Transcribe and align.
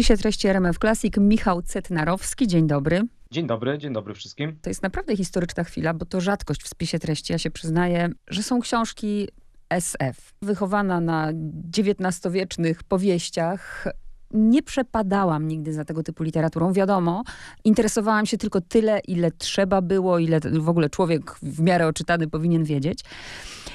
spisie 0.00 0.16
treści 0.16 0.48
RMF 0.48 0.78
Classic 0.78 1.16
Michał 1.16 1.62
Cetnarowski. 1.62 2.46
Dzień 2.46 2.66
dobry. 2.66 3.02
Dzień 3.30 3.46
dobry, 3.46 3.78
dzień 3.78 3.92
dobry 3.92 4.14
wszystkim. 4.14 4.58
To 4.62 4.70
jest 4.70 4.82
naprawdę 4.82 5.16
historyczna 5.16 5.64
chwila, 5.64 5.94
bo 5.94 6.06
to 6.06 6.20
rzadkość 6.20 6.62
w 6.62 6.68
spisie 6.68 6.98
treści. 6.98 7.32
Ja 7.32 7.38
się 7.38 7.50
przyznaję, 7.50 8.08
że 8.28 8.42
są 8.42 8.60
książki 8.60 9.28
SF. 9.70 10.32
Wychowana 10.42 11.00
na 11.00 11.32
XIX-wiecznych 11.78 12.82
powieściach, 12.82 13.84
nie 14.30 14.62
przepadałam 14.62 15.48
nigdy 15.48 15.72
za 15.72 15.84
tego 15.84 16.02
typu 16.02 16.22
literaturą. 16.22 16.72
Wiadomo, 16.72 17.22
interesowałam 17.64 18.26
się 18.26 18.38
tylko 18.38 18.60
tyle, 18.60 19.00
ile 19.08 19.30
trzeba 19.30 19.82
było, 19.82 20.18
ile 20.18 20.40
w 20.40 20.68
ogóle 20.68 20.90
człowiek 20.90 21.34
w 21.42 21.60
miarę 21.60 21.86
oczytany 21.86 22.28
powinien 22.28 22.64
wiedzieć. 22.64 23.04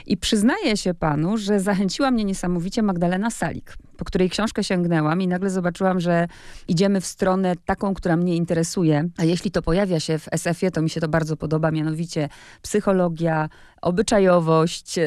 I 0.06 0.18
przyznaję 0.18 0.78
się 0.78 0.94
panu, 0.94 1.38
że 1.38 1.60
zachęciła 1.60 2.12
mnie 2.12 2.24
niesamowicie 2.24 2.82
Magdalena 2.82 3.32
Salik, 3.32 3.78
po 3.98 4.06
której 4.06 4.30
książkę 4.30 4.64
sięgnęłam 4.64 5.22
i 5.22 5.28
nagle 5.28 5.50
zobaczyłam, 5.50 6.00
że 6.00 6.28
idziemy 6.68 7.02
w 7.02 7.06
stronę 7.06 7.54
taką, 7.66 7.94
która 7.94 8.18
mnie 8.18 8.36
interesuje. 8.36 9.10
A 9.18 9.24
jeśli 9.24 9.52
to 9.52 9.62
pojawia 9.62 10.00
się 10.00 10.20
w 10.20 10.28
SF-ie, 10.32 10.72
to 10.72 10.82
mi 10.82 10.90
się 10.90 11.02
to 11.02 11.08
bardzo 11.08 11.38
podoba, 11.38 11.72
mianowicie 11.72 12.30
psychologia, 12.62 13.50
obyczajowość. 13.82 14.98
Yy, 14.98 15.04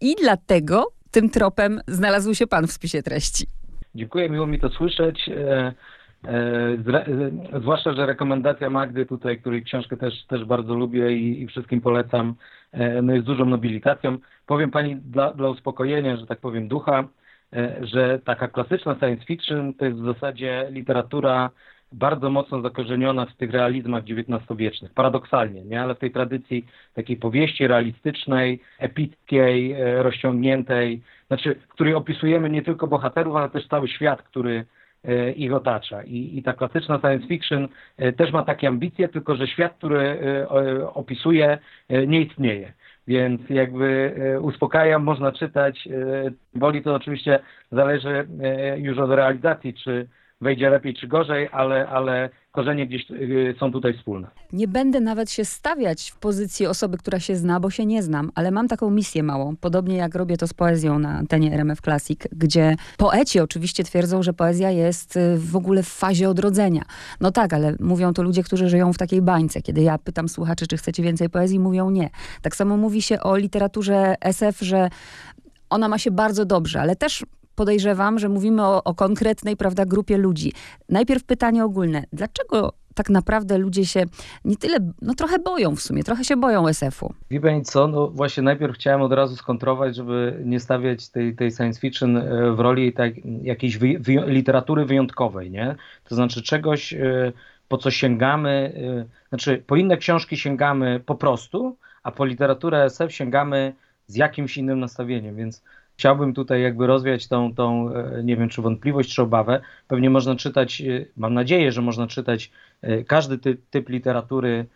I 0.00 0.14
dlatego 0.22 0.86
tym 1.10 1.30
tropem 1.30 1.80
znalazł 1.86 2.34
się 2.34 2.46
pan 2.46 2.66
w 2.66 2.72
spisie 2.72 3.02
treści. 3.02 3.46
Dziękuję, 3.94 4.30
miło 4.30 4.46
mi 4.46 4.60
to 4.60 4.68
słyszeć. 4.68 5.28
E, 5.28 5.72
e, 6.24 7.60
zwłaszcza, 7.60 7.92
że 7.92 8.06
rekomendacja 8.06 8.70
Magdy 8.70 9.06
tutaj, 9.06 9.40
której 9.40 9.64
książkę 9.64 9.96
też, 9.96 10.26
też 10.26 10.44
bardzo 10.44 10.74
lubię 10.74 11.12
i, 11.12 11.42
i 11.42 11.46
wszystkim 11.46 11.80
polecam, 11.80 12.34
e, 12.72 13.02
no 13.02 13.14
jest 13.14 13.26
dużą 13.26 13.44
nobilitacją. 13.44 14.18
Powiem 14.46 14.70
Pani 14.70 14.96
dla, 14.96 15.32
dla 15.32 15.48
uspokojenia, 15.48 16.16
że 16.16 16.26
tak 16.26 16.40
powiem 16.40 16.68
ducha, 16.68 17.08
że 17.80 18.18
taka 18.18 18.48
klasyczna 18.48 18.96
science 18.98 19.24
fiction 19.24 19.74
to 19.74 19.84
jest 19.84 19.98
w 19.98 20.14
zasadzie 20.14 20.66
literatura 20.70 21.50
bardzo 21.92 22.30
mocno 22.30 22.62
zakorzeniona 22.62 23.26
w 23.26 23.36
tych 23.36 23.50
realizmach 23.50 24.04
XIX-wiecznych, 24.04 24.94
paradoksalnie, 24.94 25.64
nie? 25.64 25.82
ale 25.82 25.94
w 25.94 25.98
tej 25.98 26.10
tradycji 26.10 26.66
takiej 26.94 27.16
powieści 27.16 27.66
realistycznej, 27.66 28.60
epickiej, 28.78 29.74
rozciągniętej, 30.02 31.02
znaczy, 31.26 31.54
w 31.54 31.68
której 31.68 31.94
opisujemy 31.94 32.50
nie 32.50 32.62
tylko 32.62 32.86
bohaterów, 32.86 33.36
ale 33.36 33.50
też 33.50 33.68
cały 33.68 33.88
świat, 33.88 34.22
który 34.22 34.64
e, 35.04 35.32
ich 35.32 35.52
otacza. 35.52 36.02
I, 36.02 36.38
I, 36.38 36.42
ta 36.42 36.52
klasyczna 36.52 37.00
science 37.00 37.26
fiction 37.26 37.68
e, 37.96 38.12
też 38.12 38.32
ma 38.32 38.42
takie 38.42 38.68
ambicje, 38.68 39.08
tylko 39.08 39.36
że 39.36 39.46
świat, 39.46 39.74
który 39.78 39.98
e, 40.00 40.48
opisuje, 40.94 41.58
nie 42.06 42.20
istnieje. 42.20 42.72
Więc 43.10 43.40
jakby 43.48 44.14
uspokajam, 44.40 45.02
można 45.02 45.32
czytać. 45.32 45.88
Woli 46.54 46.82
to 46.82 46.94
oczywiście 46.94 47.38
zależy 47.72 48.26
już 48.76 48.98
od 48.98 49.10
realizacji, 49.10 49.74
czy 49.74 50.08
wejdzie 50.40 50.70
lepiej 50.70 50.94
czy 50.94 51.06
gorzej, 51.06 51.48
ale, 51.52 51.88
ale 51.88 52.30
korzenie 52.52 52.86
gdzieś 52.86 53.10
y, 53.10 53.54
są 53.60 53.72
tutaj 53.72 53.98
wspólne. 53.98 54.28
Nie 54.52 54.68
będę 54.68 55.00
nawet 55.00 55.30
się 55.30 55.44
stawiać 55.44 56.10
w 56.10 56.18
pozycji 56.18 56.66
osoby, 56.66 56.98
która 56.98 57.20
się 57.20 57.36
zna, 57.36 57.60
bo 57.60 57.70
się 57.70 57.86
nie 57.86 58.02
znam, 58.02 58.30
ale 58.34 58.50
mam 58.50 58.68
taką 58.68 58.90
misję 58.90 59.22
małą, 59.22 59.56
podobnie 59.56 59.96
jak 59.96 60.14
robię 60.14 60.36
to 60.36 60.46
z 60.46 60.54
poezją 60.54 60.98
na 60.98 61.08
antenie 61.08 61.54
RMF 61.54 61.80
Classic, 61.80 62.20
gdzie 62.32 62.76
poeci 62.96 63.40
oczywiście 63.40 63.84
twierdzą, 63.84 64.22
że 64.22 64.32
poezja 64.32 64.70
jest 64.70 65.16
y, 65.16 65.36
w 65.38 65.56
ogóle 65.56 65.82
w 65.82 65.88
fazie 65.88 66.28
odrodzenia. 66.28 66.82
No 67.20 67.30
tak, 67.30 67.52
ale 67.52 67.76
mówią 67.80 68.12
to 68.12 68.22
ludzie, 68.22 68.42
którzy 68.42 68.68
żyją 68.68 68.92
w 68.92 68.98
takiej 68.98 69.22
bańce. 69.22 69.62
Kiedy 69.62 69.82
ja 69.82 69.98
pytam 69.98 70.28
słuchaczy, 70.28 70.66
czy 70.66 70.76
chcecie 70.76 71.02
więcej 71.02 71.30
poezji, 71.30 71.58
mówią 71.58 71.90
nie. 71.90 72.10
Tak 72.42 72.56
samo 72.56 72.76
mówi 72.76 73.02
się 73.02 73.20
o 73.20 73.36
literaturze 73.36 74.14
SF, 74.20 74.60
że 74.60 74.88
ona 75.70 75.88
ma 75.88 75.98
się 75.98 76.10
bardzo 76.10 76.44
dobrze, 76.44 76.80
ale 76.80 76.96
też 76.96 77.24
podejrzewam, 77.60 78.18
że 78.18 78.28
mówimy 78.28 78.62
o, 78.62 78.84
o 78.84 78.94
konkretnej, 78.94 79.56
prawda, 79.56 79.86
grupie 79.86 80.16
ludzi. 80.18 80.52
Najpierw 80.88 81.24
pytanie 81.24 81.64
ogólne. 81.64 82.04
Dlaczego 82.12 82.72
tak 82.94 83.10
naprawdę 83.10 83.58
ludzie 83.58 83.86
się 83.86 84.04
nie 84.44 84.56
tyle, 84.56 84.76
no 85.02 85.14
trochę 85.14 85.38
boją 85.38 85.76
w 85.76 85.80
sumie, 85.80 86.04
trochę 86.04 86.24
się 86.24 86.36
boją 86.36 86.68
SF-u. 86.68 87.14
Wie 87.30 87.40
pani 87.40 87.62
co, 87.62 87.88
no 87.88 88.08
właśnie 88.08 88.42
najpierw 88.42 88.74
chciałem 88.74 89.02
od 89.02 89.12
razu 89.12 89.36
skontrować, 89.36 89.96
żeby 89.96 90.42
nie 90.44 90.60
stawiać 90.60 91.08
tej, 91.08 91.36
tej 91.36 91.50
science 91.52 91.80
fiction 91.80 92.16
e, 92.16 92.52
w 92.52 92.60
roli 92.60 92.92
tak, 92.92 93.12
jakiejś 93.42 93.78
wy, 93.78 93.98
wy, 93.98 94.12
literatury 94.26 94.84
wyjątkowej, 94.84 95.50
nie? 95.50 95.76
To 96.04 96.14
znaczy 96.14 96.42
czegoś, 96.42 96.94
e, 96.94 97.32
po 97.68 97.78
co 97.78 97.90
sięgamy, 97.90 98.72
e, 99.00 99.28
znaczy 99.28 99.62
po 99.66 99.76
inne 99.76 99.96
książki 99.96 100.36
sięgamy 100.36 101.00
po 101.06 101.14
prostu, 101.14 101.76
a 102.02 102.12
po 102.12 102.24
literaturę 102.24 102.84
SF 102.84 103.12
sięgamy 103.12 103.72
z 104.06 104.16
jakimś 104.16 104.56
innym 104.56 104.80
nastawieniem, 104.80 105.36
więc 105.36 105.62
chciałbym 106.00 106.34
tutaj 106.34 106.62
jakby 106.62 106.86
rozwiać 106.86 107.28
tą, 107.28 107.54
tą, 107.54 107.94
e, 107.94 108.24
nie 108.24 108.36
wiem 108.36 108.48
czy 108.48 108.62
wątpliwość, 108.62 109.14
czy 109.14 109.22
obawę. 109.22 109.60
Pewnie 109.88 110.10
można 110.10 110.36
czytać, 110.36 110.80
e, 110.80 111.04
mam 111.16 111.34
nadzieję, 111.34 111.72
że 111.72 111.82
można 111.82 112.06
czytać 112.06 112.50
e, 112.82 113.04
każdy 113.04 113.38
typ, 113.38 113.60
typ 113.70 113.88
literatury 113.88 114.66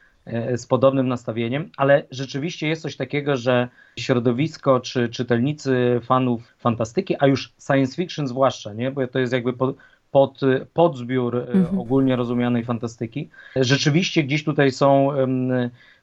z 0.56 0.66
podobnym 0.66 1.08
nastawieniem, 1.08 1.70
ale 1.76 2.02
rzeczywiście 2.10 2.68
jest 2.68 2.82
coś 2.82 2.96
takiego, 2.96 3.36
że 3.36 3.68
środowisko 3.98 4.80
czy 4.80 5.08
czytelnicy 5.08 6.00
fanów 6.02 6.54
fantastyki, 6.58 7.16
a 7.18 7.26
już 7.26 7.52
science 7.66 7.96
fiction 7.96 8.28
zwłaszcza, 8.28 8.72
nie? 8.72 8.90
bo 8.90 9.06
to 9.06 9.18
jest 9.18 9.32
jakby 9.32 9.52
pod, 9.52 9.76
pod, 10.10 10.40
podzbiór 10.72 11.36
mhm. 11.36 11.78
ogólnie 11.78 12.16
rozumianej 12.16 12.64
fantastyki, 12.64 13.28
rzeczywiście 13.56 14.22
gdzieś 14.22 14.44
tutaj 14.44 14.70
są 14.70 15.08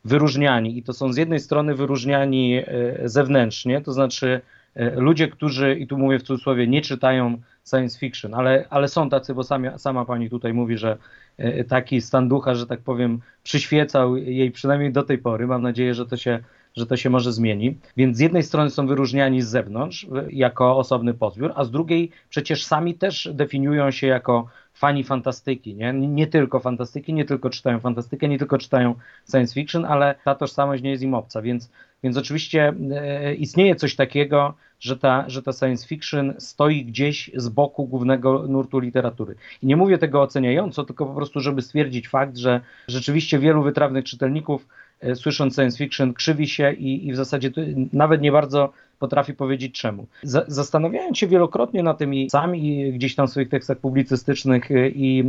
wyróżniani 0.06 0.78
i 0.78 0.84
to 0.84 0.94
są 0.94 1.14
z 1.14 1.18
jednej 1.18 1.40
strony 1.40 1.76
wyróżniani 1.76 2.62
zewnętrznie, 3.06 3.82
to 3.82 3.94
znaczy 3.94 4.42
ludzie, 4.76 5.28
którzy, 5.28 5.76
i 5.76 5.88
tu 5.88 5.98
mówię 5.98 6.20
w 6.20 6.24
cudzysłowie, 6.24 6.68
nie 6.68 6.82
czytają 6.82 7.38
science 7.70 8.00
fiction, 8.00 8.34
ale, 8.34 8.66
ale 8.70 8.88
są 8.88 9.10
tacy, 9.10 9.34
bo 9.34 9.44
sami, 9.44 9.70
sama 9.78 10.06
pani 10.06 10.30
tutaj 10.30 10.54
mówi, 10.54 10.78
że 10.78 10.98
e, 11.38 11.64
taki 11.64 12.02
stan 12.02 12.30
ducha, 12.30 12.56
że 12.56 12.68
tak 12.68 12.80
powiem, 12.80 13.20
przyświecał 13.44 14.18
jej 14.18 14.52
przynajmniej 14.52 14.92
do 14.92 15.04
tej 15.04 15.18
pory. 15.18 15.48
Mam 15.48 15.62
nadzieję, 15.62 15.94
że 15.94 16.06
to 16.06 16.18
się, 16.18 16.40
że 16.76 16.86
to 16.86 16.98
się 16.98 17.10
może 17.10 17.34
zmieni. 17.34 17.78
Więc 17.98 18.18
z 18.18 18.20
jednej 18.20 18.44
strony 18.44 18.70
są 18.70 18.88
wyróżniani 18.88 19.42
z 19.42 19.48
zewnątrz 19.48 20.08
jako 20.30 20.78
osobny 20.78 21.14
pozbiór, 21.14 21.54
a 21.56 21.64
z 21.64 21.72
drugiej 21.72 22.12
przecież 22.30 22.66
sami 22.66 22.96
też 22.96 23.30
definiują 23.34 23.92
się 23.92 24.08
jako 24.08 24.48
fani 24.74 25.04
fantastyki, 25.04 25.76
nie? 25.76 25.94
nie 25.94 26.28
tylko 26.28 26.60
fantastyki, 26.60 27.14
nie 27.14 27.26
tylko 27.26 27.50
czytają 27.50 27.80
fantastykę, 27.80 28.28
nie 28.28 28.38
tylko 28.38 28.58
czytają 28.58 28.96
science 29.32 29.54
fiction, 29.54 29.86
ale 29.86 30.16
ta 30.26 30.36
tożsamość 30.36 30.84
nie 30.84 30.90
jest 30.90 31.04
im 31.04 31.14
obca, 31.14 31.42
więc, 31.42 31.72
więc 32.04 32.18
oczywiście 32.18 32.74
e, 32.92 33.34
istnieje 33.34 33.76
coś 33.76 33.96
takiego, 33.96 34.54
że 34.80 34.98
ta, 34.98 35.26
że 35.28 35.44
ta 35.44 35.52
science 35.52 35.88
fiction 35.88 36.34
stoi 36.38 36.86
gdzieś 36.86 37.32
z 37.36 37.50
boku 37.50 37.88
głównego 37.88 38.48
nurtu 38.48 38.80
literatury. 38.80 39.36
I 39.62 39.66
nie 39.66 39.76
mówię 39.76 39.98
tego 39.98 40.22
oceniająco, 40.22 40.84
tylko 40.84 41.06
po 41.06 41.14
prostu, 41.14 41.40
żeby 41.40 41.62
stwierdzić 41.62 42.08
fakt, 42.08 42.38
że 42.38 42.62
rzeczywiście 42.88 43.40
wielu 43.40 43.64
wytrawnych 43.64 44.06
czytelników 44.06 44.68
e, 45.00 45.16
słysząc 45.16 45.56
science 45.56 45.78
fiction 45.78 46.14
krzywi 46.14 46.48
się 46.48 46.74
i, 46.74 47.08
i 47.08 47.14
w 47.14 47.16
zasadzie 47.16 47.52
nawet 47.94 48.22
nie 48.22 48.32
bardzo 48.32 48.74
potrafi 49.00 49.34
powiedzieć 49.34 49.80
czemu. 49.80 50.08
zastanawiając 50.48 51.18
się 51.18 51.28
wielokrotnie 51.28 51.84
na 51.84 51.94
tym 51.94 52.14
i 52.14 52.30
sami 52.30 52.94
gdzieś 52.94 53.16
tam 53.16 53.28
w 53.28 53.30
swoich 53.32 53.50
tekstach 53.50 53.78
publicystycznych 53.78 54.72
y, 54.72 54.92
i 54.96 55.24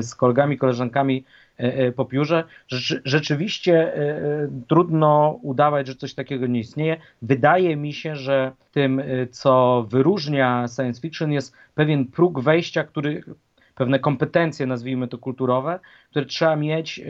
z 0.00 0.14
kolegami, 0.14 0.58
koleżankami 0.58 1.24
po 1.96 2.04
piórze, 2.04 2.44
rzeczywiście 3.04 3.92
trudno 4.68 5.38
udawać, 5.42 5.86
że 5.86 5.94
coś 5.94 6.14
takiego 6.14 6.46
nie 6.46 6.60
istnieje. 6.60 6.96
Wydaje 7.22 7.76
mi 7.76 7.92
się, 7.92 8.16
że 8.16 8.52
tym, 8.72 9.02
co 9.30 9.86
wyróżnia 9.90 10.66
science 10.76 11.00
fiction, 11.00 11.32
jest 11.32 11.54
pewien 11.74 12.06
próg 12.06 12.40
wejścia, 12.40 12.84
który 12.84 13.24
pewne 13.74 13.98
kompetencje, 13.98 14.66
nazwijmy 14.66 15.08
to 15.08 15.18
kulturowe, 15.18 15.80
które 16.10 16.26
trzeba 16.26 16.56
mieć, 16.56 17.00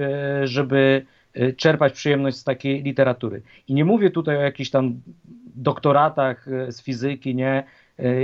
żeby 0.44 1.06
czerpać 1.56 1.92
przyjemność 1.92 2.36
z 2.36 2.44
takiej 2.44 2.82
literatury. 2.82 3.42
I 3.68 3.74
nie 3.74 3.84
mówię 3.84 4.10
tutaj 4.10 4.36
o 4.36 4.40
jakichś 4.40 4.70
tam 4.70 5.00
doktoratach 5.54 6.48
e, 6.48 6.72
z 6.72 6.82
fizyki, 6.82 7.34
nie? 7.34 7.64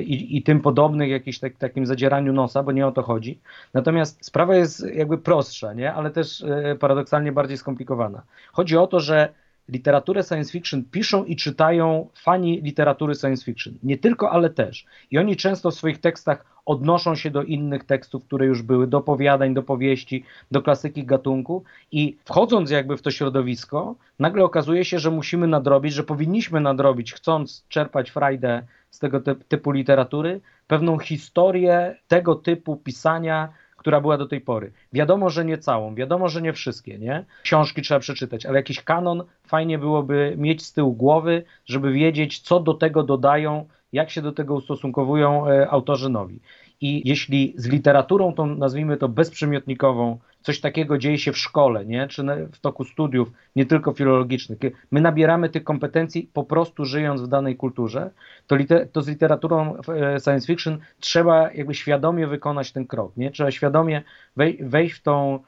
I, 0.00 0.36
i 0.36 0.42
tym 0.42 0.60
podobnych, 0.60 1.10
jakimś 1.10 1.38
tak, 1.38 1.56
takim 1.56 1.86
zadzieraniu 1.86 2.32
nosa, 2.32 2.62
bo 2.62 2.72
nie 2.72 2.86
o 2.86 2.92
to 2.92 3.02
chodzi. 3.02 3.38
Natomiast 3.74 4.24
sprawa 4.24 4.56
jest 4.56 4.86
jakby 4.94 5.18
prostsza, 5.18 5.72
nie? 5.72 5.92
ale 5.92 6.10
też 6.10 6.42
e, 6.42 6.76
paradoksalnie 6.80 7.32
bardziej 7.32 7.58
skomplikowana. 7.58 8.22
Chodzi 8.52 8.76
o 8.76 8.86
to, 8.86 9.00
że 9.00 9.28
literaturę 9.68 10.22
science 10.22 10.52
fiction 10.52 10.84
piszą 10.84 11.24
i 11.24 11.36
czytają 11.36 12.08
fani 12.14 12.60
literatury 12.62 13.14
science 13.14 13.44
fiction. 13.44 13.74
Nie 13.82 13.98
tylko, 13.98 14.30
ale 14.30 14.50
też. 14.50 14.86
I 15.10 15.18
oni 15.18 15.36
często 15.36 15.70
w 15.70 15.74
swoich 15.74 16.00
tekstach 16.00 16.44
odnoszą 16.66 17.14
się 17.14 17.30
do 17.30 17.42
innych 17.42 17.84
tekstów, 17.84 18.24
które 18.24 18.46
już 18.46 18.62
były, 18.62 18.86
do 18.86 18.98
opowiadań, 18.98 19.54
do 19.54 19.62
powieści, 19.62 20.24
do 20.50 20.62
klasyki 20.62 21.04
gatunku 21.04 21.64
i 21.92 22.16
wchodząc 22.24 22.70
jakby 22.70 22.96
w 22.96 23.02
to 23.02 23.10
środowisko, 23.10 23.94
nagle 24.18 24.44
okazuje 24.44 24.84
się, 24.84 24.98
że 24.98 25.10
musimy 25.10 25.46
nadrobić, 25.46 25.92
że 25.92 26.02
powinniśmy 26.02 26.60
nadrobić, 26.60 27.12
chcąc 27.12 27.64
czerpać 27.68 28.10
frajdę 28.10 28.62
z 28.96 28.98
tego 28.98 29.20
typu 29.48 29.70
literatury, 29.70 30.40
pewną 30.66 30.98
historię 30.98 31.96
tego 32.08 32.34
typu 32.34 32.76
pisania, 32.76 33.48
która 33.76 34.00
była 34.00 34.18
do 34.18 34.26
tej 34.26 34.40
pory. 34.40 34.72
Wiadomo, 34.92 35.30
że 35.30 35.44
nie 35.44 35.58
całą, 35.58 35.94
wiadomo, 35.94 36.28
że 36.28 36.42
nie 36.42 36.52
wszystkie, 36.52 36.98
nie? 36.98 37.24
Książki 37.42 37.82
trzeba 37.82 38.00
przeczytać, 38.00 38.46
ale 38.46 38.56
jakiś 38.56 38.82
kanon 38.82 39.24
fajnie 39.46 39.78
byłoby 39.78 40.34
mieć 40.38 40.66
z 40.66 40.72
tyłu 40.72 40.92
głowy, 40.92 41.44
żeby 41.64 41.92
wiedzieć, 41.92 42.40
co 42.40 42.60
do 42.60 42.74
tego 42.74 43.02
dodają 43.02 43.66
jak 43.92 44.10
się 44.10 44.22
do 44.22 44.32
tego 44.32 44.54
ustosunkowują 44.54 45.48
e, 45.48 45.70
autorzy 45.70 46.08
nowi. 46.08 46.40
I 46.80 47.08
jeśli 47.08 47.54
z 47.56 47.66
literaturą, 47.68 48.32
tą 48.32 48.46
nazwijmy 48.46 48.96
to 48.96 49.08
bezprzymiotnikową, 49.08 50.18
coś 50.42 50.60
takiego 50.60 50.98
dzieje 50.98 51.18
się 51.18 51.32
w 51.32 51.38
szkole, 51.38 51.86
nie? 51.86 52.08
czy 52.08 52.24
w 52.52 52.58
toku 52.60 52.84
studiów, 52.84 53.32
nie 53.56 53.66
tylko 53.66 53.92
filologicznych, 53.92 54.58
my 54.90 55.00
nabieramy 55.00 55.48
tych 55.48 55.64
kompetencji 55.64 56.30
po 56.32 56.44
prostu 56.44 56.84
żyjąc 56.84 57.22
w 57.22 57.28
danej 57.28 57.56
kulturze, 57.56 58.10
to, 58.46 58.56
liter, 58.56 58.88
to 58.92 59.02
z 59.02 59.08
literaturą 59.08 59.76
e, 59.76 60.20
science 60.20 60.46
fiction 60.46 60.78
trzeba 61.00 61.52
jakby 61.52 61.74
świadomie 61.74 62.26
wykonać 62.26 62.72
ten 62.72 62.86
krok. 62.86 63.16
Nie? 63.16 63.30
Trzeba 63.30 63.50
świadomie 63.50 64.02
wej, 64.36 64.58
wejść 64.60 64.94
w 64.94 65.02
tą 65.02 65.38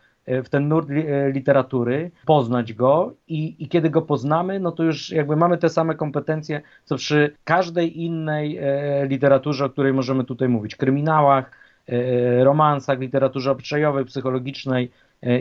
w 0.45 0.49
ten 0.49 0.69
nurt 0.69 0.91
e, 0.91 1.31
literatury, 1.33 2.11
poznać 2.27 2.73
go 2.73 3.13
i, 3.29 3.57
i 3.59 3.69
kiedy 3.69 3.91
go 3.91 4.03
poznamy, 4.03 4.61
no 4.61 4.73
to 4.73 4.83
już 4.83 5.11
jakby 5.11 5.37
mamy 5.37 5.59
te 5.59 5.69
same 5.69 5.95
kompetencje, 5.95 6.61
co 6.85 6.97
przy 6.97 7.35
każdej 7.45 8.03
innej 8.03 8.59
e, 8.59 9.07
literaturze, 9.07 9.65
o 9.65 9.71
której 9.71 9.93
możemy 9.93 10.25
tutaj 10.25 10.49
mówić, 10.49 10.77
kryminałach, 10.77 11.69
romansach, 12.43 13.01
literaturze 13.01 13.51
obyczajowej, 13.51 14.05
psychologicznej 14.05 14.91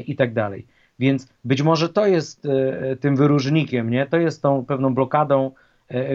i 0.07 0.15
tak 0.15 0.33
dalej. 0.33 0.65
Więc 0.99 1.27
być 1.45 1.61
może 1.61 1.89
to 1.89 2.07
jest 2.07 2.47
tym 2.99 3.15
wyróżnikiem, 3.15 3.89
nie? 3.89 4.05
To 4.05 4.17
jest 4.17 4.41
tą 4.41 4.65
pewną 4.65 4.93
blokadą, 4.93 5.51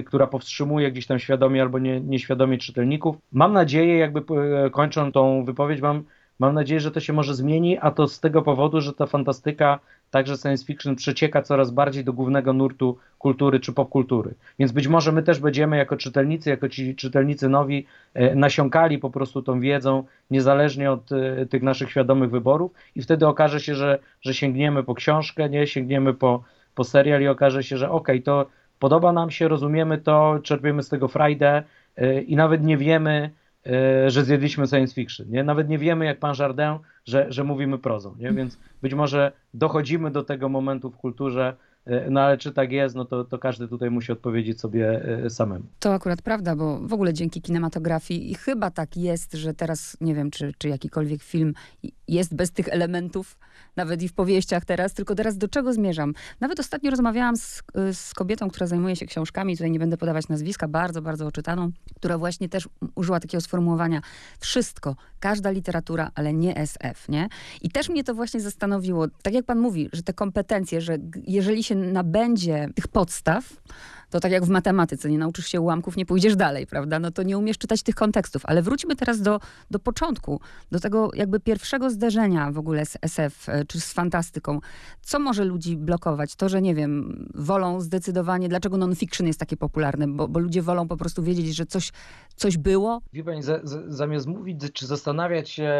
która 0.04 0.26
powstrzymuje 0.26 0.92
gdzieś 0.92 1.06
tam 1.06 1.18
świadomie 1.18 1.62
albo 1.62 1.78
nie, 1.78 2.00
nieświadomie 2.00 2.58
czytelników. 2.58 3.16
Mam 3.32 3.52
nadzieję, 3.52 3.98
jakby 3.98 4.22
kończąc 4.70 5.14
tą 5.14 5.44
wypowiedź, 5.44 5.80
mam 5.80 6.04
Mam 6.42 6.54
nadzieję, 6.54 6.80
że 6.80 6.90
to 6.90 7.00
się 7.00 7.12
może 7.12 7.34
zmieni, 7.34 7.78
a 7.78 7.90
to 7.90 8.08
z 8.08 8.20
tego 8.20 8.42
powodu, 8.42 8.80
że 8.80 8.92
ta 8.92 9.06
fantastyka, 9.06 9.78
także 10.10 10.36
science 10.36 10.64
fiction, 10.64 10.96
przecieka 10.96 11.42
coraz 11.42 11.70
bardziej 11.70 12.04
do 12.04 12.12
głównego 12.12 12.52
nurtu 12.52 12.98
kultury 13.18 13.60
czy 13.60 13.72
popkultury. 13.72 14.34
Więc 14.58 14.72
być 14.72 14.88
może 14.88 15.12
my 15.12 15.22
też 15.22 15.40
będziemy 15.40 15.76
jako 15.76 15.96
czytelnicy, 15.96 16.50
jako 16.50 16.68
ci 16.68 16.96
czytelnicy 16.96 17.48
nowi, 17.48 17.86
e, 18.14 18.34
nasiąkali 18.34 18.98
po 18.98 19.10
prostu 19.10 19.42
tą 19.42 19.60
wiedzą, 19.60 20.04
niezależnie 20.30 20.90
od 20.90 21.12
e, 21.12 21.46
tych 21.46 21.62
naszych 21.62 21.90
świadomych 21.90 22.30
wyborów, 22.30 22.72
i 22.96 23.02
wtedy 23.02 23.26
okaże 23.26 23.60
się, 23.60 23.74
że, 23.74 23.98
że 24.20 24.34
sięgniemy 24.34 24.82
po 24.82 24.94
książkę, 24.94 25.48
nie 25.48 25.66
sięgniemy 25.66 26.14
po, 26.14 26.42
po 26.74 26.84
serial 26.84 27.22
i 27.22 27.28
okaże 27.28 27.62
się, 27.62 27.76
że 27.76 27.90
okej, 27.90 28.16
okay, 28.16 28.22
to 28.22 28.46
podoba 28.78 29.12
nam 29.12 29.30
się, 29.30 29.48
rozumiemy 29.48 29.98
to, 29.98 30.38
czerpiemy 30.42 30.82
z 30.82 30.88
tego 30.88 31.08
frajdę 31.08 31.62
e, 31.96 32.22
i 32.22 32.36
nawet 32.36 32.64
nie 32.64 32.76
wiemy, 32.76 33.30
że 34.06 34.24
zjedliśmy 34.24 34.66
science 34.66 34.94
fiction. 34.94 35.30
Nie? 35.30 35.44
Nawet 35.44 35.68
nie 35.68 35.78
wiemy, 35.78 36.04
jak 36.04 36.18
pan 36.18 36.34
Jardin, 36.38 36.78
że, 37.04 37.26
że 37.28 37.44
mówimy 37.44 37.78
prozą. 37.78 38.14
Nie? 38.18 38.32
Więc 38.32 38.58
być 38.82 38.94
może 38.94 39.32
dochodzimy 39.54 40.10
do 40.10 40.22
tego 40.22 40.48
momentu 40.48 40.90
w 40.90 40.96
kulturze, 40.96 41.48
e, 41.48 41.71
no 42.10 42.20
ale 42.20 42.38
czy 42.38 42.52
tak 42.52 42.72
jest, 42.72 42.94
no 42.94 43.04
to, 43.04 43.24
to 43.24 43.38
każdy 43.38 43.68
tutaj 43.68 43.90
musi 43.90 44.12
odpowiedzieć 44.12 44.60
sobie 44.60 45.04
e, 45.24 45.30
samemu. 45.30 45.64
To 45.80 45.94
akurat 45.94 46.22
prawda, 46.22 46.56
bo 46.56 46.78
w 46.78 46.92
ogóle 46.92 47.14
dzięki 47.14 47.42
kinematografii 47.42 48.30
i 48.30 48.34
chyba 48.34 48.70
tak 48.70 48.96
jest, 48.96 49.32
że 49.32 49.54
teraz 49.54 49.96
nie 50.00 50.14
wiem, 50.14 50.30
czy, 50.30 50.52
czy 50.58 50.68
jakikolwiek 50.68 51.22
film 51.22 51.54
jest 52.08 52.34
bez 52.34 52.52
tych 52.52 52.68
elementów, 52.68 53.38
nawet 53.76 54.02
i 54.02 54.08
w 54.08 54.12
powieściach 54.12 54.64
teraz, 54.64 54.94
tylko 54.94 55.14
teraz 55.14 55.38
do 55.38 55.48
czego 55.48 55.72
zmierzam? 55.72 56.14
Nawet 56.40 56.60
ostatnio 56.60 56.90
rozmawiałam 56.90 57.36
z, 57.36 57.62
z 57.92 58.14
kobietą, 58.14 58.50
która 58.50 58.66
zajmuje 58.66 58.96
się 58.96 59.06
książkami, 59.06 59.56
tutaj 59.56 59.70
nie 59.70 59.78
będę 59.78 59.96
podawać 59.96 60.28
nazwiska, 60.28 60.68
bardzo, 60.68 61.02
bardzo 61.02 61.26
oczytaną, 61.26 61.70
która 61.96 62.18
właśnie 62.18 62.48
też 62.48 62.68
użyła 62.94 63.20
takiego 63.20 63.40
sformułowania 63.40 64.00
wszystko, 64.38 64.96
każda 65.20 65.50
literatura, 65.50 66.10
ale 66.14 66.32
nie 66.32 66.56
SF, 66.56 67.08
nie? 67.08 67.28
I 67.62 67.70
też 67.70 67.88
mnie 67.88 68.04
to 68.04 68.14
właśnie 68.14 68.40
zastanowiło, 68.40 69.06
tak 69.22 69.34
jak 69.34 69.44
pan 69.44 69.58
mówi, 69.58 69.88
że 69.92 70.02
te 70.02 70.12
kompetencje, 70.12 70.80
że 70.80 70.98
jeżeli 71.26 71.64
się 71.64 71.71
nabędzie 71.74 72.68
tych 72.74 72.88
podstaw, 72.88 73.44
to 74.12 74.20
tak 74.20 74.32
jak 74.32 74.44
w 74.44 74.48
matematyce, 74.48 75.10
nie 75.10 75.18
nauczysz 75.18 75.46
się 75.46 75.60
ułamków, 75.60 75.96
nie 75.96 76.06
pójdziesz 76.06 76.36
dalej, 76.36 76.66
prawda? 76.66 76.98
No 76.98 77.10
to 77.10 77.22
nie 77.22 77.38
umiesz 77.38 77.58
czytać 77.58 77.82
tych 77.82 77.94
kontekstów. 77.94 78.42
Ale 78.46 78.62
wróćmy 78.62 78.96
teraz 78.96 79.20
do, 79.20 79.40
do 79.70 79.78
początku, 79.78 80.40
do 80.70 80.80
tego 80.80 81.10
jakby 81.14 81.40
pierwszego 81.40 81.90
zderzenia 81.90 82.52
w 82.52 82.58
ogóle 82.58 82.86
z 82.86 82.96
SF 83.02 83.48
e, 83.48 83.64
czy 83.64 83.80
z 83.80 83.92
fantastyką. 83.92 84.60
Co 85.00 85.18
może 85.18 85.44
ludzi 85.44 85.76
blokować? 85.76 86.34
To, 86.34 86.48
że 86.48 86.62
nie 86.62 86.74
wiem, 86.74 87.26
wolą 87.34 87.80
zdecydowanie, 87.80 88.48
dlaczego 88.48 88.76
non-fiction 88.76 89.26
jest 89.26 89.40
takie 89.40 89.56
popularne, 89.56 90.08
bo, 90.08 90.28
bo 90.28 90.40
ludzie 90.40 90.62
wolą 90.62 90.88
po 90.88 90.96
prostu 90.96 91.22
wiedzieć, 91.22 91.56
że 91.56 91.66
coś, 91.66 91.92
coś 92.36 92.56
było. 92.56 93.00
Wie 93.12 93.24
pani, 93.24 93.42
za, 93.42 93.60
za, 93.62 93.82
zamiast 93.86 94.26
mówić 94.26 94.60
czy 94.72 94.86
zastanawiać 94.86 95.50
się, 95.50 95.72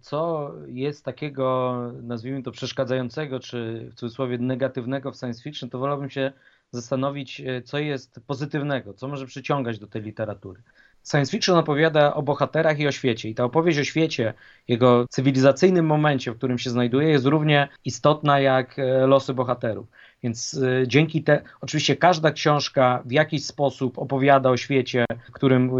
co 0.00 0.50
jest 0.66 1.04
takiego, 1.04 1.76
nazwijmy 2.02 2.42
to 2.42 2.50
przeszkadzającego, 2.50 3.40
czy 3.40 3.88
w 3.92 3.94
cudzysłowie 3.94 4.38
negatywnego 4.38 5.12
w 5.12 5.16
science 5.16 5.42
fiction, 5.42 5.70
to 5.70 5.78
wolałbym 5.78 6.10
się 6.10 6.32
zastanowić, 6.72 7.40
e, 7.40 7.62
co 7.62 7.78
jest 7.78 8.20
pozytywnego, 8.26 8.94
co 8.94 9.08
może 9.08 9.26
przyciągać 9.26 9.78
do 9.78 9.86
tej 9.86 10.02
literatury. 10.02 10.62
Science 11.10 11.30
fiction 11.32 11.58
opowiada 11.58 12.14
o 12.14 12.22
bohaterach 12.22 12.78
i 12.78 12.86
o 12.86 12.92
świecie. 12.92 13.28
I 13.28 13.34
ta 13.34 13.44
opowieść 13.44 13.78
o 13.78 13.84
świecie, 13.84 14.34
jego 14.68 15.06
cywilizacyjnym 15.08 15.86
momencie, 15.86 16.32
w 16.32 16.36
którym 16.36 16.58
się 16.58 16.70
znajduje, 16.70 17.08
jest 17.08 17.26
równie 17.26 17.68
istotna 17.84 18.40
jak 18.40 18.78
e, 18.78 19.06
losy 19.06 19.34
bohaterów. 19.34 19.86
Więc 20.22 20.60
e, 20.82 20.88
dzięki 20.88 21.22
te, 21.22 21.42
oczywiście 21.60 21.96
każda 21.96 22.32
książka 22.32 23.02
w 23.04 23.12
jakiś 23.12 23.46
sposób 23.46 23.98
opowiada 23.98 24.50
o 24.50 24.56
świecie, 24.56 25.04
w 25.28 25.32
którym 25.32 25.70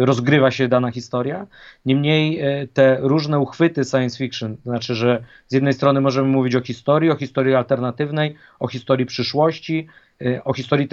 rozgrywa 0.00 0.50
się 0.50 0.68
dana 0.68 0.90
historia. 0.90 1.46
Niemniej 1.86 2.42
te 2.72 2.98
różne 3.00 3.38
uchwyty 3.38 3.84
science 3.84 4.18
fiction, 4.18 4.56
to 4.56 4.62
znaczy, 4.62 4.94
że 4.94 5.24
z 5.48 5.54
jednej 5.54 5.72
strony 5.72 6.00
możemy 6.00 6.28
mówić 6.28 6.54
o 6.54 6.60
historii, 6.60 7.10
o 7.10 7.16
historii 7.16 7.54
alternatywnej, 7.54 8.34
o 8.58 8.68
historii 8.68 9.06
przyszłości, 9.06 9.86
Y, 10.22 10.44
o 10.44 10.52
historii 10.52 10.88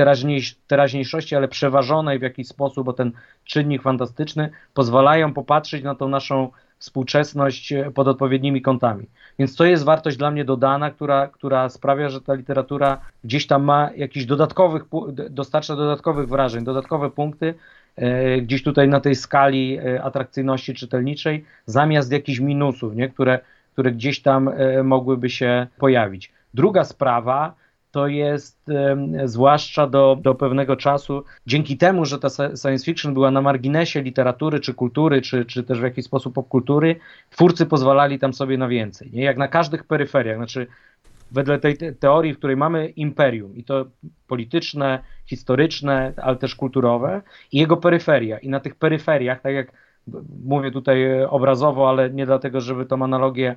teraźniejszości, 0.68 1.36
ale 1.36 1.48
przeważonej 1.48 2.20
w 2.20 2.22
jakiś 2.22 2.48
sposób 2.48 2.88
o 2.88 2.94
ten 2.94 3.12
czynnik 3.46 3.82
fantastyczny, 3.82 4.50
pozwalają 4.74 5.34
popatrzeć 5.34 5.84
na 5.84 5.96
tą 5.96 6.10
naszą 6.10 6.52
współczesność 6.80 7.72
y, 7.72 7.92
pod 7.96 8.08
odpowiednimi 8.08 8.62
kątami. 8.62 9.06
Więc 9.40 9.56
to 9.56 9.66
jest 9.66 9.84
wartość 9.84 10.18
dla 10.18 10.32
mnie 10.32 10.46
dodana, 10.46 10.92
która, 10.92 11.28
która 11.28 11.70
sprawia, 11.70 12.10
że 12.10 12.22
ta 12.22 12.34
literatura 12.34 13.02
gdzieś 13.24 13.48
tam 13.48 13.64
ma 13.64 13.90
jakiś 13.96 14.26
dodatkowych, 14.26 14.84
dostarcza 15.30 15.76
dodatkowych 15.76 16.28
wrażeń, 16.28 16.64
dodatkowe 16.64 17.10
punkty, 17.10 17.54
y, 18.00 18.42
gdzieś 18.42 18.64
tutaj 18.64 18.88
na 18.88 19.00
tej 19.00 19.16
skali 19.16 19.80
atrakcyjności 20.04 20.74
czytelniczej, 20.74 21.46
zamiast 21.66 22.12
jakichś 22.12 22.40
minusów, 22.40 22.96
nie? 22.96 23.10
Które, 23.10 23.40
które 23.74 23.92
gdzieś 23.92 24.22
tam 24.22 24.50
mogłyby 24.84 25.30
się 25.30 25.68
pojawić. 25.78 26.32
Druga 26.54 26.84
sprawa, 26.84 27.54
to 27.92 28.08
jest 28.08 28.70
zwłaszcza 29.26 29.88
do, 29.88 30.18
do 30.22 30.36
pewnego 30.36 30.76
czasu, 30.76 31.24
dzięki 31.48 31.78
temu, 31.78 32.06
że 32.06 32.20
ta 32.20 32.30
science 32.30 32.86
fiction 32.86 33.14
była 33.14 33.32
na 33.32 33.42
marginesie 33.42 34.02
literatury, 34.02 34.60
czy 34.60 34.74
kultury, 34.74 35.22
czy, 35.22 35.46
czy 35.46 35.64
też 35.64 35.80
w 35.80 35.84
jakiś 35.84 36.06
sposób 36.06 36.34
popkultury, 36.34 36.96
twórcy 37.30 37.66
pozwalali 37.66 38.20
tam 38.20 38.34
sobie 38.34 38.58
na 38.58 38.68
więcej. 38.68 39.12
Nie? 39.14 39.24
Jak 39.24 39.38
na 39.38 39.48
każdych 39.48 39.84
peryferiach, 39.84 40.38
znaczy 40.38 40.68
wedle 41.32 41.60
tej 41.60 41.78
teorii, 42.00 42.34
w 42.34 42.38
której 42.38 42.58
mamy 42.58 42.90
imperium 42.90 43.56
i 43.56 43.64
to 43.64 43.86
polityczne, 44.28 45.00
historyczne, 45.26 46.14
ale 46.18 46.36
też 46.36 46.56
kulturowe 46.56 47.22
i 47.52 47.58
jego 47.58 47.78
peryferia. 47.78 48.38
I 48.38 48.50
na 48.50 48.60
tych 48.60 48.76
peryferiach, 48.76 49.42
tak 49.42 49.54
jak 49.54 49.72
mówię 50.46 50.72
tutaj 50.72 51.24
obrazowo, 51.24 51.90
ale 51.90 52.10
nie 52.10 52.26
dlatego, 52.26 52.62
żeby 52.62 52.86
tą 52.86 53.04
analogię 53.04 53.56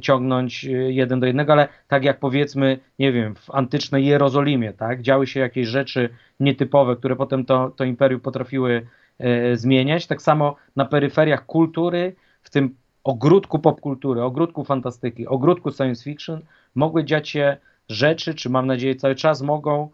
ciągnąć 0.00 0.64
e, 0.64 0.68
jeden 0.70 1.20
do 1.20 1.26
jednego, 1.26 1.52
ale 1.52 1.68
tak 1.88 2.04
jak 2.04 2.18
powiedzmy, 2.18 2.78
nie 2.98 3.12
wiem, 3.12 3.34
w 3.34 3.50
antycznej 3.50 4.06
Jerozolimie, 4.06 4.72
tak, 4.72 5.02
działy 5.02 5.26
się 5.26 5.40
jakieś 5.40 5.68
rzeczy 5.68 6.08
nietypowe, 6.40 6.96
które 6.96 7.16
potem 7.16 7.44
to, 7.44 7.70
to 7.70 7.84
imperium 7.84 8.20
potrafiły 8.20 8.86
e, 9.18 9.56
zmieniać, 9.56 10.06
tak 10.06 10.22
samo 10.22 10.56
na 10.76 10.84
peryferiach 10.84 11.46
kultury, 11.46 12.14
w 12.42 12.50
tym 12.50 12.74
ogródku 13.04 13.58
popkultury, 13.58 14.22
ogródku 14.22 14.64
fantastyki, 14.64 15.26
ogródku 15.26 15.72
science 15.72 16.04
fiction, 16.04 16.40
mogły 16.74 17.04
dziać 17.04 17.28
się 17.28 17.56
rzeczy, 17.88 18.34
czy 18.34 18.50
mam 18.50 18.66
nadzieję 18.66 18.94
cały 18.94 19.14
czas 19.14 19.42
mogą, 19.42 19.90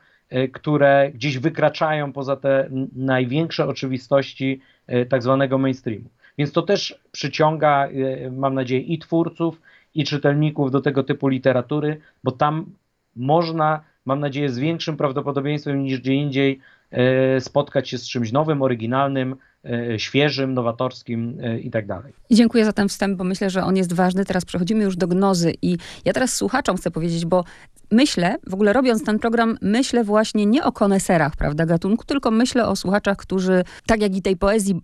które 0.52 1.10
gdzieś 1.14 1.38
wykraczają 1.38 2.12
poza 2.12 2.36
te 2.36 2.68
największe 2.96 3.66
oczywistości 3.66 4.60
tak 5.08 5.22
zwanego 5.22 5.58
mainstreamu. 5.58 6.08
Więc 6.42 6.52
to 6.52 6.62
też 6.62 6.98
przyciąga, 7.12 7.88
mam 8.32 8.54
nadzieję, 8.54 8.80
i 8.80 8.98
twórców, 8.98 9.60
i 9.94 10.04
czytelników 10.04 10.70
do 10.70 10.80
tego 10.80 11.02
typu 11.02 11.28
literatury, 11.28 12.00
bo 12.24 12.32
tam 12.32 12.66
można, 13.16 13.80
mam 14.04 14.20
nadzieję, 14.20 14.48
z 14.48 14.58
większym 14.58 14.96
prawdopodobieństwem 14.96 15.82
niż 15.82 16.00
gdzie 16.00 16.14
indziej 16.14 16.60
e, 16.90 17.40
spotkać 17.40 17.88
się 17.88 17.98
z 17.98 18.08
czymś 18.08 18.32
nowym, 18.32 18.62
oryginalnym, 18.62 19.36
e, 19.64 19.98
świeżym, 19.98 20.54
nowatorskim 20.54 21.38
i 21.62 21.70
tak 21.70 21.86
dalej. 21.86 22.12
Dziękuję 22.30 22.64
za 22.64 22.72
ten 22.72 22.88
wstęp, 22.88 23.18
bo 23.18 23.24
myślę, 23.24 23.50
że 23.50 23.64
on 23.64 23.76
jest 23.76 23.92
ważny. 23.92 24.24
Teraz 24.24 24.44
przechodzimy 24.44 24.84
już 24.84 24.96
do 24.96 25.06
gnozy 25.06 25.54
i 25.62 25.76
ja 26.04 26.12
teraz 26.12 26.36
słuchaczom 26.36 26.76
chcę 26.76 26.90
powiedzieć, 26.90 27.26
bo 27.26 27.44
myślę, 27.92 28.36
w 28.46 28.54
ogóle 28.54 28.72
robiąc 28.72 29.04
ten 29.04 29.18
program, 29.18 29.58
myślę 29.62 30.04
właśnie 30.04 30.46
nie 30.46 30.64
o 30.64 30.72
koneserach, 30.72 31.36
prawda, 31.36 31.66
gatunku, 31.66 32.04
tylko 32.04 32.30
myślę 32.30 32.66
o 32.66 32.76
słuchaczach, 32.76 33.16
którzy, 33.16 33.64
tak 33.86 34.02
jak 34.02 34.16
i 34.16 34.22
tej 34.22 34.36
poezji, 34.36 34.80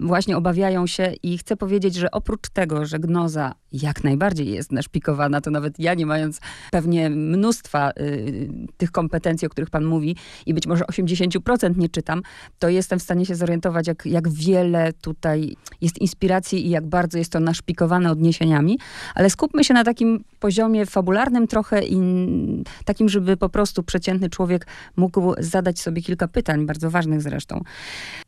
właśnie 0.00 0.36
obawiają 0.36 0.86
się 0.86 1.12
i 1.22 1.38
chcę 1.38 1.56
powiedzieć, 1.56 1.94
że 1.94 2.10
oprócz 2.10 2.48
tego, 2.48 2.86
że 2.86 2.98
gnoza 2.98 3.54
jak 3.72 4.04
najbardziej 4.04 4.50
jest 4.50 4.72
naszpikowana, 4.72 5.40
to 5.40 5.50
nawet 5.50 5.78
ja 5.78 5.94
nie 5.94 6.06
mając 6.06 6.40
pewnie 6.70 7.10
mnóstwa 7.10 7.90
y, 7.90 8.48
tych 8.76 8.90
kompetencji, 8.90 9.46
o 9.46 9.50
których 9.50 9.70
pan 9.70 9.84
mówi 9.84 10.16
i 10.46 10.54
być 10.54 10.66
może 10.66 10.84
80% 10.84 11.76
nie 11.76 11.88
czytam, 11.88 12.22
to 12.58 12.68
jestem 12.68 12.98
w 12.98 13.02
stanie 13.02 13.26
się 13.26 13.34
zorientować, 13.34 13.86
jak, 13.86 14.06
jak 14.06 14.28
wiele 14.28 14.92
tutaj 14.92 15.56
jest 15.80 15.98
inspiracji 15.98 16.66
i 16.66 16.70
jak 16.70 16.86
bardzo 16.86 17.18
jest 17.18 17.32
to 17.32 17.40
naszpikowane 17.40 18.10
odniesieniami, 18.10 18.78
ale 19.14 19.30
skupmy 19.30 19.64
się 19.64 19.74
na 19.74 19.84
takim 19.84 20.24
poziomie 20.40 20.86
fabularnym 20.86 21.46
trochę 21.46 21.82
i 21.82 21.96
takim, 22.84 23.08
żeby 23.08 23.36
po 23.36 23.48
prostu 23.48 23.82
przeciętny 23.82 24.30
człowiek 24.30 24.66
mógł 24.96 25.34
zadać 25.38 25.80
sobie 25.80 26.02
kilka 26.02 26.28
pytań, 26.28 26.66
bardzo 26.66 26.90
ważnych 26.90 27.22
zresztą. 27.22 27.60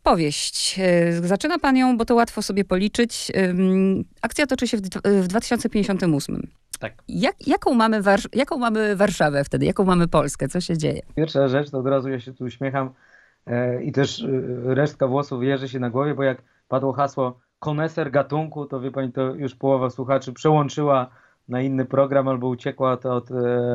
Powieść. 0.02 0.80
Y, 1.24 1.28
zaczyna 1.28 1.58
pan 1.58 1.76
ją, 1.76 1.96
bo 1.96 2.04
to 2.04 2.14
łatwo 2.14 2.42
sobie 2.42 2.64
policzyć. 2.64 3.32
Akcja 4.22 4.46
toczy 4.46 4.68
się 4.68 4.76
w, 4.76 4.80
w 5.04 5.26
2058. 5.26 6.46
Tak. 6.78 6.94
Jak, 7.08 7.46
jaką, 7.46 7.74
mamy 7.74 8.02
jaką 8.34 8.58
mamy 8.58 8.96
Warszawę 8.96 9.44
wtedy? 9.44 9.66
Jaką 9.66 9.84
mamy 9.84 10.08
Polskę? 10.08 10.48
Co 10.48 10.60
się 10.60 10.78
dzieje? 10.78 11.00
Pierwsza 11.16 11.48
rzecz, 11.48 11.70
to 11.70 11.78
od 11.78 11.86
razu 11.86 12.08
ja 12.08 12.20
się 12.20 12.34
tu 12.34 12.44
uśmiecham 12.44 12.90
e, 13.46 13.82
i 13.82 13.92
też 13.92 14.22
e, 14.22 14.74
resztka 14.74 15.06
włosów 15.06 15.42
jeży 15.42 15.68
się 15.68 15.78
na 15.78 15.90
głowie, 15.90 16.14
bo 16.14 16.22
jak 16.22 16.42
padło 16.68 16.92
hasło 16.92 17.40
koneser 17.58 18.10
gatunku, 18.10 18.66
to 18.66 18.80
wie 18.80 18.90
pani, 18.90 19.12
to 19.12 19.34
już 19.34 19.54
połowa 19.54 19.90
słuchaczy 19.90 20.32
przełączyła 20.32 21.10
na 21.48 21.60
inny 21.60 21.84
program 21.84 22.28
albo 22.28 22.48
uciekła 22.48 22.96
to 22.96 23.14
od 23.14 23.30
e, 23.30 23.34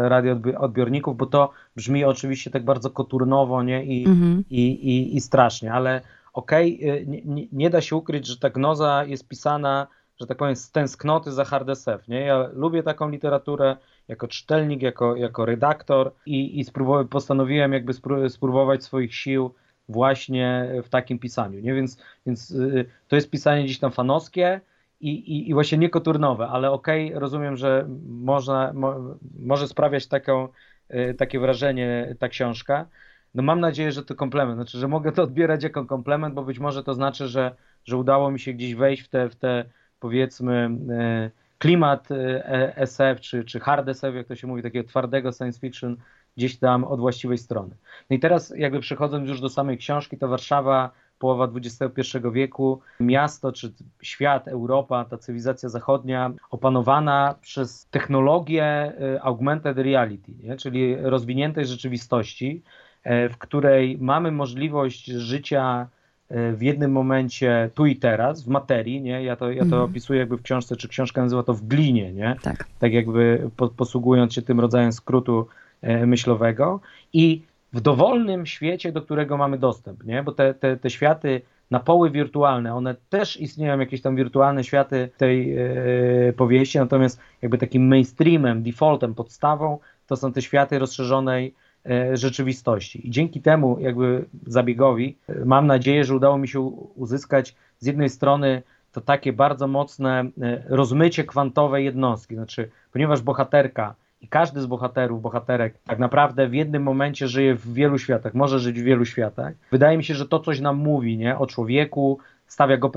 radioodbiorników, 0.10 1.18
bo 1.18 1.26
to 1.26 1.52
brzmi 1.76 2.06
oczywiście 2.06 2.52
tak 2.52 2.66
bardzo 2.66 2.90
koturnowo 2.90 3.64
nie? 3.64 3.86
I, 3.86 4.06
mhm. 4.06 4.44
i, 4.50 4.70
i, 4.70 5.16
i 5.16 5.22
strasznie, 5.22 5.74
ale 5.74 6.02
okej, 6.34 6.78
okay, 6.78 7.06
nie, 7.26 7.48
nie, 7.52 7.70
da 7.70 7.82
się 7.82 7.96
ukryć, 7.96 8.28
że 8.28 8.38
ta 8.38 8.50
gnoza 8.50 9.04
jest 9.06 9.28
pisana 9.28 9.88
że 10.20 10.28
tak 10.28 10.38
powiem, 10.38 10.56
z 10.56 10.72
tęsknoty 10.72 11.32
za 11.32 11.46
hard 11.46 11.70
SF, 11.70 12.08
nie? 12.08 12.20
Ja 12.20 12.50
lubię 12.54 12.84
taką 12.84 13.10
literaturę 13.10 13.78
jako 14.08 14.28
czytelnik, 14.28 14.82
jako, 14.82 15.16
jako 15.16 15.46
redaktor 15.46 16.12
i, 16.26 16.60
i 16.60 16.66
postanowiłem 17.10 17.74
jakby 17.74 17.94
spróbować 18.30 18.84
swoich 18.84 19.16
sił 19.16 19.54
właśnie 19.90 20.72
w 20.84 20.90
takim 20.90 21.20
pisaniu, 21.20 21.60
nie? 21.60 21.74
Więc, 21.74 21.98
więc 22.26 22.52
y, 22.52 22.86
to 23.08 23.16
jest 23.16 23.30
pisanie 23.30 23.64
gdzieś 23.64 23.80
tam 23.80 23.92
fanowskie 23.92 24.62
i, 25.00 25.10
i, 25.10 25.50
i 25.50 25.54
właśnie 25.54 25.78
nie 25.78 25.90
koturnowe, 25.90 26.48
ale 26.48 26.72
okej, 26.72 27.08
okay, 27.08 27.20
rozumiem, 27.20 27.58
że 27.58 27.88
można, 28.08 28.74
mo, 28.74 28.96
może 29.40 29.68
sprawiać 29.68 30.08
taką, 30.08 30.48
y, 30.94 31.14
takie 31.14 31.40
wrażenie 31.40 32.16
ta 32.20 32.30
książka. 32.30 32.86
No 33.34 33.44
mam 33.44 33.60
nadzieję, 33.60 33.92
że 33.92 34.06
to 34.06 34.16
komplement, 34.16 34.56
znaczy, 34.58 34.78
że 34.78 34.88
mogę 34.88 35.12
to 35.12 35.24
odbierać 35.24 35.64
jako 35.64 35.86
komplement, 35.86 36.36
bo 36.36 36.44
być 36.44 36.60
może 36.60 36.84
to 36.84 36.94
znaczy, 36.94 37.28
że, 37.28 37.56
że 37.86 37.98
udało 37.98 38.32
mi 38.32 38.40
się 38.40 38.54
gdzieś 38.54 38.76
wejść 38.76 39.04
w 39.04 39.10
te, 39.10 39.30
w 39.30 39.36
te 39.36 39.66
powiedzmy 40.00 40.70
e, 40.90 41.32
klimat 41.58 42.12
e, 42.12 42.78
SF, 42.78 43.20
czy, 43.20 43.44
czy 43.44 43.60
hard 43.60 43.88
SF, 43.88 44.16
jak 44.16 44.28
to 44.28 44.36
się 44.36 44.48
mówi, 44.48 44.64
takiego 44.64 44.90
twardego 44.90 45.32
science 45.32 45.60
fiction 45.60 45.98
gdzieś 46.38 46.60
tam 46.60 46.84
od 46.84 47.00
właściwej 47.00 47.38
strony. 47.38 47.76
No 48.10 48.16
i 48.16 48.20
teraz 48.20 48.54
jakby 48.58 48.80
przechodząc 48.80 49.30
już 49.30 49.42
do 49.42 49.50
samej 49.50 49.78
książki, 49.78 50.18
to 50.18 50.28
Warszawa, 50.28 50.92
połowa 51.20 51.48
XXI 51.56 52.18
wieku, 52.32 52.82
miasto 53.00 53.52
czy 53.52 53.74
świat, 54.02 54.48
Europa, 54.48 55.06
ta 55.06 55.18
cywilizacja 55.18 55.70
zachodnia 55.70 56.32
opanowana 56.52 57.36
przez 57.42 57.86
technologię 57.86 58.64
e, 58.64 59.22
augmented 59.22 59.78
reality, 59.78 60.32
nie? 60.44 60.58
czyli 60.58 60.96
rozwiniętej 60.96 61.66
rzeczywistości, 61.66 62.62
w 63.06 63.38
której 63.38 63.98
mamy 64.02 64.32
możliwość 64.32 65.06
życia 65.06 65.88
E, 66.30 66.54
w 66.54 66.62
jednym 66.62 66.92
momencie 66.92 67.70
tu 67.74 67.86
i 67.86 67.96
teraz, 67.96 68.44
w 68.44 68.48
materii, 68.48 69.02
nie? 69.02 69.24
Ja 69.24 69.36
to, 69.36 69.52
ja 69.52 69.60
to 69.60 69.66
mhm. 69.66 69.82
opisuję 69.82 70.20
jakby 70.20 70.38
w 70.38 70.42
książce, 70.42 70.76
czy 70.76 70.88
książka 70.88 71.22
nazywa 71.22 71.44
to 71.44 71.54
w 71.54 71.62
glinie, 71.62 72.14
nie? 72.14 72.36
Tak. 72.42 72.68
Tak 72.80 72.94
jakby 72.94 73.50
po, 73.58 73.68
posługując 73.68 74.34
się 74.34 74.42
tym 74.42 74.60
rodzajem 74.60 74.92
skrótu 74.92 75.48
e, 75.82 76.06
myślowego 76.06 76.80
i 77.14 77.42
w 77.74 77.82
dowolnym 77.82 78.46
świecie, 78.46 78.92
do 78.92 79.02
którego 79.02 79.38
mamy 79.38 79.58
dostęp, 79.58 80.04
nie? 80.04 80.24
Bo 80.24 80.32
te, 80.32 80.54
te, 80.54 80.78
te 80.78 80.90
światy 80.90 81.42
na 81.72 81.80
poły 81.80 82.12
wirtualne, 82.12 82.76
one 82.76 82.96
też 83.10 83.42
istnieją, 83.42 83.80
jakieś 83.80 84.02
tam 84.02 84.16
wirtualne 84.16 84.64
światy 84.64 85.10
tej 85.18 85.58
e, 85.58 86.34
powieści, 86.34 86.78
natomiast 86.78 87.20
jakby 87.42 87.58
takim 87.58 87.88
mainstreamem, 87.88 88.64
defaultem, 88.64 89.16
podstawą 89.16 89.80
to 90.08 90.16
są 90.16 90.34
te 90.34 90.42
światy 90.42 90.80
rozszerzonej 90.80 91.54
E, 91.86 92.18
rzeczywistości. 92.18 93.08
I 93.08 93.12
dzięki 93.12 93.42
temu 93.42 93.80
jakby 93.80 94.26
zabiegowi 94.48 95.18
e, 95.30 95.46
mam 95.46 95.68
nadzieję, 95.68 96.04
że 96.04 96.16
udało 96.16 96.38
mi 96.38 96.48
się 96.48 96.60
uzyskać 96.96 97.56
z 97.80 97.86
jednej 97.86 98.10
strony 98.10 98.64
to 98.92 99.02
takie 99.02 99.34
bardzo 99.34 99.68
mocne 99.68 100.26
rozmycie 100.70 101.24
kwantowej 101.24 101.86
jednostki, 101.86 102.36
znaczy 102.36 102.70
ponieważ 102.94 103.22
bohaterka 103.22 103.96
i 104.22 104.28
każdy 104.28 104.62
z 104.62 104.66
bohaterów, 104.66 105.22
bohaterek 105.22 105.74
tak 105.86 106.00
naprawdę 106.00 106.48
w 106.48 106.54
jednym 106.54 106.84
momencie 106.84 107.28
żyje 107.28 107.56
w 107.56 107.74
wielu 107.74 107.98
światach, 107.98 108.34
może 108.34 108.60
żyć 108.60 108.82
w 108.82 108.84
wielu 108.84 109.06
światach. 109.06 109.54
Wydaje 109.72 109.98
mi 109.98 110.04
się, 110.04 110.16
że 110.16 110.28
to 110.28 110.40
coś 110.40 110.60
nam 110.60 110.78
mówi 110.78 111.18
nie? 111.18 111.38
o 111.38 111.48
człowieku, 111.48 112.20
stawia 112.48 112.78
go 112.78 112.92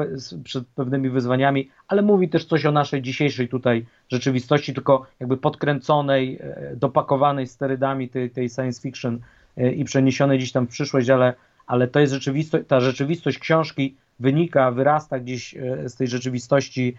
przed 0.44 0.66
pewnymi 0.66 1.10
wyzwaniami, 1.10 1.70
ale 1.88 2.02
mówi 2.02 2.28
też 2.28 2.44
coś 2.44 2.66
o 2.66 2.72
naszej 2.72 3.02
dzisiejszej 3.02 3.48
tutaj 3.48 3.86
rzeczywistości, 4.08 4.74
tylko 4.74 5.06
jakby 5.20 5.36
podkręconej, 5.36 6.38
e, 6.40 6.76
dopakowanej 6.76 7.46
sterydami 7.46 8.08
tej, 8.08 8.30
tej 8.30 8.48
science 8.48 8.82
fiction 8.82 9.20
e, 9.56 9.72
i 9.72 9.84
przeniesionej 9.84 10.38
gdzieś 10.38 10.52
tam 10.52 10.66
w 10.66 10.70
przyszłość, 10.70 11.10
ale, 11.10 11.34
ale 11.66 11.88
to 11.88 12.00
jest 12.00 12.12
rzeczywistość, 12.12 12.64
ta 12.68 12.80
rzeczywistość 12.80 13.38
książki 13.38 13.96
wynika, 14.20 14.70
wyrasta 14.70 15.18
gdzieś 15.18 15.56
e, 15.56 15.88
z 15.88 15.96
tej 15.96 16.08
rzeczywistości 16.08 16.96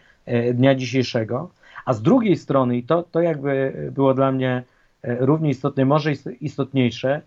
dnia 0.53 0.75
dzisiejszego. 0.75 1.49
A 1.85 1.93
z 1.93 2.01
drugiej 2.01 2.35
strony, 2.35 2.77
i 2.77 2.83
to, 2.83 3.03
to 3.03 3.21
jakby 3.21 3.73
było 3.91 4.13
dla 4.13 4.31
mnie 4.31 4.63
równie 5.03 5.49
istotne, 5.49 5.85
może 5.85 6.11
istotniejsze, 6.41 7.21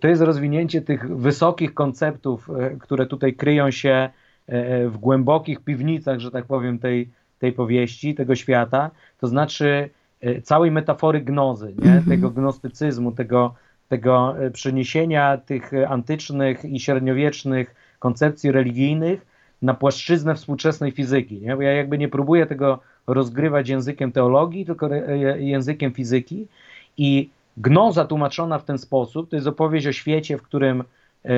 to 0.00 0.08
jest 0.08 0.22
rozwinięcie 0.22 0.82
tych 0.82 1.16
wysokich 1.16 1.74
konceptów, 1.74 2.48
które 2.80 3.06
tutaj 3.06 3.34
kryją 3.34 3.70
się 3.70 4.10
E, 4.50 4.88
w 4.88 4.98
głębokich 4.98 5.60
piwnicach, 5.60 6.20
że 6.20 6.30
tak 6.30 6.44
powiem, 6.44 6.78
tej, 6.78 7.10
tej 7.38 7.52
powieści, 7.52 8.14
tego 8.14 8.34
świata, 8.34 8.90
to 9.20 9.26
znaczy 9.26 9.90
e, 10.20 10.42
całej 10.42 10.70
metafory 10.70 11.20
gnozy, 11.20 11.74
nie? 11.78 11.92
Mhm. 11.92 12.04
tego 12.04 12.30
gnostycyzmu, 12.30 13.12
tego, 13.12 13.54
tego 13.88 14.38
e, 14.38 14.50
przeniesienia 14.50 15.36
tych 15.36 15.70
antycznych 15.88 16.64
i 16.64 16.80
średniowiecznych 16.80 17.74
koncepcji 17.98 18.52
religijnych 18.52 19.26
na 19.62 19.74
płaszczyznę 19.74 20.34
współczesnej 20.34 20.92
fizyki. 20.92 21.40
Nie? 21.40 21.56
Bo 21.56 21.62
ja 21.62 21.72
jakby 21.72 21.98
nie 21.98 22.08
próbuję 22.08 22.46
tego 22.46 22.80
rozgrywać 23.06 23.68
językiem 23.68 24.12
teologii, 24.12 24.66
tylko 24.66 24.88
językiem 25.38 25.92
fizyki 25.92 26.46
i 26.96 27.30
gnoza 27.56 28.04
tłumaczona 28.04 28.58
w 28.58 28.64
ten 28.64 28.78
sposób 28.78 29.30
to 29.30 29.36
jest 29.36 29.48
opowieść 29.48 29.86
o 29.86 29.92
świecie, 29.92 30.38
w 30.38 30.42
którym 30.42 30.84
E, 31.24 31.32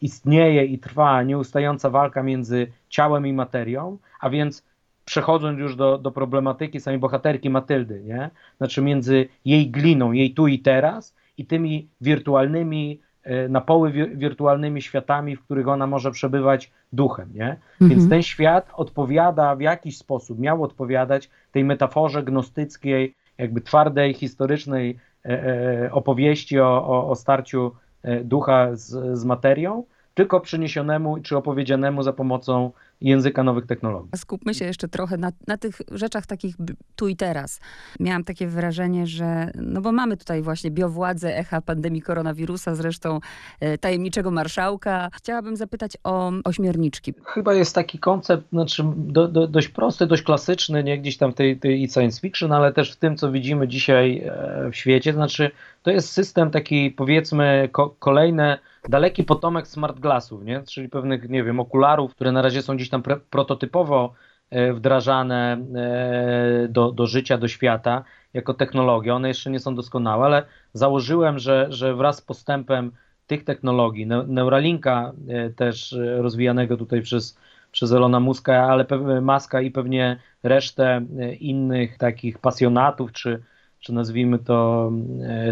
istnieje 0.00 0.64
i 0.64 0.78
trwa 0.78 1.22
nieustająca 1.22 1.90
walka 1.90 2.22
między 2.22 2.72
ciałem 2.88 3.26
i 3.26 3.32
materią, 3.32 3.98
a 4.20 4.30
więc 4.30 4.62
przechodząc 5.04 5.58
już 5.58 5.76
do, 5.76 5.98
do 5.98 6.10
problematyki 6.10 6.80
samej 6.80 6.98
bohaterki 6.98 7.50
Matyldy, 7.50 8.02
nie? 8.04 8.30
znaczy 8.58 8.82
między 8.82 9.28
jej 9.44 9.70
gliną, 9.70 10.12
jej 10.12 10.34
tu 10.34 10.46
i 10.46 10.58
teraz 10.58 11.14
i 11.38 11.46
tymi 11.46 11.88
wirtualnymi, 12.00 13.00
na 13.48 13.60
poły 13.60 13.92
wirtualnymi 13.92 14.82
światami, 14.82 15.36
w 15.36 15.44
których 15.44 15.68
ona 15.68 15.86
może 15.86 16.10
przebywać 16.10 16.70
duchem. 16.92 17.30
Nie? 17.34 17.56
Mhm. 17.80 17.90
Więc 17.90 18.08
ten 18.08 18.22
świat 18.22 18.70
odpowiada 18.74 19.56
w 19.56 19.60
jakiś 19.60 19.98
sposób, 19.98 20.38
miał 20.38 20.62
odpowiadać 20.62 21.30
tej 21.52 21.64
metaforze 21.64 22.22
gnostyckiej, 22.22 23.14
jakby 23.38 23.60
twardej, 23.60 24.14
historycznej 24.14 24.98
e, 25.24 25.88
opowieści 25.92 26.60
o, 26.60 26.86
o, 26.86 27.10
o 27.10 27.14
starciu 27.14 27.72
E, 28.02 28.24
ducha 28.24 28.76
z, 28.76 29.18
z 29.18 29.24
materią, 29.24 29.84
tylko 30.14 30.40
przeniesionemu 30.40 31.20
czy 31.22 31.36
opowiedzianemu 31.36 32.02
za 32.02 32.12
pomocą 32.12 32.70
języka 33.00 33.44
nowych 33.44 33.66
technologii. 33.66 34.10
Skupmy 34.16 34.54
się 34.54 34.64
jeszcze 34.64 34.88
trochę 34.88 35.16
na, 35.16 35.32
na, 35.46 35.56
tych 35.56 35.80
rzeczach 35.90 36.26
takich 36.26 36.56
tu 36.96 37.08
i 37.08 37.16
teraz. 37.16 37.60
Miałam 38.00 38.24
takie 38.24 38.46
wrażenie, 38.46 39.06
że, 39.06 39.50
no 39.54 39.80
bo 39.80 39.92
mamy 39.92 40.16
tutaj 40.16 40.42
właśnie 40.42 40.70
biowładzę, 40.70 41.36
echa 41.36 41.60
pandemii 41.60 42.02
koronawirusa, 42.02 42.74
zresztą 42.74 43.20
e, 43.60 43.78
tajemniczego 43.78 44.30
marszałka. 44.30 45.08
Chciałabym 45.12 45.56
zapytać 45.56 45.96
o 46.04 46.32
ośmiorniczki. 46.44 47.14
Chyba 47.24 47.54
jest 47.54 47.74
taki 47.74 47.98
koncept, 47.98 48.48
znaczy 48.52 48.84
do, 48.96 49.28
do, 49.28 49.46
dość 49.46 49.68
prosty, 49.68 50.06
dość 50.06 50.22
klasyczny, 50.22 50.84
nie 50.84 50.98
gdzieś 50.98 51.16
tam 51.16 51.32
tej, 51.32 51.58
tej 51.58 51.88
science 51.88 52.20
fiction, 52.20 52.52
ale 52.52 52.72
też 52.72 52.92
w 52.92 52.96
tym, 52.96 53.16
co 53.16 53.32
widzimy 53.32 53.68
dzisiaj 53.68 54.18
e, 54.18 54.70
w 54.72 54.76
świecie. 54.76 55.12
Znaczy, 55.12 55.50
to 55.88 55.92
jest 55.92 56.12
system 56.12 56.50
taki, 56.50 56.90
powiedzmy, 56.90 57.68
ko 57.72 57.96
kolejne 57.98 58.58
daleki 58.88 59.24
potomek 59.24 59.66
smart 59.66 59.98
glassów, 60.00 60.44
nie? 60.44 60.62
czyli 60.62 60.88
pewnych, 60.88 61.28
nie 61.28 61.44
wiem, 61.44 61.60
okularów, 61.60 62.14
które 62.14 62.32
na 62.32 62.42
razie 62.42 62.62
są 62.62 62.76
gdzieś 62.76 62.88
tam 62.88 63.02
prototypowo 63.30 64.14
e, 64.50 64.72
wdrażane 64.72 65.52
e, 65.74 66.68
do, 66.68 66.92
do 66.92 67.06
życia, 67.06 67.38
do 67.38 67.48
świata 67.48 68.04
jako 68.34 68.54
technologia. 68.54 69.14
One 69.14 69.28
jeszcze 69.28 69.50
nie 69.50 69.60
są 69.60 69.74
doskonałe, 69.74 70.26
ale 70.26 70.42
założyłem, 70.72 71.38
że, 71.38 71.66
że 71.70 71.94
wraz 71.94 72.16
z 72.16 72.22
postępem 72.22 72.92
tych 73.26 73.44
technologii, 73.44 74.06
Neuralinka 74.06 75.12
e, 75.28 75.50
też 75.50 75.96
rozwijanego 76.18 76.76
tutaj 76.76 77.02
przez, 77.02 77.38
przez 77.72 77.92
Elona 77.92 78.20
Muska, 78.20 78.62
ale 78.62 78.86
Maska 79.20 79.60
i 79.60 79.70
pewnie 79.70 80.20
resztę 80.42 81.06
innych 81.40 81.98
takich 81.98 82.38
pasjonatów, 82.38 83.12
czy, 83.12 83.42
czy 83.80 83.92
nazwijmy 83.92 84.38
to 84.38 84.92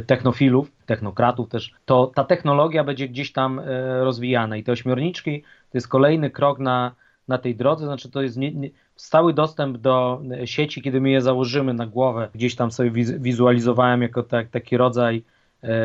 technofilów, 0.06 0.72
technokratów 0.86 1.48
też, 1.48 1.72
to 1.84 2.12
ta 2.14 2.24
technologia 2.24 2.84
będzie 2.84 3.08
gdzieś 3.08 3.32
tam 3.32 3.60
rozwijana 4.00 4.56
i 4.56 4.64
te 4.64 4.72
ośmiorniczki 4.72 5.42
to 5.42 5.78
jest 5.78 5.88
kolejny 5.88 6.30
krok 6.30 6.58
na, 6.58 6.92
na 7.28 7.38
tej 7.38 7.56
drodze, 7.56 7.84
znaczy 7.84 8.10
to 8.10 8.22
jest 8.22 8.36
nie, 8.36 8.52
nie, 8.52 8.70
stały 8.96 9.32
dostęp 9.32 9.78
do 9.78 10.22
sieci, 10.44 10.82
kiedy 10.82 11.00
my 11.00 11.10
je 11.10 11.22
założymy 11.22 11.74
na 11.74 11.86
głowę, 11.86 12.28
gdzieś 12.34 12.56
tam 12.56 12.70
sobie 12.70 12.90
wizualizowałem 13.18 14.02
jako 14.02 14.22
tak, 14.22 14.48
taki 14.48 14.76
rodzaj 14.76 15.22
E, 15.35 15.35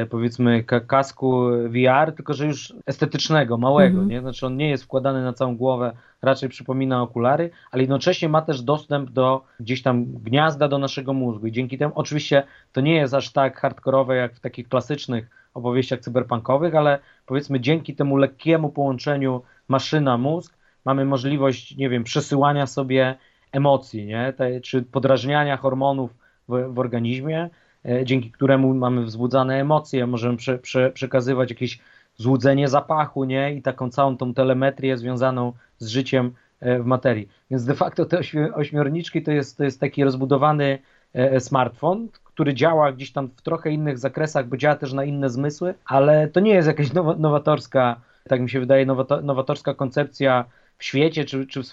powiedzmy 0.09 0.63
kasku 0.63 1.43
VR, 1.69 2.11
tylko 2.15 2.33
że 2.33 2.45
już 2.45 2.73
estetycznego, 2.85 3.57
małego, 3.57 3.99
mhm. 3.99 4.09
nie? 4.09 4.21
Znaczy 4.21 4.45
on 4.45 4.57
nie 4.57 4.69
jest 4.69 4.83
wkładany 4.83 5.23
na 5.23 5.33
całą 5.33 5.57
głowę, 5.57 5.93
raczej 6.21 6.49
przypomina 6.49 7.01
okulary, 7.01 7.49
ale 7.71 7.83
jednocześnie 7.83 8.29
ma 8.29 8.41
też 8.41 8.61
dostęp 8.61 9.09
do 9.09 9.43
gdzieś 9.59 9.81
tam 9.81 10.05
gniazda 10.05 10.67
do 10.67 10.77
naszego 10.77 11.13
mózgu 11.13 11.47
i 11.47 11.51
dzięki 11.51 11.77
temu, 11.77 11.93
oczywiście 11.95 12.43
to 12.71 12.81
nie 12.81 12.95
jest 12.95 13.13
aż 13.13 13.31
tak 13.31 13.59
hardkorowe 13.59 14.15
jak 14.15 14.35
w 14.35 14.39
takich 14.39 14.69
klasycznych 14.69 15.29
opowieściach 15.53 15.99
cyberpunkowych, 15.99 16.75
ale 16.75 16.99
powiedzmy 17.25 17.59
dzięki 17.59 17.95
temu 17.95 18.17
lekkiemu 18.17 18.69
połączeniu 18.69 19.41
maszyna-mózg 19.67 20.57
mamy 20.85 21.05
możliwość, 21.05 21.77
nie 21.77 21.89
wiem, 21.89 22.03
przesyłania 22.03 22.67
sobie 22.67 23.15
emocji, 23.51 24.05
nie? 24.05 24.33
Te, 24.33 24.61
czy 24.61 24.81
podrażniania 24.81 25.57
hormonów 25.57 26.11
w, 26.47 26.73
w 26.73 26.79
organizmie, 26.79 27.49
E, 27.49 27.60
dzięki 28.03 28.31
któremu 28.31 28.73
mamy 28.73 29.03
wzbudzane 29.05 29.59
emocje, 29.59 30.07
możemy 30.07 30.37
prze, 30.37 30.57
prze, 30.57 30.91
przekazywać 30.91 31.49
jakieś 31.49 31.79
złudzenie 32.17 32.67
zapachu, 32.67 33.23
nie? 33.23 33.53
I 33.53 33.61
taką 33.61 33.89
całą 33.89 34.17
tą 34.17 34.33
telemetrię 34.33 34.97
związaną 34.97 35.53
z 35.77 35.87
życiem 35.87 36.33
e, 36.59 36.79
w 36.79 36.85
materii. 36.85 37.29
Więc 37.51 37.65
de 37.65 37.75
facto 37.75 38.05
te 38.05 38.19
ośmiorniczki 38.53 39.23
to 39.23 39.31
jest, 39.31 39.57
to 39.57 39.63
jest 39.63 39.79
taki 39.79 40.03
rozbudowany 40.03 40.79
e, 41.13 41.39
smartfon, 41.39 42.07
który 42.23 42.53
działa 42.53 42.91
gdzieś 42.91 43.11
tam 43.11 43.29
w 43.35 43.41
trochę 43.41 43.71
innych 43.71 43.97
zakresach, 43.97 44.47
bo 44.47 44.57
działa 44.57 44.75
też 44.75 44.93
na 44.93 45.03
inne 45.03 45.29
zmysły, 45.29 45.73
ale 45.85 46.27
to 46.27 46.39
nie 46.39 46.53
jest 46.53 46.67
jakaś 46.67 46.93
nowatorska, 47.17 48.01
tak 48.29 48.41
mi 48.41 48.49
się 48.49 48.59
wydaje, 48.59 48.85
nowatorska 49.23 49.73
koncepcja 49.73 50.45
w 50.77 50.83
świecie 50.83 51.25
czy, 51.25 51.47
czy 51.47 51.63
w 51.63 51.65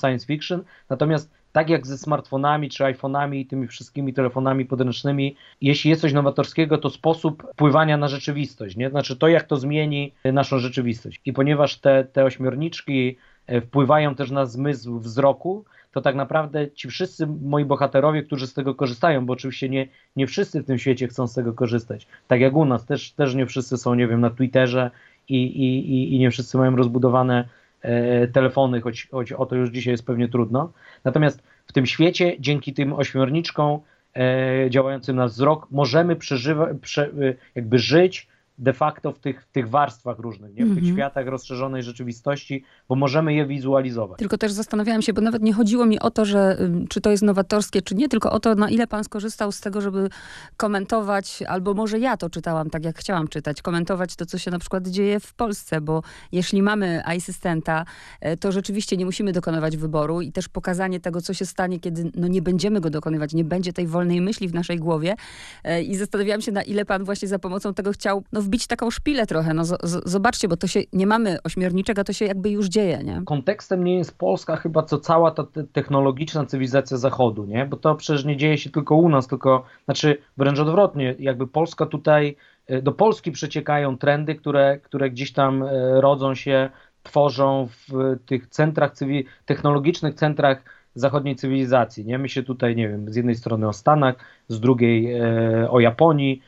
science 0.00 0.26
fiction. 0.26 0.64
Natomiast 0.88 1.30
tak 1.52 1.70
jak 1.70 1.86
ze 1.86 1.98
smartfonami 1.98 2.70
czy 2.70 2.84
iPhone'ami 2.84 3.36
i 3.36 3.46
tymi 3.46 3.66
wszystkimi 3.66 4.14
telefonami 4.14 4.64
podręcznymi, 4.64 5.36
jeśli 5.60 5.90
jest 5.90 6.02
coś 6.02 6.12
nowatorskiego, 6.12 6.78
to 6.78 6.90
sposób 6.90 7.46
wpływania 7.52 7.96
na 7.96 8.08
rzeczywistość, 8.08 8.76
nie? 8.76 8.90
Znaczy 8.90 9.16
to, 9.16 9.28
jak 9.28 9.44
to 9.44 9.56
zmieni 9.56 10.12
naszą 10.24 10.58
rzeczywistość. 10.58 11.20
I 11.24 11.32
ponieważ 11.32 11.76
te, 11.76 12.04
te 12.04 12.24
ośmiorniczki 12.24 13.16
e, 13.46 13.60
wpływają 13.60 14.14
też 14.14 14.30
na 14.30 14.46
zmysł 14.46 14.98
wzroku, 14.98 15.64
to 15.92 16.00
tak 16.00 16.14
naprawdę 16.14 16.70
ci 16.70 16.88
wszyscy 16.88 17.26
moi 17.26 17.64
bohaterowie, 17.64 18.22
którzy 18.22 18.46
z 18.46 18.54
tego 18.54 18.74
korzystają, 18.74 19.26
bo 19.26 19.32
oczywiście 19.32 19.68
nie, 19.68 19.88
nie 20.16 20.26
wszyscy 20.26 20.62
w 20.62 20.66
tym 20.66 20.78
świecie 20.78 21.08
chcą 21.08 21.26
z 21.26 21.34
tego 21.34 21.52
korzystać. 21.52 22.06
Tak 22.28 22.40
jak 22.40 22.54
u 22.56 22.64
nas, 22.64 22.84
też, 22.84 23.12
też 23.12 23.34
nie 23.34 23.46
wszyscy 23.46 23.76
są, 23.76 23.94
nie 23.94 24.06
wiem, 24.06 24.20
na 24.20 24.30
Twitterze 24.30 24.90
i, 25.28 25.44
i, 25.44 26.14
i 26.14 26.18
nie 26.18 26.30
wszyscy 26.30 26.58
mają 26.58 26.76
rozbudowane 26.76 27.48
telefony, 28.32 28.80
choć, 28.80 29.08
choć 29.10 29.32
o 29.32 29.46
to 29.46 29.56
już 29.56 29.70
dzisiaj 29.70 29.92
jest 29.92 30.06
pewnie 30.06 30.28
trudno. 30.28 30.72
Natomiast 31.04 31.42
w 31.66 31.72
tym 31.72 31.86
świecie, 31.86 32.36
dzięki 32.40 32.74
tym 32.74 32.92
ośmiorniczkom 32.92 33.80
e, 34.16 34.70
działającym 34.70 35.16
na 35.16 35.26
wzrok, 35.26 35.66
możemy 35.70 36.16
przeżywać, 36.16 36.76
prze, 36.80 37.06
e, 37.06 37.34
jakby 37.54 37.78
żyć 37.78 38.28
de 38.60 38.72
facto 38.72 39.12
w 39.12 39.18
tych, 39.18 39.44
w 39.44 39.52
tych 39.52 39.68
warstwach 39.68 40.18
różnych, 40.18 40.54
nie? 40.54 40.64
w 40.64 40.68
tych 40.68 40.78
mhm. 40.78 40.94
światach 40.94 41.26
rozszerzonej 41.26 41.82
rzeczywistości, 41.82 42.64
bo 42.88 42.94
możemy 42.94 43.34
je 43.34 43.46
wizualizować. 43.46 44.18
Tylko 44.18 44.38
też 44.38 44.52
zastanawiałam 44.52 45.02
się, 45.02 45.12
bo 45.12 45.20
nawet 45.20 45.42
nie 45.42 45.52
chodziło 45.52 45.86
mi 45.86 46.00
o 46.00 46.10
to, 46.10 46.24
że 46.24 46.58
czy 46.88 47.00
to 47.00 47.10
jest 47.10 47.22
nowatorskie, 47.22 47.82
czy 47.82 47.94
nie, 47.94 48.08
tylko 48.08 48.32
o 48.32 48.40
to, 48.40 48.54
na 48.54 48.70
ile 48.70 48.86
pan 48.86 49.04
skorzystał 49.04 49.52
z 49.52 49.60
tego, 49.60 49.80
żeby 49.80 50.08
komentować, 50.56 51.42
albo 51.48 51.74
może 51.74 51.98
ja 51.98 52.16
to 52.16 52.30
czytałam 52.30 52.70
tak, 52.70 52.84
jak 52.84 52.98
chciałam 52.98 53.28
czytać, 53.28 53.62
komentować 53.62 54.16
to, 54.16 54.26
co 54.26 54.38
się 54.38 54.50
na 54.50 54.58
przykład 54.58 54.88
dzieje 54.88 55.20
w 55.20 55.34
Polsce, 55.34 55.80
bo 55.80 56.02
jeśli 56.32 56.62
mamy 56.62 57.02
asystenta, 57.04 57.84
e, 58.20 58.36
to 58.36 58.52
rzeczywiście 58.52 58.96
nie 58.96 59.04
musimy 59.04 59.32
dokonywać 59.32 59.76
wyboru 59.76 60.20
i 60.20 60.32
też 60.32 60.48
pokazanie 60.48 61.00
tego, 61.00 61.20
co 61.20 61.34
się 61.34 61.46
stanie, 61.46 61.80
kiedy 61.80 62.10
no, 62.14 62.28
nie 62.28 62.42
będziemy 62.42 62.80
go 62.80 62.90
dokonywać, 62.90 63.34
nie 63.34 63.44
będzie 63.44 63.72
tej 63.72 63.86
wolnej 63.86 64.20
myśli 64.20 64.48
w 64.48 64.54
naszej 64.54 64.78
głowie. 64.78 65.14
E, 65.64 65.82
I 65.82 65.96
zastanawiałam 65.96 66.40
się, 66.40 66.52
na 66.52 66.62
ile 66.62 66.84
pan 66.84 67.04
właśnie 67.04 67.28
za 67.28 67.38
pomocą 67.38 67.74
tego 67.74 67.92
chciał 67.92 68.24
no, 68.32 68.42
wbić 68.50 68.66
taką 68.66 68.90
szpilę 68.90 69.26
trochę. 69.26 69.54
No, 69.54 69.62
zobaczcie, 70.04 70.48
bo 70.48 70.56
to 70.56 70.66
się 70.66 70.80
nie 70.92 71.06
mamy 71.06 71.38
ośmiorniczego, 71.44 72.04
to 72.04 72.12
się 72.12 72.24
jakby 72.24 72.50
już 72.50 72.66
dzieje, 72.66 72.98
nie? 73.04 73.22
Kontekstem 73.24 73.84
nie 73.84 73.98
jest 73.98 74.18
Polska 74.18 74.56
chyba, 74.56 74.82
co 74.82 74.98
cała 74.98 75.30
ta 75.30 75.46
technologiczna 75.72 76.46
cywilizacja 76.46 76.96
Zachodu, 76.96 77.44
nie? 77.44 77.66
Bo 77.66 77.76
to 77.76 77.94
przecież 77.94 78.24
nie 78.24 78.36
dzieje 78.36 78.58
się 78.58 78.70
tylko 78.70 78.94
u 78.96 79.08
nas, 79.08 79.26
tylko, 79.26 79.64
znaczy 79.84 80.18
wręcz 80.36 80.58
odwrotnie, 80.58 81.14
jakby 81.18 81.46
Polska 81.46 81.86
tutaj, 81.86 82.36
e, 82.66 82.82
do 82.82 82.92
Polski 82.92 83.32
przeciekają 83.32 83.98
trendy, 83.98 84.34
które, 84.34 84.78
które 84.78 85.10
gdzieś 85.10 85.32
tam 85.32 85.62
e, 85.62 86.00
rodzą 86.00 86.34
się, 86.34 86.70
tworzą 87.02 87.68
w 87.88 88.16
tych 88.26 88.46
centrach, 88.46 88.92
technologicznych 89.46 90.14
centrach 90.14 90.62
zachodniej 90.94 91.36
cywilizacji. 91.36 92.06
Nie? 92.06 92.18
My 92.18 92.28
się 92.28 92.42
tutaj, 92.42 92.76
nie 92.76 92.88
wiem, 92.88 93.12
z 93.12 93.16
jednej 93.16 93.34
strony 93.34 93.68
o 93.68 93.72
Stanach, 93.72 94.14
z 94.48 94.60
drugiej 94.60 95.12
e, 95.12 95.70
o 95.70 95.80
Japonii, 95.80 96.42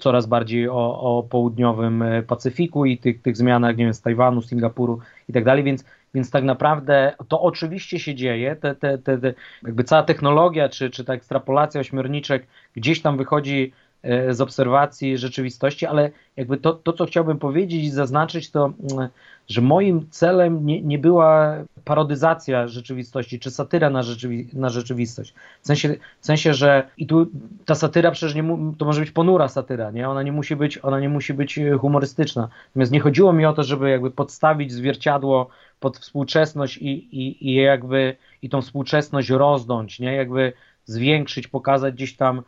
coraz 0.00 0.26
bardziej 0.26 0.68
o, 0.68 1.00
o 1.00 1.22
południowym 1.22 2.02
e, 2.02 2.22
Pacyfiku 2.22 2.84
i 2.84 2.98
tych, 2.98 3.22
tych 3.22 3.36
zmianach, 3.36 3.76
nie 3.76 3.84
wiem, 3.84 3.94
z 3.94 4.00
Tajwanu, 4.00 4.42
Singapuru 4.42 5.00
i 5.28 5.32
tak 5.32 5.44
dalej, 5.44 5.64
więc, 5.64 5.84
więc 6.14 6.30
tak 6.30 6.44
naprawdę 6.44 7.12
to 7.28 7.42
oczywiście 7.42 7.98
się 7.98 8.14
dzieje, 8.14 8.56
te, 8.56 8.74
te, 8.74 8.98
te, 8.98 9.34
jakby 9.62 9.84
cała 9.84 10.02
technologia, 10.02 10.68
czy, 10.68 10.90
czy 10.90 11.04
ta 11.04 11.14
ekstrapolacja 11.14 11.80
ośmiorniczek 11.80 12.46
gdzieś 12.76 13.02
tam 13.02 13.16
wychodzi 13.16 13.72
e, 13.72 13.85
z 14.30 14.40
obserwacji 14.40 15.18
rzeczywistości, 15.18 15.86
ale 15.86 16.10
jakby 16.36 16.56
to, 16.56 16.72
to 16.72 16.92
co 16.92 17.06
chciałbym 17.06 17.38
powiedzieć 17.38 17.84
i 17.84 17.90
zaznaczyć, 17.90 18.50
to 18.50 18.72
mm, 18.92 19.08
że 19.48 19.60
moim 19.60 20.06
celem 20.10 20.66
nie, 20.66 20.82
nie 20.82 20.98
była 20.98 21.56
parodyzacja 21.84 22.68
rzeczywistości, 22.68 23.40
czy 23.40 23.50
satyra 23.50 23.90
na, 23.90 24.02
rzeczywi 24.02 24.48
na 24.52 24.68
rzeczywistość. 24.68 25.34
W 25.62 25.66
sensie, 25.66 25.96
w 26.20 26.26
sensie, 26.26 26.54
że 26.54 26.88
i 26.98 27.06
tu 27.06 27.26
ta 27.64 27.74
satyra 27.74 28.10
przecież 28.10 28.34
nie 28.34 28.44
to 28.78 28.84
może 28.84 29.00
być 29.00 29.10
ponura 29.10 29.48
satyra, 29.48 29.90
nie? 29.90 30.08
Ona 30.08 30.22
nie 30.22 30.32
musi 30.32 30.56
być, 30.56 30.78
ona 30.78 31.00
nie 31.00 31.08
musi 31.08 31.34
być 31.34 31.58
e, 31.58 31.72
humorystyczna. 31.78 32.48
Natomiast 32.68 32.92
nie 32.92 33.00
chodziło 33.00 33.32
mi 33.32 33.46
o 33.46 33.52
to, 33.52 33.62
żeby 33.62 33.90
jakby 33.90 34.10
podstawić 34.10 34.72
zwierciadło 34.72 35.48
pod 35.80 35.98
współczesność 35.98 36.76
i, 36.76 36.88
i, 36.88 37.50
i 37.50 37.54
jakby 37.54 38.16
i 38.42 38.48
tą 38.48 38.62
współczesność 38.62 39.30
rozdąć, 39.30 40.00
nie? 40.00 40.14
Jakby 40.14 40.52
zwiększyć, 40.84 41.48
pokazać 41.48 41.94
gdzieś 41.94 42.16
tam 42.16 42.36
E, 42.38 42.42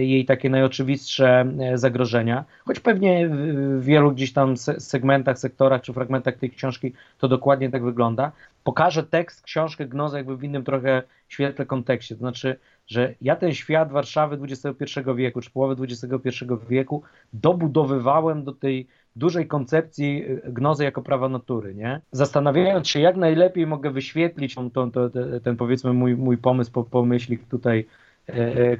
jej 0.00 0.24
takie 0.24 0.50
najoczywistsze 0.50 1.46
e, 1.60 1.78
zagrożenia, 1.78 2.44
choć 2.64 2.80
pewnie 2.80 3.28
w 3.28 3.84
wielu 3.84 4.12
gdzieś 4.12 4.32
tam 4.32 4.56
segmentach, 4.56 5.38
sektorach 5.38 5.82
czy 5.82 5.92
fragmentach 5.92 6.36
tej 6.36 6.50
książki 6.50 6.92
to 7.18 7.28
dokładnie 7.28 7.70
tak 7.70 7.84
wygląda. 7.84 8.32
Pokażę 8.64 9.02
tekst, 9.02 9.42
książkę 9.42 9.86
Gnoza 9.86 10.16
jakby 10.16 10.36
w 10.36 10.44
innym 10.44 10.64
trochę 10.64 11.02
świetle 11.28 11.66
kontekście, 11.66 12.14
to 12.14 12.18
znaczy, 12.18 12.56
że 12.86 13.14
ja 13.20 13.36
ten 13.36 13.54
świat 13.54 13.92
Warszawy 13.92 14.38
XXI 14.42 15.00
wieku, 15.16 15.40
czy 15.40 15.50
połowy 15.50 15.84
XXI 15.84 16.44
wieku 16.68 17.02
dobudowywałem 17.32 18.44
do 18.44 18.52
tej 18.52 18.86
dużej 19.16 19.46
koncepcji 19.46 20.24
e, 20.44 20.52
gnozy 20.52 20.84
jako 20.84 21.02
prawa 21.02 21.28
natury, 21.28 21.74
nie? 21.74 22.00
Zastanawiając 22.12 22.88
się, 22.88 23.00
jak 23.00 23.16
najlepiej 23.16 23.66
mogę 23.66 23.90
wyświetlić 23.90 24.54
tą, 24.54 24.70
tą, 24.70 24.90
ten, 24.90 25.10
ten 25.44 25.56
powiedzmy 25.56 25.92
mój, 25.92 26.16
mój 26.16 26.38
pomysł, 26.38 26.84
pomyślnik 26.84 27.48
tutaj 27.48 27.84
E, 27.84 27.84
e, 27.84 28.07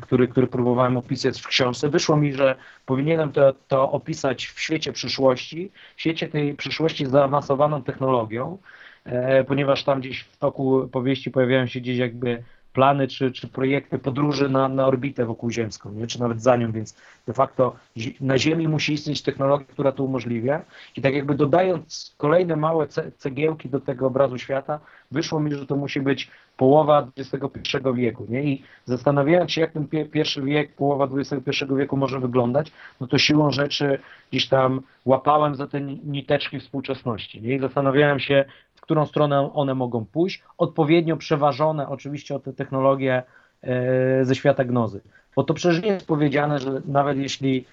który, 0.00 0.28
który 0.28 0.46
próbowałem 0.46 0.96
opisać 0.96 1.40
w 1.40 1.46
książce, 1.46 1.88
wyszło 1.88 2.16
mi, 2.16 2.32
że 2.32 2.56
powinienem 2.86 3.32
to, 3.32 3.52
to 3.68 3.92
opisać 3.92 4.46
w 4.46 4.60
świecie 4.60 4.92
przyszłości, 4.92 5.70
w 5.96 6.00
świecie 6.00 6.28
tej 6.28 6.54
przyszłości 6.54 7.06
z 7.06 7.10
zaawansowaną 7.10 7.82
technologią, 7.82 8.58
e, 9.04 9.44
ponieważ 9.44 9.84
tam 9.84 10.00
gdzieś 10.00 10.20
w 10.20 10.36
toku 10.36 10.88
powieści 10.92 11.30
pojawiają 11.30 11.66
się 11.66 11.80
gdzieś 11.80 11.98
jakby 11.98 12.42
plany 12.78 13.08
czy, 13.08 13.32
czy 13.32 13.48
projekty 13.48 13.98
podróży 13.98 14.48
na, 14.48 14.68
na 14.68 14.86
orbitę 14.86 15.26
wokół 15.26 15.50
ziemską, 15.50 15.92
nie? 15.92 16.06
czy 16.06 16.20
nawet 16.20 16.42
za 16.42 16.56
nią, 16.56 16.72
więc 16.72 16.96
de 17.26 17.32
facto 17.32 17.76
na 18.20 18.38
Ziemi 18.38 18.68
musi 18.68 18.92
istnieć 18.92 19.22
technologia, 19.22 19.66
która 19.66 19.92
to 19.92 20.04
umożliwia 20.04 20.62
i 20.96 21.02
tak 21.02 21.14
jakby 21.14 21.34
dodając 21.34 22.14
kolejne 22.16 22.56
małe 22.56 22.86
cegiełki 23.16 23.68
do 23.68 23.80
tego 23.80 24.06
obrazu 24.06 24.38
świata, 24.38 24.80
wyszło 25.10 25.40
mi, 25.40 25.54
że 25.54 25.66
to 25.66 25.76
musi 25.76 26.00
być 26.00 26.30
połowa 26.56 27.08
XXI 27.16 27.76
wieku. 27.94 28.26
Nie? 28.28 28.42
I 28.42 28.62
zastanawiając 28.84 29.52
się, 29.52 29.60
jak 29.60 29.72
ten 29.72 29.88
pierwszy 29.88 30.42
wiek, 30.42 30.74
połowa 30.74 31.08
XXI 31.16 31.64
wieku 31.76 31.96
może 31.96 32.20
wyglądać, 32.20 32.72
no 33.00 33.06
to 33.06 33.18
siłą 33.18 33.50
rzeczy 33.50 33.98
gdzieś 34.30 34.48
tam 34.48 34.80
łapałem 35.04 35.54
za 35.54 35.66
te 35.66 35.80
niteczki 35.80 36.60
współczesności. 36.60 37.42
Nie? 37.42 37.54
I 37.54 37.60
zastanawiałem 37.60 38.20
się, 38.20 38.44
którą 38.88 39.06
stronę 39.06 39.52
one 39.54 39.74
mogą 39.74 40.04
pójść, 40.04 40.42
odpowiednio 40.58 41.16
przeważone 41.16 41.88
oczywiście 41.88 42.34
o 42.34 42.38
te 42.38 42.52
technologie 42.52 43.22
e, 43.62 44.24
ze 44.24 44.34
świata 44.34 44.64
gnozy. 44.64 45.00
bo 45.36 45.44
to 45.44 45.54
przecież 45.54 45.82
nie 45.82 45.88
jest 45.88 46.06
powiedziane, 46.06 46.58
że 46.58 46.82
nawet 46.86 47.18
jeśli 47.18 47.64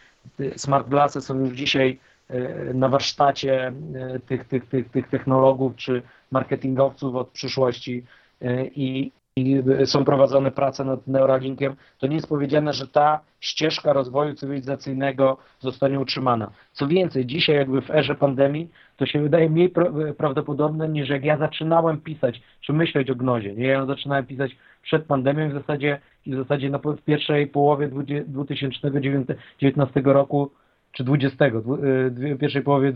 smart 0.55 0.89
glassy 0.89 1.21
są 1.21 1.39
już 1.39 1.49
dzisiaj 1.49 1.99
na 2.73 2.89
warsztacie 2.89 3.73
tych, 4.27 4.45
tych, 4.45 4.65
tych, 4.65 4.89
tych 4.89 5.09
technologów 5.09 5.75
czy 5.75 6.01
marketingowców 6.31 7.15
od 7.15 7.27
przyszłości 7.29 8.03
i, 8.75 9.11
i 9.37 9.63
są 9.85 10.05
prowadzone 10.05 10.51
prace 10.51 10.85
nad 10.85 11.07
Neuralinkiem, 11.07 11.75
to 11.97 12.07
nie 12.07 12.15
jest 12.15 12.29
powiedziane, 12.29 12.73
że 12.73 12.87
ta 12.87 13.19
ścieżka 13.39 13.93
rozwoju 13.93 14.33
cywilizacyjnego 14.33 15.37
zostanie 15.59 15.99
utrzymana. 15.99 16.51
Co 16.71 16.87
więcej, 16.87 17.25
dzisiaj 17.25 17.55
jakby 17.55 17.81
w 17.81 17.91
erze 17.91 18.15
pandemii, 18.15 18.69
to 18.97 19.05
się 19.05 19.21
wydaje 19.21 19.49
mniej 19.49 19.73
prawdopodobne 20.17 20.89
niż 20.89 21.09
jak 21.09 21.23
ja 21.23 21.37
zaczynałem 21.37 22.01
pisać, 22.01 22.41
czy 22.61 22.73
myśleć 22.73 23.09
o 23.09 23.15
gnozie. 23.15 23.53
Ja 23.53 23.85
zaczynałem 23.85 24.25
pisać 24.25 24.55
przed 24.81 25.05
pandemią 25.05 25.49
w 25.49 25.53
zasadzie 25.53 25.99
w 26.27 26.35
zasadzie 26.35 26.69
na, 26.69 26.77
w 26.77 27.01
pierwszej 27.05 27.47
połowie 27.47 27.89
2019 28.27 30.01
roku 30.05 30.51
czy 30.95 31.03
20, 31.03 31.45
w 32.09 32.37
pierwszej 32.39 32.61
połowie 32.61 32.91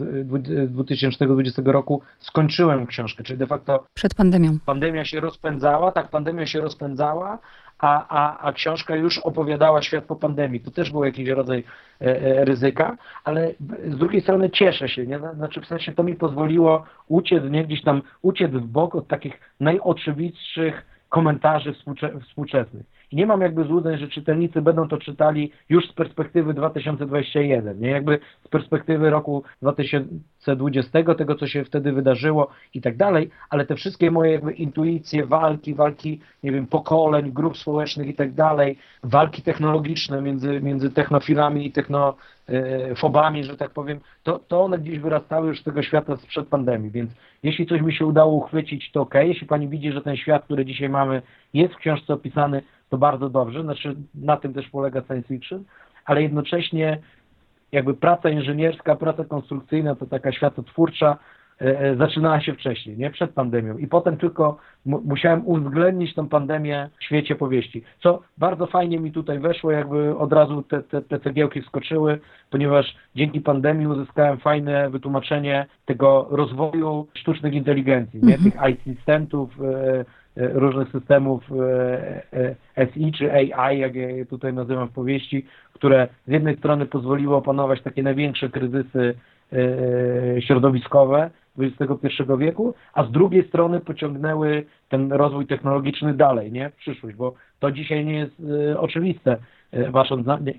2020 0.68 1.62
roku 1.66 2.02
skończyłem 2.20 2.88
książkę, 2.88 3.24
czyli 3.24 3.40
de 3.40 3.48
facto 3.48 3.86
przed 3.94 4.16
pandemią. 4.16 4.58
Pandemia 4.66 5.06
się 5.06 5.20
rozpędzała, 5.20 5.92
tak, 5.92 6.10
pandemia 6.10 6.46
się 6.46 6.62
rozpędzała, 6.62 7.40
a, 7.80 8.08
a, 8.08 8.40
a 8.48 8.54
książka 8.54 8.96
już 8.96 9.18
opowiadała 9.18 9.82
świat 9.82 10.06
po 10.06 10.16
pandemii. 10.16 10.60
To 10.60 10.72
też 10.72 10.92
był 10.92 11.04
jakiś 11.04 11.30
rodzaj 11.30 11.64
e, 12.02 12.06
e, 12.06 12.46
ryzyka, 12.46 12.98
ale 13.24 13.54
z 13.88 13.98
drugiej 13.98 14.22
strony 14.22 14.50
cieszę 14.50 14.90
się, 14.90 15.08
nie? 15.08 15.20
Znaczy 15.36 15.62
w 15.62 15.66
sensie 15.66 15.92
to 15.92 16.04
mi 16.04 16.16
pozwoliło 16.16 16.86
uciec, 17.08 17.44
nie 17.50 17.64
gdzieś 17.64 17.84
tam 17.84 18.02
uciec 18.22 18.52
w 18.52 18.68
bok 18.68 18.96
od 18.96 19.08
takich 19.08 19.40
najoczywistszych 19.60 20.86
komentarzy 21.10 21.74
współczesnych. 22.22 22.99
I 23.12 23.16
nie 23.16 23.26
mam 23.26 23.42
jakby 23.42 23.64
złudzeń, 23.64 23.98
że 23.98 24.08
czytelnicy 24.08 24.62
będą 24.62 24.88
to 24.88 24.98
czytali 24.98 25.52
już 25.70 25.90
z 25.90 25.94
perspektywy 25.94 26.54
2021, 26.54 27.80
nie 27.80 27.90
jakby 27.90 28.20
z 28.46 28.48
perspektywy 28.48 29.10
roku 29.10 29.44
2020, 29.62 31.16
tego 31.18 31.36
co 31.36 31.48
się 31.48 31.64
wtedy 31.64 31.92
wydarzyło 31.92 32.48
i 32.74 32.82
tak 32.82 32.98
dalej, 32.98 33.30
ale 33.50 33.66
te 33.66 33.76
wszystkie 33.76 34.12
moje 34.12 34.32
jakby 34.32 34.52
intuicje, 34.52 35.26
walki, 35.26 35.76
walki, 35.76 36.20
nie 36.44 36.52
wiem, 36.52 36.68
pokoleń, 36.68 37.32
grup 37.32 37.58
społecznych 37.58 38.08
i 38.08 38.14
tak 38.14 38.34
dalej, 38.34 38.78
walki 39.04 39.42
technologiczne 39.42 40.22
między, 40.22 40.62
między 40.62 40.92
technofilami 40.92 41.68
i 41.68 41.72
technofobami, 41.72 43.44
że 43.44 43.58
tak 43.58 43.72
powiem, 43.72 44.00
to, 44.24 44.40
to 44.40 44.64
one 44.64 44.80
gdzieś 44.80 45.00
wyrastały 45.00 45.48
już 45.48 45.62
z 45.62 45.64
tego 45.64 45.84
świata 45.84 46.18
sprzed 46.18 46.48
pandemii, 46.48 46.92
więc 46.92 47.12
jeśli 47.44 47.66
coś 47.66 47.82
mi 47.82 47.94
się 47.94 48.06
udało 48.06 48.34
uchwycić, 48.34 48.92
to 48.92 49.02
ok. 49.02 49.14
Jeśli 49.16 49.48
pani 49.48 49.68
widzi, 49.68 49.92
że 49.92 50.02
ten 50.02 50.18
świat, 50.18 50.46
który 50.46 50.66
dzisiaj 50.66 50.90
mamy, 50.90 51.22
jest 51.54 51.74
w 51.74 51.78
książce 51.78 52.14
opisany, 52.14 52.62
to 52.90 52.98
bardzo 52.98 53.30
dobrze, 53.30 53.64
znaczy 53.64 53.96
na 54.16 54.38
tym 54.38 54.54
też 54.54 54.70
polega 54.70 55.02
science 55.02 55.28
fiction, 55.28 55.64
ale 56.06 56.22
jednocześnie 56.22 57.00
jakby 57.72 57.94
praca 57.94 58.30
inżynierska, 58.30 58.96
praca 58.96 59.26
konstrukcyjna, 59.26 59.96
to 59.96 60.06
taka 60.06 60.32
światotwórcza, 60.32 61.18
e, 61.62 61.80
e, 61.80 61.96
zaczynała 61.96 62.42
się 62.42 62.54
wcześniej, 62.54 62.98
nie 62.98 63.12
przed 63.12 63.32
pandemią. 63.32 63.78
I 63.78 63.88
potem 63.88 64.18
tylko 64.18 64.58
musiałem 64.86 65.48
uwzględnić 65.48 66.16
tą 66.16 66.30
pandemię 66.30 66.90
w 67.00 67.04
świecie 67.04 67.36
powieści. 67.36 67.84
Co 68.04 68.22
bardzo 68.38 68.68
fajnie 68.68 69.00
mi 69.00 69.12
tutaj 69.12 69.40
weszło, 69.40 69.72
jakby 69.72 70.18
od 70.18 70.34
razu 70.34 70.64
te, 70.64 70.84
te, 70.84 71.02
te 71.02 71.20
cegiełki 71.20 71.62
wskoczyły, 71.62 72.20
ponieważ 72.50 72.96
dzięki 73.16 73.42
pandemii 73.42 73.88
uzyskałem 73.88 74.38
fajne 74.38 74.90
wytłumaczenie 74.90 75.66
tego 75.86 76.28
rozwoju 76.32 77.08
sztucznych 77.14 77.54
inteligencji, 77.54 78.20
nie? 78.24 78.36
Mhm. 78.36 78.52
tych 78.52 78.62
e, 78.62 79.56
E, 79.62 80.06
różnych 80.36 80.90
systemów 80.90 81.44
e, 81.52 82.56
e, 82.78 82.88
SI 82.94 83.12
czy 83.12 83.32
AI, 83.34 83.80
jak 83.80 83.96
je 83.96 84.26
tutaj 84.26 84.54
nazywam 84.54 84.88
w 84.88 84.94
powieści, 84.94 85.46
które 85.74 86.08
z 86.28 86.32
jednej 86.32 86.58
strony 86.58 86.86
pozwoliły 86.86 87.36
opanować 87.36 87.82
takie 87.82 88.04
największe 88.04 88.50
kryzysy 88.50 89.16
środowiskowe 90.40 91.30
XXI 91.60 92.24
wieku, 92.38 92.74
a 92.94 93.04
z 93.04 93.12
drugiej 93.12 93.48
strony 93.48 93.80
pociągnęły 93.80 94.66
ten 94.90 95.14
rozwój 95.14 95.48
technologiczny 95.48 96.14
dalej, 96.14 96.52
nie? 96.52 96.70
W 96.70 96.76
przyszłość, 96.76 97.16
bo 97.16 97.34
to 97.60 97.72
dzisiaj 97.72 98.06
nie 98.06 98.18
jest 98.18 98.42
oczywiste. 98.78 99.38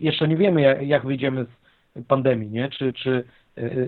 Jeszcze 0.01 0.29
nie 0.29 0.37
wiemy, 0.37 0.85
jak 0.85 1.07
wyjdziemy 1.07 1.45
z 1.45 2.05
pandemii, 2.07 2.51
nie? 2.51 2.69
Czy, 2.69 2.93
czy 2.93 3.25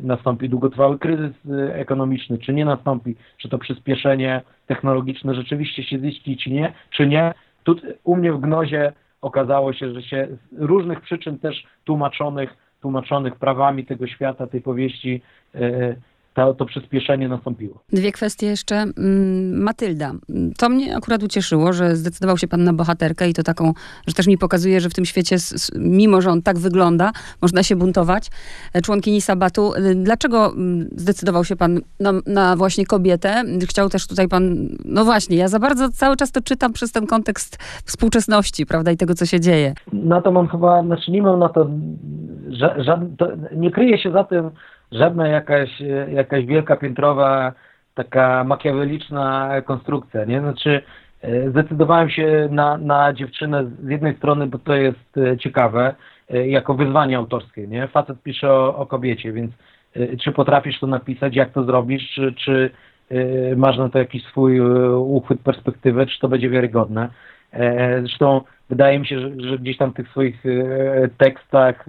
nastąpi 0.03 0.49
długotrwały 0.49 0.99
kryzys 0.99 1.47
y, 1.47 1.75
ekonomiczny, 1.75 2.39
czy 2.39 2.53
nie 2.53 2.65
nastąpi, 2.65 3.15
czy 3.39 3.49
to 3.49 3.59
przyspieszenie 3.59 4.41
technologiczne 4.67 5.35
rzeczywiście 5.35 5.83
się 5.83 5.99
ziści, 5.99 6.37
czy 6.37 6.51
nie, 6.51 6.73
czy 6.91 7.07
nie. 7.07 7.35
Tu 7.65 7.77
u 8.05 8.17
mnie 8.17 8.33
w 8.33 8.41
Gnozie 8.41 8.93
okazało 9.21 9.73
się, 9.73 9.93
że 9.93 10.03
się 10.03 10.29
z 10.53 10.63
różnych 10.63 11.01
przyczyn 11.01 11.39
też 11.39 11.65
tłumaczonych, 11.85 12.57
tłumaczonych 12.81 13.37
prawami 13.37 13.87
tego 13.87 14.07
świata, 14.07 14.47
tej 14.47 14.61
powieści, 14.61 15.23
y, 15.55 15.97
to, 16.35 16.55
to 16.55 16.65
przyspieszenie 16.65 17.29
nastąpiło. 17.29 17.83
Dwie 17.93 18.13
kwestie 18.13 18.47
jeszcze. 18.47 18.77
Mm, 18.77 19.63
Matylda. 19.63 20.13
To 20.59 20.69
mnie 20.69 20.97
akurat 20.97 21.23
ucieszyło, 21.23 21.73
że 21.73 21.97
zdecydował 21.97 22.39
się 22.39 22.49
pan 22.49 22.65
na 22.65 22.73
bohaterkę 22.73 23.29
i 23.29 23.35
to 23.35 23.43
taką, 23.43 23.73
że 24.07 24.15
też 24.15 24.27
mi 24.27 24.39
pokazuje, 24.39 24.81
że 24.81 24.89
w 24.89 24.95
tym 24.95 25.05
świecie, 25.05 25.37
mimo 25.77 26.21
że 26.21 26.31
on 26.31 26.43
tak 26.43 26.59
wygląda, 26.59 27.13
można 27.43 27.63
się 27.63 27.77
buntować. 27.77 28.31
E, 28.75 28.81
członkini 28.81 29.21
Sabatu. 29.21 29.75
E, 29.75 29.95
dlaczego 29.95 30.53
mm, 30.53 30.89
zdecydował 30.97 31.45
się 31.45 31.57
pan 31.57 31.81
na, 32.01 32.13
na 32.27 32.57
właśnie 32.57 32.87
kobietę? 32.87 33.43
Chciał 33.69 33.89
też 33.89 34.07
tutaj 34.07 34.29
pan, 34.29 34.69
no 34.85 35.05
właśnie, 35.05 35.37
ja 35.37 35.49
za 35.49 35.59
bardzo 35.59 35.89
cały 35.89 36.17
czas 36.17 36.33
to 36.33 36.41
czytam 36.41 36.73
przez 36.73 36.93
ten 36.93 37.07
kontekst 37.07 37.57
współczesności, 37.85 38.67
prawda, 38.67 38.91
i 38.91 38.97
tego, 38.97 39.15
co 39.15 39.27
się 39.27 39.41
dzieje. 39.41 39.75
Na 39.93 40.21
to 40.21 40.33
mam 40.33 40.49
chyba, 40.49 40.83
znaczy 40.83 41.11
nie 41.11 41.23
mam 41.23 41.39
na 41.39 41.49
to, 41.49 41.71
ża, 42.79 43.01
to 43.19 43.29
nie 43.57 43.71
kryje 43.71 43.99
się 43.99 44.13
za 44.13 44.25
tym 44.25 44.51
żadna 44.93 45.29
jakaś, 45.29 45.83
jakaś 46.09 46.45
wielka 46.45 46.77
piętrowa, 46.77 47.53
taka 47.95 48.45
makiaweliczna 48.45 49.53
konstrukcja, 49.65 50.25
nie? 50.25 50.41
Znaczy 50.41 50.83
e, 51.23 51.51
zdecydowałem 51.51 52.11
się 52.11 52.49
na, 52.51 52.79
na 52.79 53.13
dziewczynę 53.13 53.65
z 53.65 53.89
jednej 53.89 54.17
strony, 54.17 54.47
bo 54.47 54.59
to 54.59 54.75
jest 54.75 55.17
e, 55.17 55.39
ciekawe, 55.39 55.95
e, 56.31 56.49
jako 56.49 56.75
wyzwanie 56.75 57.17
autorskie, 57.17 57.67
nie? 57.67 57.89
Facet 57.89 58.23
pisze 58.23 58.53
o, 58.53 58.77
o 58.77 58.87
kobiecie, 58.87 59.33
więc 59.33 59.53
czy 60.21 60.33
potrafisz 60.33 60.81
to 60.81 60.87
napisać, 60.87 61.37
jak 61.37 61.53
to 61.53 61.65
zrobisz, 61.65 62.11
czy, 62.15 62.33
czy 62.33 62.71
masz 63.57 63.79
na 63.79 63.89
to 63.89 63.99
jakiś 63.99 64.25
swój 64.25 64.61
uchwyt, 64.97 65.41
perspektywę, 65.41 66.07
czy 66.07 66.21
to 66.21 66.29
będzie 66.29 66.51
wiarygodne. 66.51 67.09
Zresztą 68.01 68.41
wydaje 68.71 68.99
mi 68.99 69.07
się, 69.07 69.21
że, 69.21 69.31
że 69.49 69.59
gdzieś 69.59 69.77
tam 69.77 69.91
w 69.91 69.95
tych 69.95 70.09
swoich 70.09 70.43
tekstach 71.19 71.87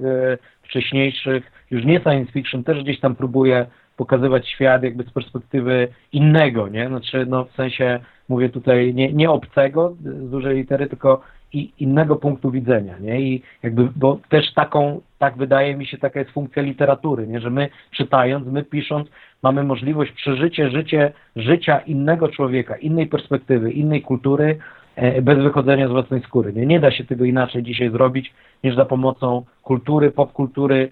wcześniejszych 0.64 1.52
już 1.74 1.86
nie 1.86 2.00
science 2.00 2.32
fiction, 2.32 2.64
też 2.64 2.84
gdzieś 2.84 3.00
tam 3.00 3.16
próbuje 3.16 3.66
pokazywać 3.98 4.48
świat 4.48 4.84
jakby 4.84 5.04
z 5.04 5.12
perspektywy 5.12 5.88
innego, 6.12 6.68
nie? 6.68 6.88
Znaczy, 6.88 7.26
no 7.30 7.46
w 7.46 7.52
sensie 7.52 8.00
mówię 8.30 8.50
tutaj 8.50 8.94
nie, 8.94 9.14
nie 9.14 9.30
obcego 9.30 9.96
z 10.02 10.30
dużej 10.30 10.56
litery, 10.56 10.88
tylko 10.88 11.22
i 11.54 11.72
innego 11.80 12.16
punktu 12.16 12.52
widzenia, 12.52 12.94
nie? 13.00 13.22
I 13.22 13.42
jakby, 13.64 13.90
bo 13.96 14.20
też 14.30 14.54
taką, 14.54 15.02
tak 15.20 15.38
wydaje 15.38 15.76
mi 15.76 15.86
się, 15.86 15.98
taka 15.98 16.20
jest 16.20 16.32
funkcja 16.32 16.62
literatury, 16.62 17.28
nie? 17.28 17.40
Że 17.40 17.50
my 17.50 17.70
czytając, 17.92 18.48
my 18.48 18.64
pisząc, 18.64 19.08
mamy 19.44 19.64
możliwość 19.64 20.12
przeżycia 20.12 20.70
życie, 20.70 21.14
życia 21.36 21.80
innego 21.80 22.30
człowieka, 22.30 22.76
innej 22.76 23.08
perspektywy, 23.08 23.72
innej 23.72 24.02
kultury, 24.02 24.58
e, 24.96 25.22
bez 25.22 25.40
wychodzenia 25.40 25.88
z 25.88 25.92
własnej 25.92 26.22
skóry. 26.22 26.54
Nie, 26.54 26.66
nie 26.66 26.80
da 26.80 26.92
się 26.92 27.04
tego 27.04 27.26
inaczej 27.26 27.64
dzisiaj 27.64 27.90
zrobić 27.90 28.34
niż 28.64 28.76
za 28.76 28.86
pomocą 28.86 29.46
kultury, 29.64 30.12
popkultury, 30.12 30.92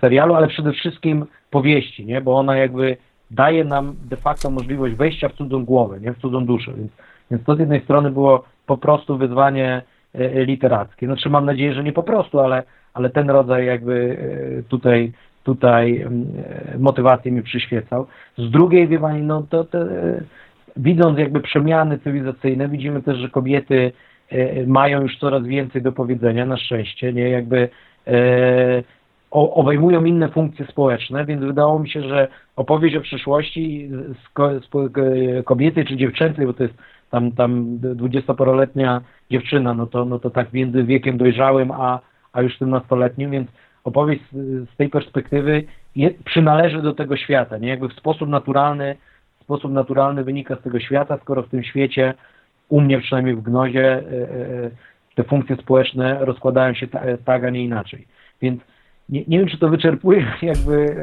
serialu, 0.00 0.34
ale 0.34 0.48
przede 0.48 0.72
wszystkim 0.72 1.26
powieści, 1.50 2.06
nie? 2.06 2.20
bo 2.20 2.36
ona 2.36 2.56
jakby 2.56 2.96
daje 3.30 3.64
nam 3.64 3.96
de 4.10 4.16
facto 4.16 4.50
możliwość 4.50 4.94
wejścia 4.94 5.28
w 5.28 5.34
cudzą 5.34 5.64
głowę, 5.64 6.00
nie? 6.00 6.12
w 6.12 6.18
cudzą 6.18 6.46
duszę. 6.46 6.72
Więc, 6.76 6.92
więc 7.30 7.44
to 7.44 7.56
z 7.56 7.58
jednej 7.58 7.80
strony 7.80 8.10
było 8.10 8.44
po 8.66 8.76
prostu 8.76 9.18
wyzwanie 9.18 9.82
e, 10.14 10.44
literackie. 10.44 11.06
Znaczy 11.06 11.30
mam 11.30 11.44
nadzieję, 11.44 11.74
że 11.74 11.84
nie 11.84 11.92
po 11.92 12.02
prostu, 12.02 12.40
ale, 12.40 12.62
ale 12.94 13.10
ten 13.10 13.30
rodzaj 13.30 13.66
jakby 13.66 14.18
e, 14.58 14.62
tutaj, 14.62 15.12
tutaj 15.44 16.06
motywację 16.78 17.32
mi 17.32 17.42
przyświecał. 17.42 18.06
Z 18.38 18.50
drugiej, 18.50 18.88
wie 18.88 18.98
no 19.22 19.42
to, 19.50 19.64
to 19.64 19.78
widząc 20.76 21.18
jakby 21.18 21.40
przemiany 21.40 21.98
cywilizacyjne, 21.98 22.68
widzimy 22.68 23.02
też, 23.02 23.18
że 23.18 23.28
kobiety 23.28 23.92
mają 24.66 25.02
już 25.02 25.18
coraz 25.18 25.46
więcej 25.46 25.82
do 25.82 25.92
powiedzenia, 25.92 26.46
na 26.46 26.56
szczęście, 26.56 27.12
nie? 27.12 27.28
Jakby 27.28 27.68
obejmują 29.30 30.04
inne 30.04 30.28
funkcje 30.28 30.66
społeczne, 30.66 31.24
więc 31.24 31.42
wydało 31.42 31.78
mi 31.78 31.90
się, 31.90 32.02
że 32.02 32.28
opowieść 32.56 32.96
o 32.96 33.00
przyszłości 33.00 33.90
z 34.38 35.44
kobiety 35.44 35.84
czy 35.84 35.96
dziewczęcej, 35.96 36.46
bo 36.46 36.52
to 36.52 36.62
jest 36.62 36.74
tam, 37.10 37.32
tam 37.32 37.78
dwudziestoparoletnia 37.78 39.00
dziewczyna, 39.30 39.74
no 39.74 39.86
to, 39.86 40.04
no 40.04 40.18
to 40.18 40.30
tak 40.30 40.52
między 40.52 40.84
wiekiem 40.84 41.18
dojrzałym 41.18 41.70
a, 41.70 42.00
a 42.32 42.42
już 42.42 42.58
tym 42.58 42.70
nastoletnim, 42.70 43.30
więc 43.30 43.50
opowieść 43.84 44.22
z, 44.32 44.70
z 44.70 44.76
tej 44.76 44.88
perspektywy 44.88 45.64
je, 45.96 46.10
przynależy 46.24 46.82
do 46.82 46.92
tego 46.92 47.16
świata, 47.16 47.58
nie? 47.58 47.68
Jakby 47.68 47.88
w 47.88 47.92
sposób 47.92 48.28
naturalny, 48.28 48.96
w 49.40 49.42
sposób 49.42 49.72
naturalny 49.72 50.24
wynika 50.24 50.56
z 50.56 50.62
tego 50.62 50.80
świata, 50.80 51.18
skoro 51.22 51.42
w 51.42 51.48
tym 51.48 51.62
świecie, 51.62 52.14
u 52.68 52.80
mnie 52.80 53.00
przynajmniej 53.00 53.36
w 53.36 53.42
Gnozie, 53.42 53.86
e, 53.86 54.00
e, 54.00 54.70
te 55.14 55.24
funkcje 55.24 55.56
społeczne 55.56 56.24
rozkładają 56.24 56.74
się 56.74 56.86
ta, 56.86 57.00
tak, 57.24 57.44
a 57.44 57.50
nie 57.50 57.64
inaczej. 57.64 58.06
Więc 58.42 58.62
nie, 59.10 59.24
nie 59.28 59.38
wiem, 59.38 59.48
czy 59.48 59.58
to 59.58 59.68
wyczerpuje, 59.68 60.26
jakby 60.42 60.96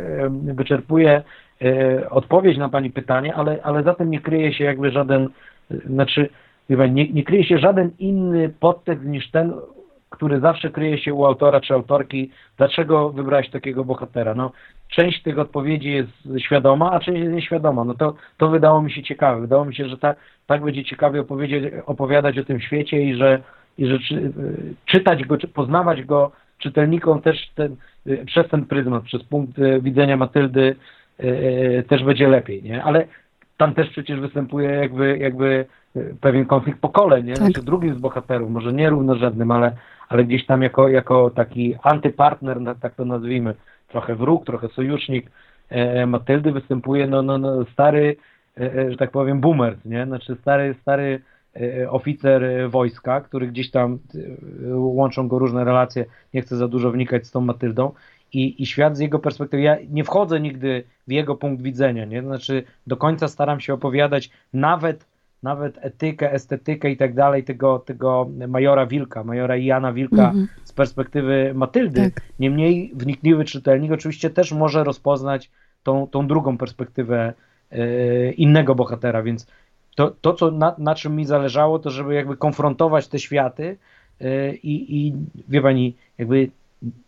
wyczerpuje 0.54 1.24
e, 1.62 2.10
odpowiedź 2.10 2.58
na 2.58 2.70
Pani 2.70 2.89
pytanie, 2.89 3.36
ale, 3.36 3.60
ale 3.63 3.84
za 3.84 3.93
tym 3.93 4.10
nie 4.10 4.20
kryje 4.20 4.54
się 4.54 4.63
jakby 4.63 4.91
żaden, 4.91 5.30
e, 5.72 5.76
znaczy, 5.76 6.30
nie, 6.70 7.10
nie 7.10 7.24
kryje 7.24 7.43
się 7.43 7.58
żaden 7.58 7.91
inny 8.00 8.50
podtekst 8.60 9.06
niż 9.06 9.32
ten, 9.32 9.54
który 10.10 10.39
zawsze 10.39 10.70
kryje 10.70 10.98
się 10.98 11.13
u 11.13 11.26
autora 11.26 11.62
czy 11.62 11.74
autorki, 11.74 12.32
dlaczego 12.58 13.10
wybrałeś 13.10 13.50
takiego 13.50 13.86
bohatera. 13.86 14.36
No, 14.36 14.52
część 14.88 15.24
tych 15.24 15.39
odpowiedzi 15.39 15.91
jest 15.91 16.12
świadoma, 16.39 16.91
a 16.91 17.00
część 17.00 17.20
jest 17.20 17.34
nieświadoma. 17.34 17.84
No 17.84 17.93
to, 17.93 18.13
to 18.38 18.50
wydało 18.50 18.82
mi 18.82 18.91
się 18.91 19.04
ciekawe. 19.04 19.41
Wydało 19.41 19.65
mi 19.65 19.76
się, 19.76 19.88
że 19.88 19.98
tak, 19.98 20.17
tak 20.48 20.63
będzie 20.63 20.84
ciekawie 20.84 21.24
opowiadać 21.86 22.39
o 22.39 22.43
tym 22.43 22.60
świecie 22.60 23.04
i 23.04 23.15
że, 23.15 23.41
i 23.78 23.88
że 23.88 24.00
czy, 24.00 24.34
czytać 24.86 25.26
go, 25.26 25.38
czy 25.38 25.48
poznawać 25.48 26.04
go 26.04 26.32
czytelnikom 26.58 27.22
też 27.22 27.52
ten, 27.56 27.76
przez 28.26 28.48
ten 28.48 28.65
pryzmat, 28.65 29.04
przez 29.04 29.24
punkt 29.24 29.60
e, 29.60 29.82
widzenia 29.82 30.17
Matyldy 30.17 30.76
e, 31.17 31.84
też 31.84 32.04
będzie 32.04 32.28
lepiej, 32.28 32.63
nie? 32.63 32.84
Ale 32.84 33.08
tam 33.58 33.74
też 33.74 33.89
przecież 33.89 34.20
występuje 34.20 34.70
jakby, 34.70 35.17
jakby 35.17 35.65
e, 35.96 36.00
pewien 36.22 36.46
konflikt 36.46 36.80
pokoleń, 36.80 37.26
nie? 37.26 37.34
Tak. 37.34 37.43
Znaczy 37.43 37.63
drugim 37.63 37.96
z 37.96 37.98
bohaterów, 37.98 38.50
może 38.50 38.74
nie 38.74 38.89
równorzędnym, 38.89 39.52
ale, 39.52 39.72
ale 40.10 40.24
gdzieś 40.24 40.46
tam 40.46 40.62
jako, 40.62 40.88
jako 40.88 41.30
taki 41.30 41.76
antypartner, 41.84 42.58
tak 42.82 42.96
to 42.96 43.06
nazwijmy, 43.06 43.56
trochę 43.88 44.15
wróg, 44.15 44.46
trochę 44.46 44.67
sojusznik 44.67 45.32
e, 45.70 46.06
Matyldy 46.06 46.52
występuje 46.52 47.08
no, 47.08 47.22
no, 47.22 47.38
no, 47.38 47.65
stary, 47.65 48.15
e, 48.60 48.74
e, 48.76 48.91
że 48.91 48.98
tak 48.98 49.12
powiem, 49.12 49.41
boomer, 49.41 49.78
nie? 49.86 50.06
Znaczy 50.06 50.38
stary, 50.41 50.76
stary 50.82 51.06
e, 51.13 51.37
oficer 51.89 52.43
e, 52.43 52.70
wojska, 52.70 53.22
który 53.22 53.48
gdzieś 53.48 53.72
tam 53.72 54.00
e, 54.15 54.76
łączą 54.76 55.28
go 55.28 55.39
różne 55.39 55.63
relacje, 55.63 56.06
nie 56.34 56.41
chcę 56.41 56.58
za 56.58 56.67
dużo 56.67 56.91
wnikać 56.91 57.28
z 57.28 57.32
tą 57.32 57.41
Matyldą 57.41 57.91
i, 58.34 58.62
i 58.62 58.65
świat 58.65 58.98
z 58.98 59.00
jego 59.00 59.20
perspektywy, 59.20 59.63
ja 59.63 59.78
nie 59.89 60.04
wchodzę 60.04 60.39
nigdy 60.39 60.84
w 61.08 61.12
jego 61.12 61.36
punkt 61.36 61.63
widzenia, 61.63 62.06
nie? 62.06 62.22
Znaczy 62.22 62.63
do 62.88 62.98
końca 62.98 63.28
staram 63.28 63.60
się 63.60 63.74
opowiadać 63.74 64.30
nawet 64.54 65.06
nawet 65.43 65.78
etykę, 65.82 66.34
estetykę 66.34 66.91
i 66.91 66.98
tak 66.98 67.13
dalej 67.13 67.43
tego, 67.43 67.80
tego 67.80 68.30
majora 68.48 68.86
Wilka, 68.86 69.24
majora 69.24 69.56
Jana 69.58 69.93
Wilka 69.93 70.30
Mhm. 70.30 70.48
z 70.63 70.74
perspektywy 70.74 71.52
Matyldy. 71.56 72.12
Tak. 72.12 72.24
Niemniej 72.39 72.91
wnikliwy 72.96 73.46
czytelnik 73.46 73.91
oczywiście 73.91 74.30
też 74.30 74.52
może 74.52 74.84
rozpoznać 74.84 75.52
tą, 75.84 76.08
tą 76.08 76.28
drugą 76.28 76.58
perspektywę 76.58 77.34
e, 77.72 78.32
innego 78.32 78.76
bohatera, 78.76 79.24
więc 79.24 79.48
to, 79.98 80.12
to 80.22 80.34
co 80.34 80.52
na, 80.52 80.76
na 80.78 80.96
czym 80.96 81.16
mi 81.16 81.26
zależało, 81.26 81.80
to 81.80 81.90
żeby 81.90 82.14
jakby 82.14 82.38
konfrontować 82.38 83.08
te 83.08 83.20
światy 83.20 83.78
e, 84.22 84.54
i, 84.54 84.98
i 84.98 85.14
wie 85.50 85.62
pani, 85.62 85.96
jakby 86.18 86.50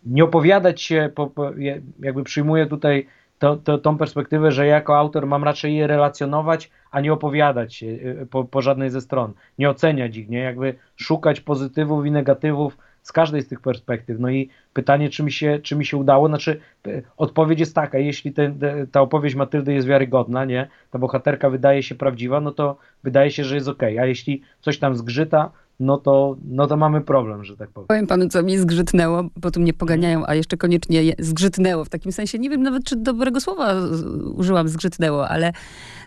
nie 0.06 0.24
opowiadać 0.24 0.82
się, 0.82 1.10
po, 1.16 1.28
po, 1.28 1.52
jakby 2.00 2.24
przyjmuję 2.24 2.66
tutaj 2.66 3.08
to, 3.40 3.58
to, 3.58 3.78
tą 3.78 3.98
perspektywę, 3.98 4.52
że 4.52 4.68
jako 4.68 4.98
autor 4.98 5.28
mam 5.28 5.44
raczej 5.44 5.76
je 5.76 5.88
relacjonować, 5.88 6.72
a 6.92 7.02
nie 7.02 7.14
opowiadać 7.14 7.76
się 7.76 7.88
e, 8.22 8.26
po, 8.26 8.44
po 8.44 8.62
żadnej 8.62 8.90
ze 8.90 9.02
stron, 9.02 9.34
nie 9.60 9.70
oceniać 9.70 10.18
ich, 10.18 10.30
nie, 10.30 10.40
jakby 10.40 10.76
szukać 10.96 11.42
pozytywów 11.42 12.06
i 12.06 12.12
negatywów 12.12 12.78
z 13.04 13.12
każdej 13.12 13.42
z 13.42 13.48
tych 13.48 13.62
perspektyw. 13.62 14.20
No 14.20 14.30
i 14.30 14.50
pytanie, 14.74 15.10
czy 15.10 15.24
mi 15.24 15.32
się, 15.32 15.60
czy 15.64 15.76
mi 15.76 15.86
się 15.86 15.98
udało, 15.98 16.28
znaczy 16.28 16.60
e, 16.88 17.02
odpowiedź 17.18 17.60
jest 17.60 17.76
taka, 17.76 17.98
jeśli 17.98 18.34
ta 18.92 19.02
opowieść 19.02 19.36
Matyldy 19.36 19.74
jest 19.74 19.88
wiarygodna, 19.88 20.46
nie, 20.46 20.68
ta 20.92 21.00
bohaterka 21.00 21.50
wydaje 21.50 21.84
się 21.84 21.96
prawdziwa, 21.96 22.42
no 22.42 22.52
to 22.52 22.78
wydaje 23.04 23.32
się, 23.32 23.44
że 23.44 23.56
jest 23.56 23.68
okej, 23.68 24.00
a 24.00 24.06
jeśli 24.06 24.42
coś 24.62 24.80
tam 24.80 24.96
zgrzyta, 24.96 25.52
no 25.80 25.98
to, 25.98 26.38
no 26.44 26.68
to 26.68 26.78
mamy 26.78 27.02
problem, 27.02 27.44
że 27.44 27.58
tak 27.58 27.70
powiem. 27.70 27.88
Powiem 27.88 28.08
panu, 28.08 28.30
co 28.30 28.44
mi 28.44 28.58
zgrzytnęło, 28.58 29.24
bo 29.36 29.52
tu 29.52 29.60
mnie 29.60 29.74
poganiają, 29.74 30.24
a 30.28 30.36
jeszcze 30.36 30.58
koniecznie 30.58 31.14
zgrzytnęło. 31.20 31.86
W 31.86 31.90
takim 31.90 32.12
sensie, 32.12 32.40
nie 32.40 32.50
wiem 32.50 32.64
nawet, 32.64 32.84
czy 32.84 32.96
dobrego 32.96 33.42
słowa 33.42 33.76
użyłam, 34.36 34.70
zgrzytnęło, 34.70 35.30
ale 35.30 35.52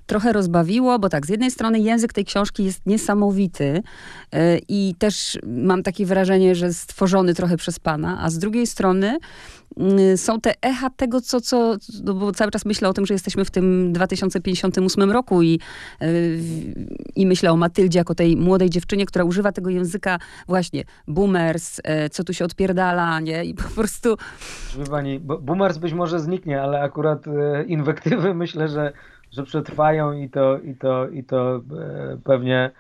trochę 0.06 0.32
rozbawiło, 0.32 0.98
bo 0.98 1.08
tak, 1.08 1.26
z 1.26 1.28
jednej 1.28 1.50
strony 1.50 1.80
język 1.80 2.12
tej 2.12 2.24
książki 2.24 2.64
jest 2.64 2.86
niesamowity 2.86 3.82
yy, 4.32 4.38
i 4.68 4.94
też 4.98 5.38
mam 5.46 5.82
takie 5.82 6.06
wrażenie, 6.06 6.54
że 6.54 6.72
stworzony 6.72 7.34
trochę 7.34 7.56
przez 7.56 7.78
pana, 7.78 8.18
a 8.22 8.30
z 8.30 8.38
drugiej 8.38 8.66
strony 8.66 9.18
są 10.16 10.40
te 10.40 10.54
echa 10.62 10.90
tego, 10.90 11.20
co, 11.20 11.40
co, 11.40 11.76
no 12.04 12.14
bo 12.14 12.32
cały 12.32 12.50
czas 12.50 12.64
myślę 12.64 12.88
o 12.88 12.92
tym, 12.92 13.06
że 13.06 13.14
jesteśmy 13.14 13.44
w 13.44 13.50
tym 13.50 13.92
2058 13.92 15.10
roku 15.10 15.42
i, 15.42 15.60
yy, 16.00 16.08
i 17.16 17.26
myślę 17.26 17.52
o 17.52 17.56
Matyldzie 17.56 17.98
jako 17.98 18.14
tej 18.14 18.36
młodej 18.36 18.70
dziewczynie, 18.70 19.06
która 19.06 19.24
używa 19.24 19.52
tego 19.52 19.70
języka 19.70 20.18
właśnie 20.48 20.84
boomers, 21.08 21.80
e, 21.84 22.10
co 22.10 22.24
tu 22.24 22.32
się 22.32 22.44
odpierdala, 22.44 23.20
nie? 23.20 23.44
I 23.44 23.54
po 23.54 23.68
prostu 23.74 24.16
Wie 24.78 24.84
pani, 24.84 25.20
bo- 25.20 25.38
boomers 25.38 25.78
być 25.78 25.92
może 25.92 26.20
zniknie, 26.20 26.62
ale 26.62 26.80
akurat 26.80 27.24
inwektywy 27.66 28.34
myślę, 28.42 28.68
że, 28.68 28.92
że 29.30 29.42
przetrwają 29.42 30.12
i 30.12 30.30
to, 30.30 30.58
i 30.58 30.74
to, 30.74 31.08
i 31.08 31.24
to 31.24 31.56
e, 31.56 32.18
pewnie, 32.24 32.70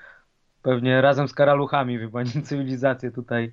pewnie 0.62 1.00
razem 1.00 1.28
z 1.28 1.34
karaluchami, 1.34 1.98
wie 1.98 2.08
pani, 2.08 2.30
cywilizacje 2.48 3.10
tutaj 3.10 3.52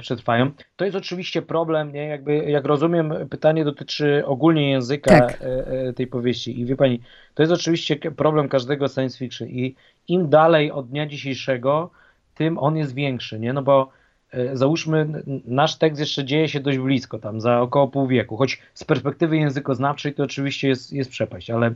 przetrwają. 0.00 0.50
To 0.76 0.84
jest 0.84 0.96
oczywiście 0.96 1.42
problem, 1.42 1.92
nie? 1.92 2.06
Jakby, 2.06 2.36
jak 2.36 2.64
rozumiem, 2.64 3.14
pytanie 3.30 3.64
dotyczy 3.64 4.22
ogólnie 4.26 4.70
języka 4.70 5.20
Tak. 5.20 5.42
e, 5.42 5.66
e, 5.66 5.92
tej 5.92 6.06
powieści. 6.06 6.60
I 6.60 6.64
wie 6.64 6.76
pani, 6.76 7.00
to 7.34 7.42
jest 7.42 7.52
oczywiście 7.52 7.96
problem 7.96 8.48
każdego 8.48 8.88
science 8.88 9.18
fiction 9.18 9.48
i 9.48 9.74
im 10.08 10.28
dalej 10.28 10.72
od 10.72 10.88
dnia 10.88 11.06
dzisiejszego, 11.06 11.90
tym 12.34 12.58
on 12.58 12.76
jest 12.76 12.94
większy, 12.94 13.38
nie? 13.38 13.52
No 13.52 13.62
bo 13.62 13.90
e, 14.32 14.56
załóżmy, 14.56 15.22
nasz 15.44 15.78
tekst 15.78 16.00
jeszcze 16.00 16.24
dzieje 16.24 16.48
się 16.48 16.60
dość 16.60 16.78
blisko, 16.78 17.18
tam 17.18 17.40
za 17.40 17.60
około 17.60 17.88
pół 17.88 18.06
wieku, 18.06 18.36
choć 18.36 18.62
z 18.74 18.84
perspektywy 18.84 19.36
językoznawczej 19.36 20.14
to 20.14 20.22
oczywiście 20.22 20.68
jest, 20.68 20.92
jest 20.92 21.10
przepaść, 21.10 21.50
ale, 21.50 21.74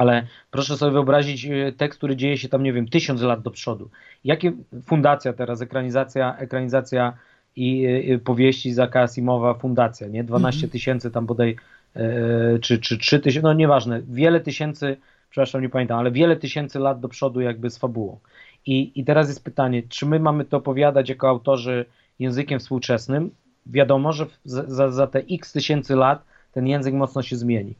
ale 0.00 0.26
proszę 0.50 0.76
sobie 0.76 0.92
wyobrazić 0.92 1.46
e, 1.46 1.72
tekst, 1.72 1.98
który 1.98 2.16
dzieje 2.16 2.38
się 2.38 2.48
tam, 2.48 2.62
nie 2.62 2.72
wiem, 2.72 2.88
tysiąc 2.88 3.22
lat 3.22 3.42
do 3.42 3.50
przodu. 3.50 3.90
Jakie 4.24 4.52
fundacja 4.86 5.32
teraz, 5.32 5.62
ekranizacja, 5.62 6.36
ekranizacja 6.38 7.12
i 7.56 7.86
e, 7.86 8.18
powieści 8.18 8.72
Zaka 8.72 9.00
Asimowa, 9.00 9.54
fundacja, 9.54 10.06
nie? 10.06 10.24
12 10.24 10.68
tysięcy 10.68 11.10
tam 11.10 11.26
bodaj, 11.26 11.56
e, 11.96 12.58
czy, 12.58 12.78
czy 12.78 12.98
3 12.98 13.20
tysiące, 13.20 13.48
no 13.48 13.52
nieważne, 13.52 14.02
wiele 14.08 14.40
tysięcy, 14.40 14.96
przepraszam, 15.30 15.62
nie 15.62 15.68
pamiętam, 15.68 15.98
ale 15.98 16.10
wiele 16.10 16.36
tysięcy 16.36 16.78
lat 16.78 17.00
do 17.00 17.08
przodu 17.08 17.40
jakby 17.40 17.70
z 17.70 17.78
fabułą. 17.78 18.18
I, 18.66 18.92
I 18.94 19.04
teraz 19.04 19.28
jest 19.28 19.44
pytanie, 19.44 19.82
czy 19.88 20.06
my 20.06 20.20
mamy 20.20 20.44
to 20.44 20.56
opowiadać 20.56 21.08
jako 21.08 21.28
autorzy 21.28 21.84
językiem 22.18 22.58
współczesnym? 22.58 23.30
Wiadomo, 23.66 24.12
że 24.12 24.26
za, 24.44 24.90
za, 24.90 25.06
te 25.06 25.22
x 25.30 25.52
tysięcy 25.52 25.96
lat 25.96 26.24
ten 26.52 26.66
język 26.66 26.94
mocno 26.94 27.22
się 27.22 27.36
zmieni. 27.36 27.74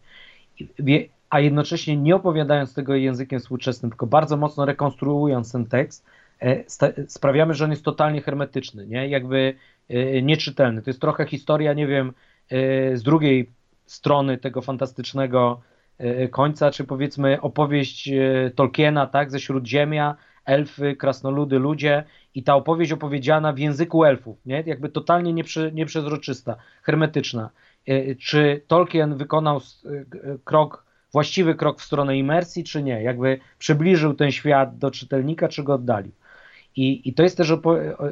I 0.60 0.68
wie- 0.78 1.08
A 1.30 1.40
jednocześnie 1.40 1.96
nie 1.96 2.16
opowiadając 2.16 2.74
tego 2.74 2.94
językiem 2.94 3.40
współczesnym, 3.40 3.90
tylko 3.90 4.06
bardzo 4.06 4.36
mocno 4.36 4.64
rekonstruując 4.64 5.52
ten 5.52 5.66
tekst, 5.66 6.06
e, 6.40 6.64
sprawiamy, 7.08 7.54
że 7.54 7.64
on 7.64 7.70
jest 7.70 7.84
totalnie 7.84 8.22
hermetyczny, 8.22 8.86
nie? 8.86 9.08
jakby 9.08 9.54
e, 9.88 10.22
nieczytelny. 10.22 10.82
To 10.82 10.90
jest 10.90 11.00
trochę 11.00 11.26
historia, 11.26 11.72
nie 11.72 11.86
wiem, 11.86 12.12
e, 12.50 12.96
z 12.96 13.02
drugiej 13.02 13.50
strony 13.86 14.38
tego 14.38 14.62
fantastycznego 14.62 15.60
końca, 16.30 16.70
czy 16.70 16.84
powiedzmy 16.84 17.40
opowieść 17.40 18.10
Tolkiena, 18.54 19.06
tak, 19.06 19.30
ze 19.30 19.40
Śródziemia, 19.40 20.16
elfy, 20.44 20.96
krasnoludy, 20.96 21.58
ludzie 21.58 22.04
i 22.34 22.42
ta 22.42 22.54
opowieść 22.54 22.92
opowiedziana 22.92 23.52
w 23.52 23.58
języku 23.58 24.04
elfów, 24.04 24.46
nie? 24.46 24.62
jakby 24.66 24.88
totalnie 24.88 25.32
nieprze, 25.32 25.72
nieprzezroczysta, 25.72 26.56
hermetyczna. 26.82 27.50
Czy 28.18 28.62
Tolkien 28.66 29.16
wykonał 29.16 29.60
krok, 30.44 30.84
właściwy 31.12 31.54
krok 31.54 31.80
w 31.80 31.84
stronę 31.84 32.16
imersji, 32.16 32.64
czy 32.64 32.82
nie? 32.82 33.02
Jakby 33.02 33.38
przybliżył 33.58 34.14
ten 34.14 34.30
świat 34.32 34.78
do 34.78 34.90
czytelnika, 34.90 35.48
czy 35.48 35.62
go 35.62 35.74
oddalił? 35.74 36.12
I, 36.76 37.08
I 37.08 37.14
to 37.14 37.22
jest 37.22 37.36
też 37.36 37.52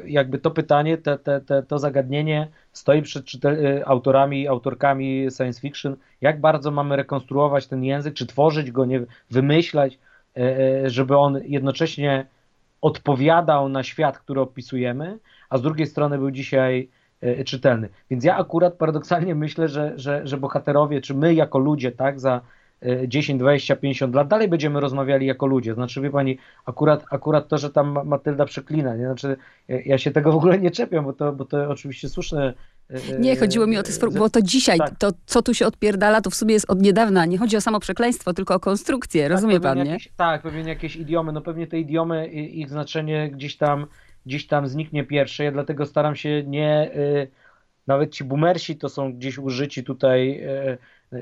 jakby 0.05 0.39
to 0.39 0.51
pytanie, 0.51 0.97
te, 0.97 1.17
te, 1.17 1.41
te, 1.41 1.63
to 1.63 1.79
zagadnienie 1.79 2.47
stoi 2.71 3.01
przed 3.01 3.25
e, 3.45 3.87
autorami, 3.87 4.47
autorkami 4.47 5.27
science 5.37 5.61
fiction, 5.61 5.95
jak 6.21 6.41
bardzo 6.41 6.71
mamy 6.71 6.95
rekonstruować 6.95 7.67
ten 7.67 7.83
język, 7.83 8.13
czy 8.13 8.25
tworzyć 8.25 8.71
go, 8.71 8.85
nie 8.85 9.01
wymyślać, 9.31 9.99
e, 10.37 10.59
e, 10.85 10.89
żeby 10.89 11.17
on 11.17 11.39
jednocześnie 11.43 12.25
odpowiadał 12.81 13.69
na 13.69 13.83
świat, 13.83 14.19
który 14.19 14.41
opisujemy, 14.41 15.19
a 15.49 15.57
z 15.57 15.61
drugiej 15.61 15.87
strony 15.87 16.17
był 16.17 16.31
dzisiaj 16.31 16.89
e, 17.21 17.43
czytelny. 17.43 17.89
Więc 18.09 18.23
ja 18.23 18.37
akurat 18.37 18.73
paradoksalnie 18.73 19.35
myślę, 19.35 19.67
że, 19.67 19.93
że, 19.95 20.27
że 20.27 20.37
bohaterowie, 20.37 21.01
czy 21.01 21.13
my 21.13 21.33
jako 21.33 21.59
ludzie, 21.59 21.91
tak, 21.91 22.19
za 22.19 22.41
10, 23.07 23.39
20, 23.39 23.75
50 23.75 24.15
lat 24.15 24.27
dalej 24.27 24.47
będziemy 24.47 24.79
rozmawiali 24.79 25.25
jako 25.25 25.45
ludzie. 25.45 25.73
Znaczy, 25.73 26.01
wie 26.01 26.09
pani, 26.09 26.37
akurat, 26.65 27.05
akurat 27.11 27.47
to, 27.47 27.57
że 27.57 27.69
tam 27.69 27.91
Ma- 27.91 28.03
Matylda 28.03 28.45
przeklina, 28.45 28.95
nie? 28.95 29.05
Znaczy, 29.05 29.37
ja, 29.67 29.77
ja 29.85 29.97
się 29.97 30.11
tego 30.11 30.31
w 30.31 30.35
ogóle 30.35 30.59
nie 30.59 30.71
czepiam, 30.71 31.05
bo 31.05 31.13
to, 31.13 31.31
bo 31.31 31.45
to 31.45 31.69
oczywiście 31.69 32.09
słuszne. 32.09 32.53
e, 32.89 33.15
e, 33.15 33.19
nie 33.19 33.35
chodziło 33.35 33.67
mi 33.67 33.77
o 33.77 33.83
to, 33.83 33.91
że- 33.91 34.19
bo 34.19 34.29
to 34.29 34.41
dzisiaj, 34.41 34.77
tak. 34.77 34.97
to 34.97 35.11
co 35.25 35.41
tu 35.41 35.53
się 35.53 35.65
odpierdala, 35.67 36.21
to 36.21 36.29
w 36.29 36.35
sumie 36.35 36.53
jest 36.53 36.69
od 36.69 36.81
niedawna. 36.81 37.25
Nie 37.25 37.37
chodzi 37.37 37.57
o 37.57 37.61
samo 37.61 37.79
przekleństwo, 37.79 38.33
tylko 38.33 38.55
o 38.55 38.59
konstrukcję. 38.59 39.27
Rozumie 39.27 39.53
tak, 39.53 39.63
pan, 39.63 39.71
pewnie 39.71 39.83
nie? 39.83 39.91
Jakieś, 39.91 40.11
tak, 40.17 40.41
pewnie 40.41 40.69
jakieś 40.69 40.95
idiomy, 40.95 41.31
no 41.31 41.41
pewnie 41.41 41.67
te 41.67 41.79
idiomy, 41.79 42.27
ich 42.27 42.69
znaczenie 42.69 43.29
gdzieś 43.31 43.57
tam 43.57 43.87
gdzieś 44.25 44.47
tam 44.47 44.67
zniknie 44.67 45.03
pierwsze, 45.03 45.43
ja 45.43 45.51
dlatego 45.51 45.85
staram 45.85 46.15
się 46.15 46.43
nie, 46.47 46.91
nawet 47.87 48.11
ci 48.11 48.23
boomersi 48.23 48.75
to 48.77 48.89
są 48.89 49.13
gdzieś 49.13 49.37
użyci 49.37 49.83
tutaj, 49.83 50.43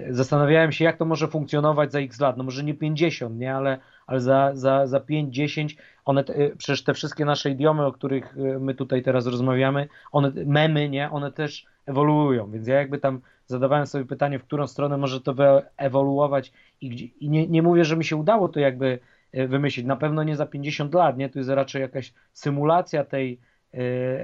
zastanawiałem 0.10 0.72
się 0.72 0.86
jak 0.86 0.98
to 0.98 1.06
może 1.06 1.28
funkcjonować 1.28 1.92
za 1.92 2.00
x 2.00 2.20
lat, 2.20 2.38
no 2.38 2.44
może 2.44 2.64
nie 2.64 2.74
50, 2.74 3.40
nie, 3.40 3.56
ale, 3.56 3.80
ale 4.08 4.20
za, 4.20 4.52
za, 4.54 4.88
za 4.88 5.00
5-10, 5.00 5.78
one, 6.06 6.24
przecież 6.58 6.84
te 6.84 6.94
wszystkie 6.94 7.26
nasze 7.26 7.50
idiomy, 7.50 7.86
o 7.86 7.92
których 7.92 8.36
my 8.60 8.76
tutaj 8.76 9.04
teraz 9.04 9.28
rozmawiamy, 9.28 9.88
one, 10.12 10.32
memy, 10.46 10.90
nie, 10.90 11.12
one 11.12 11.32
też 11.32 11.66
ewoluują, 11.86 12.52
więc 12.52 12.68
ja 12.68 12.76
jakby 12.76 13.00
tam 13.00 13.22
zadawałem 13.46 13.88
sobie 13.88 14.06
pytanie, 14.06 14.40
w 14.40 14.44
którą 14.44 14.68
stronę 14.68 14.98
może 14.98 15.22
to 15.22 15.36
ewoluować 15.78 16.54
i, 16.82 17.14
i 17.20 17.30
nie, 17.30 17.48
nie 17.48 17.62
mówię, 17.62 17.86
że 17.86 17.98
mi 17.98 18.06
się 18.06 18.16
udało 18.16 18.50
to 18.50 18.60
jakby 18.60 19.00
e, 19.32 19.48
wymyślić. 19.48 19.86
Na 19.86 19.96
pewno 19.96 20.24
nie 20.24 20.36
za 20.36 20.46
50 20.46 20.94
lat, 20.94 21.18
nie? 21.18 21.30
To 21.30 21.40
jest 21.40 21.50
raczej 21.50 21.82
jakaś 21.82 22.14
symulacja 22.34 23.04
tej 23.04 23.40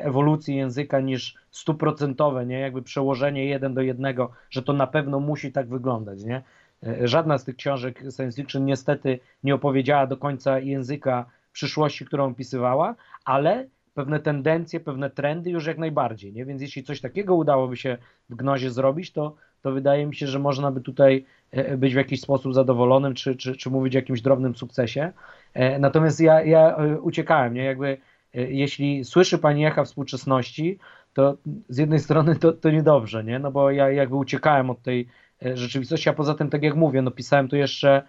ewolucji 0.04 0.56
języka 0.56 1.00
niż 1.00 1.36
stuprocentowe, 1.52 2.46
nie? 2.46 2.60
Jakby 2.60 2.82
przełożenie 2.82 3.46
jeden 3.46 3.74
do 3.74 3.82
jednego, 3.82 4.32
że 4.50 4.62
to 4.62 4.74
na 4.74 4.88
pewno 4.88 5.20
musi 5.20 5.52
tak 5.52 5.70
wyglądać, 5.70 6.24
nie? 6.24 6.42
E, 6.88 7.08
żadna 7.08 7.38
z 7.38 7.44
tych 7.44 7.56
książek 7.56 8.00
science 8.16 8.42
fiction 8.42 8.66
niestety 8.66 9.20
nie 9.44 9.56
opowiedziała 9.56 10.08
do 10.08 10.18
końca 10.18 10.60
języka 10.60 11.26
przyszłości, 11.52 12.06
którą 12.06 12.32
opisywała, 12.32 12.96
ale 13.26 13.68
pewne 13.94 14.20
tendencje, 14.20 14.80
pewne 14.80 15.10
trendy 15.10 15.50
już 15.50 15.66
jak 15.66 15.78
najbardziej, 15.78 16.34
nie? 16.34 16.46
Więc 16.46 16.62
jeśli 16.62 16.84
coś 16.84 17.02
takiego 17.02 17.36
udałoby 17.36 17.78
się 17.78 17.98
w 18.30 18.36
Gnozie 18.36 18.72
zrobić, 18.72 19.12
to, 19.12 19.36
to 19.62 19.72
wydaje 19.72 20.06
mi 20.06 20.16
się, 20.16 20.28
że 20.28 20.40
można 20.40 20.72
by 20.72 20.82
tutaj 20.82 21.26
e, 21.54 21.68
e, 21.68 21.78
być 21.78 21.94
w 21.94 21.98
jakiś 21.98 22.22
sposób 22.22 22.54
zadowolonym, 22.54 23.14
czy, 23.14 23.36
czy, 23.36 23.56
czy 23.56 23.70
mówić 23.70 23.96
o 23.96 24.00
jakimś 24.00 24.22
drobnym 24.22 24.56
sukcesie. 24.56 25.12
E, 25.54 25.80
natomiast 25.80 26.20
ja, 26.20 26.44
ja 26.44 26.78
uciekałem, 27.02 27.54
nie? 27.54 27.64
Jakby 27.64 27.98
jeśli 28.34 29.06
słyszy 29.06 29.38
Pani 29.38 29.65
echa 29.65 29.84
współczesności, 29.84 30.80
to 31.13 31.38
z 31.69 31.78
jednej 31.78 32.00
strony 32.00 32.36
to, 32.36 32.54
to 32.54 32.72
niedobrze, 32.72 33.24
nie? 33.24 33.39
No 33.39 33.52
bo 33.52 33.72
ja 33.72 33.91
jakby 33.91 34.15
uciekałem 34.15 34.69
od 34.69 34.82
tej 34.82 35.08
rzeczywistości, 35.41 36.10
a 36.10 36.13
poza 36.13 36.34
tym, 36.34 36.50
tak 36.50 36.63
jak 36.63 36.76
mówię, 36.76 37.02
no 37.02 37.12
pisałem 37.12 37.48
to 37.48 37.56
jeszcze 37.56 38.02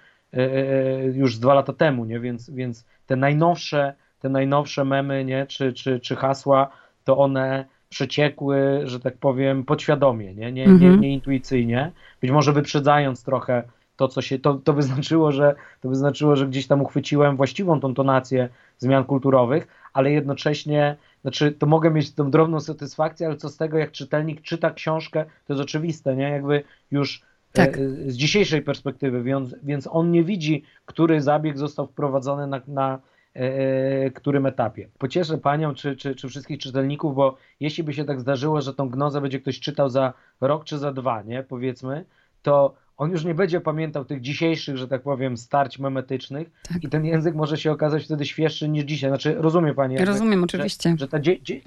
już 1.12 1.38
dwa 1.38 1.54
lata 1.54 1.72
temu, 1.72 2.04
nie? 2.04 2.20
Więc, 2.20 2.50
więc 2.50 2.87
te 3.06 3.16
najnowsze 3.16 3.94
te 4.24 4.28
najnowsze 4.28 4.84
memy, 4.84 5.24
nie, 5.24 5.46
czy, 5.46 5.72
czy, 5.72 6.00
czy 6.00 6.16
hasła, 6.16 6.70
to 7.04 7.18
one 7.18 7.64
przeciekły, 7.88 8.80
że 8.84 9.00
tak 9.00 9.16
powiem, 9.16 9.64
podświadomie, 9.64 10.34
nie, 10.34 10.52
nie, 10.52 10.66
nie, 10.66 10.72
mhm. 10.72 11.00
nie 11.00 11.12
intuicyjnie, 11.12 11.92
być 12.20 12.30
może 12.30 12.52
wyprzedzając 12.52 13.24
trochę 13.24 13.62
to, 13.96 14.08
co 14.08 14.22
się, 14.22 14.38
to, 14.38 14.54
to 14.54 14.72
wyznaczyło, 14.72 15.32
że 15.32 15.54
to 15.80 15.88
wyznaczyło, 15.88 16.37
że 16.37 16.46
gdzieś 16.46 16.66
tam 16.66 16.82
uchwyciłem 16.82 17.37
właściwą 17.37 17.80
tą 17.80 17.94
tonację 17.94 18.48
zmian 18.78 19.04
kulturowych, 19.04 19.66
ale 19.94 20.12
jednocześnie, 20.12 20.96
znaczy 21.22 21.52
to 21.52 21.66
mogę 21.66 21.90
mieć 21.90 22.14
tą 22.14 22.30
drobną 22.30 22.61
satysfakcję, 22.61 23.26
ale 23.26 23.37
co 23.37 23.48
z 23.48 23.57
tego, 23.57 23.78
jak 23.78 23.92
czytelnik 23.92 24.42
czyta 24.42 24.70
książkę, 24.70 25.24
to 25.46 25.52
jest 25.52 25.62
oczywiste, 25.62 26.16
nie, 26.16 26.30
jakby 26.30 26.62
już 26.90 27.22
tak. 27.52 27.78
E, 27.78 27.80
z 28.11 28.16
dzisiejszej 28.16 28.62
perspektywy, 28.62 29.22
więc, 29.22 29.54
więc 29.62 29.88
on 29.90 30.11
nie 30.11 30.24
widzi, 30.24 30.64
który 30.87 31.20
zabieg 31.20 31.59
został 31.59 31.87
wprowadzony 31.87 32.46
na, 32.46 32.61
na 32.68 32.98
E, 33.35 34.11
którym 34.11 34.46
etapie. 34.46 34.88
Pocieszę 34.98 35.38
panią 35.38 35.74
czy, 35.74 35.96
czy, 35.96 36.14
czy 36.14 36.28
wszystkich 36.28 36.59
czytelników, 36.59 37.14
bo 37.14 37.37
jeśli 37.61 37.85
by 37.85 37.92
się 37.92 38.04
tak 38.04 38.20
zdarzyło, 38.20 38.61
że 38.61 38.74
tą 38.74 38.88
gnozę 38.88 39.20
będzie 39.20 39.40
ktoś 39.40 39.61
czytał 39.61 39.88
za 39.88 40.12
rok 40.40 40.64
czy 40.64 40.78
za 40.78 40.92
dwa, 40.92 41.22
nie, 41.22 41.42
powiedzmy, 41.42 42.04
to 42.42 42.74
on 42.96 43.11
już 43.11 43.24
nie 43.24 43.35
będzie 43.35 43.61
pamiętał 43.61 44.04
tych 44.04 44.20
dzisiejszych, 44.20 44.76
że 44.76 44.88
tak 44.88 45.02
powiem, 45.02 45.37
starć 45.37 45.78
memetycznych 45.78 46.50
tak. 46.68 46.85
i 46.85 46.88
ten 46.88 47.04
język 47.04 47.35
może 47.35 47.57
się 47.57 47.72
okazać 47.72 48.04
wtedy 48.04 48.26
świeższy 48.26 48.68
niż 48.68 48.85
dzisiaj. 48.85 49.11
Znaczy, 49.11 49.35
rozumie 49.35 49.74
pani? 49.74 49.94
Ja 49.94 50.04
rozumiem, 50.04 50.40
że, 50.40 50.44
oczywiście. 50.44 50.96
Że 50.98 51.09
ta 51.09 51.18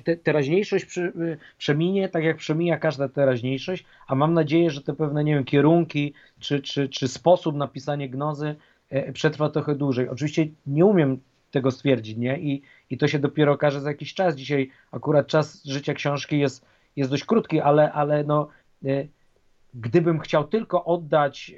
te, 0.04 0.16
teraźniejszość 0.18 0.86
przy, 0.86 1.02
y, 1.02 1.38
przeminie, 1.58 2.10
tak 2.10 2.24
jak 2.24 2.38
przemija 2.38 2.78
każda 2.78 3.10
teraźniejszość, 3.10 3.86
a 4.08 4.16
mam 4.16 4.34
nadzieję, 4.34 4.72
że 4.72 4.82
te 4.82 4.94
pewne, 4.94 5.24
nie 5.24 5.36
wiem, 5.36 5.44
kierunki 5.44 6.14
czy, 6.40 6.62
czy, 6.62 6.90
czy 6.90 7.08
sposób 7.08 7.56
napisania 7.56 8.08
gnozy 8.08 8.56
e, 8.90 9.14
przetrwa 9.14 9.50
trochę 9.50 9.76
dłużej. 9.76 10.10
Oczywiście 10.10 10.48
nie 10.68 10.86
umiem 10.86 11.20
tego 11.52 11.72
stwierdzić, 11.72 12.18
nie? 12.18 12.40
I, 12.40 12.62
I 12.90 12.98
to 12.98 13.08
się 13.08 13.20
dopiero 13.20 13.54
okaże 13.54 13.82
za 13.82 13.90
jakiś 13.90 14.14
czas. 14.14 14.36
Dzisiaj 14.36 14.72
akurat 14.92 15.28
czas 15.28 15.66
życia 15.66 15.94
książki 15.94 16.40
jest, 16.40 16.66
jest 16.96 17.12
dość 17.12 17.26
krótki, 17.26 17.60
ale, 17.62 17.92
ale 17.92 18.24
no, 18.24 18.48
e, 18.86 19.08
gdybym 19.74 20.20
chciał 20.20 20.44
tylko 20.44 20.86
oddać 20.86 21.56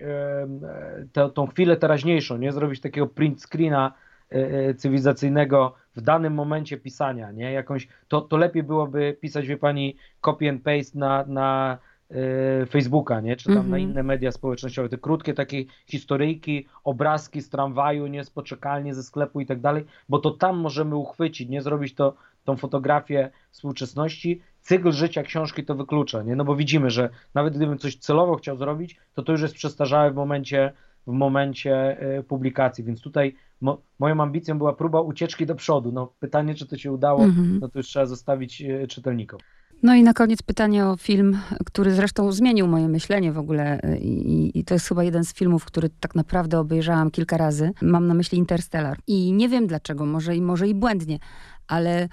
tę, 1.14 1.30
tą 1.34 1.48
chwilę 1.48 1.78
teraźniejszą, 1.78 2.38
nie? 2.38 2.52
Zrobić 2.52 2.82
takiego 2.82 3.08
print 3.08 3.42
screena 3.42 3.94
e, 4.32 4.36
e, 4.36 4.74
cywilizacyjnego 4.74 5.76
w 5.96 6.02
danym 6.02 6.34
momencie 6.34 6.78
pisania, 6.78 7.32
nie? 7.32 7.52
Jakąś, 7.52 7.88
to, 8.08 8.22
to 8.22 8.38
lepiej 8.38 8.64
byłoby 8.64 9.18
pisać, 9.22 9.48
wie 9.48 9.58
pani, 9.58 9.96
copy 10.22 10.50
and 10.50 10.64
paste 10.64 11.00
na, 11.00 11.26
na 11.28 11.78
Y, 12.12 12.66
Facebooka, 12.66 13.22
nie? 13.22 13.36
czy 13.36 13.46
tam 13.46 13.56
na 13.56 13.62
mhm. 13.78 13.82
inne 13.82 14.04
media 14.04 14.32
społecznościowe, 14.32 14.90
te 14.90 14.98
krótkie 14.98 15.34
takie 15.34 15.66
historyjki, 15.88 16.68
obrazki 16.84 17.42
z 17.42 17.50
tramwaju, 17.50 18.08
nie 18.08 18.24
z 18.24 18.30
poczekalni, 18.30 18.94
ze 18.94 19.04
sklepu 19.04 19.42
i 19.42 19.46
tak 19.46 19.60
dalej, 19.62 19.86
bo 20.10 20.20
to 20.20 20.32
tam 20.32 20.58
możemy 20.58 20.96
uchwycić, 20.96 21.50
nie 21.50 21.62
zrobić 21.62 21.96
to, 21.96 22.16
tą 22.46 22.58
fotografię 22.58 23.30
współczesności. 23.52 24.42
Cykl 24.62 24.92
życia 24.92 25.24
książki 25.24 25.66
to 25.66 25.76
wyklucza, 25.76 26.24
nie? 26.24 26.36
no 26.36 26.46
bo 26.46 26.56
widzimy, 26.56 26.90
że 26.90 27.10
nawet 27.34 27.56
gdybym 27.56 27.78
coś 27.78 27.96
celowo 27.96 28.36
chciał 28.36 28.58
zrobić, 28.58 28.98
to 29.14 29.24
to 29.24 29.32
już 29.32 29.42
jest 29.42 29.56
przestarzałe 29.56 30.12
w 30.12 30.16
momencie, 30.16 30.74
w 31.08 31.12
momencie 31.12 31.98
y, 32.20 32.24
publikacji, 32.24 32.84
więc 32.84 33.02
tutaj 33.02 33.36
mo 33.62 33.82
moją 34.00 34.22
ambicją 34.22 34.58
była 34.58 34.74
próba 34.74 35.02
ucieczki 35.02 35.46
do 35.46 35.56
przodu. 35.56 35.92
No, 35.92 36.14
pytanie, 36.20 36.56
czy 36.56 36.68
to 36.68 36.78
się 36.78 36.92
udało, 36.92 37.20
-hmm. 37.20 37.60
no 37.62 37.70
to 37.70 37.80
już 37.80 37.88
trzeba 37.88 38.06
zostawić 38.06 38.62
y, 38.62 38.88
czytelnikom. 38.88 39.40
No 39.84 39.96
i 39.96 40.04
na 40.04 40.14
koniec 40.14 40.42
pytanie 40.42 40.86
o 40.86 40.98
film, 40.98 41.38
który 41.66 41.92
zresztą 41.92 42.32
zmienił 42.32 42.68
moje 42.68 42.88
myślenie 42.88 43.32
w 43.32 43.38
ogóle 43.38 43.82
i, 44.02 44.52
i, 44.60 44.64
to 44.64 44.74
jest 44.74 44.88
chyba 44.88 45.04
jeden 45.04 45.24
z 45.24 45.34
filmów, 45.34 45.66
który 45.66 45.90
tak 46.00 46.16
naprawdę 46.16 46.60
obejrzałam 46.60 47.12
kilka 47.12 47.38
razy. 47.38 47.72
Mam 47.82 48.08
na 48.08 48.14
myśli 48.14 48.38
Interstellar. 48.38 48.98
I 49.08 49.34
nie 49.34 49.50
wiem 49.50 49.68
dlaczego, 49.68 50.06
może 50.06 50.36
i, 50.36 50.42
może 50.42 50.68
i 50.68 50.76
błędnie, 50.76 51.20
ale 51.68 52.10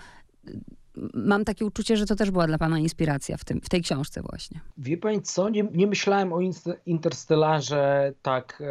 mam 1.15 1.45
takie 1.45 1.67
uczucie, 1.67 1.97
że 1.97 2.07
to 2.07 2.17
też 2.17 2.31
była 2.31 2.47
dla 2.47 2.59
pana 2.59 2.79
inspiracja 2.79 3.37
w, 3.37 3.45
tym, 3.45 3.61
w 3.61 3.69
tej 3.69 3.83
książce 3.83 4.23
właśnie. 4.23 4.61
Wie 4.79 4.99
pani 4.99 5.23
co, 5.23 5.49
nie, 5.49 5.63
nie 5.75 5.87
myślałem 5.87 6.33
o 6.33 6.39
Interstellarze 6.87 8.13
tak, 8.23 8.63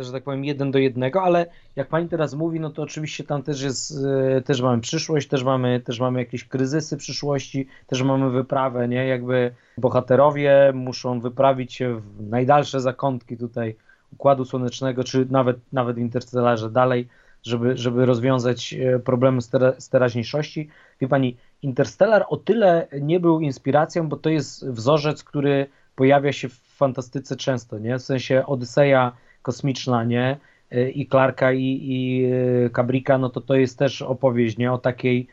że 0.00 0.12
tak 0.12 0.24
powiem, 0.24 0.44
jeden 0.44 0.70
do 0.70 0.78
jednego, 0.78 1.22
ale 1.22 1.46
jak 1.76 1.88
pani 1.88 2.08
teraz 2.08 2.34
mówi, 2.34 2.60
no 2.60 2.70
to 2.70 2.82
oczywiście 2.82 3.24
tam 3.24 3.42
też 3.42 3.62
jest, 3.62 3.94
e, 4.36 4.40
też 4.40 4.60
mamy 4.60 4.82
przyszłość, 4.82 5.28
też 5.28 5.44
mamy, 5.44 5.80
też 5.80 6.00
mamy 6.00 6.18
jakieś 6.18 6.44
kryzysy 6.44 6.96
przyszłości, 6.96 7.66
też 7.86 8.02
mamy 8.02 8.30
wyprawę, 8.30 8.88
nie, 8.88 9.06
jakby 9.06 9.54
bohaterowie 9.78 10.72
muszą 10.74 11.20
wyprawić 11.20 11.74
się 11.74 12.00
w 12.00 12.30
najdalsze 12.30 12.80
zakątki 12.80 13.36
tutaj 13.36 13.76
Układu 14.12 14.44
Słonecznego, 14.44 15.04
czy 15.04 15.26
nawet, 15.30 15.56
nawet 15.72 15.96
w 15.96 16.00
Interstellarze 16.00 16.70
dalej, 16.70 17.08
żeby, 17.42 17.76
żeby 17.76 18.06
rozwiązać 18.06 18.74
e, 18.74 18.98
problemy 18.98 19.42
z, 19.42 19.88
teraźniejszości. 19.88 20.68
Wie 21.00 21.08
pani, 21.08 21.36
Interstellar 21.62 22.24
o 22.28 22.36
tyle 22.36 22.88
nie 23.00 23.20
był 23.20 23.40
inspiracją, 23.40 24.08
bo 24.08 24.16
to 24.16 24.30
jest 24.30 24.68
wzorzec, 24.68 25.24
który 25.24 25.66
pojawia 25.96 26.32
się 26.32 26.48
w 26.48 26.54
fantastyce 26.54 27.36
często, 27.36 27.78
nie? 27.78 27.98
W 27.98 28.02
sensie 28.02 28.46
Odyseja 28.46 29.12
kosmiczna, 29.42 30.04
nie? 30.04 30.36
E, 30.70 30.90
I 30.90 31.06
Clarka 31.06 31.52
i, 31.52 31.78
i 31.82 32.30
Kabrika, 32.72 33.14
e, 33.14 33.18
no 33.18 33.30
to 33.30 33.40
to 33.40 33.54
jest 33.54 33.78
też 33.78 34.02
opowieść, 34.02 34.58
nie? 34.58 34.72
O 34.72 34.78
takiej 34.78 35.26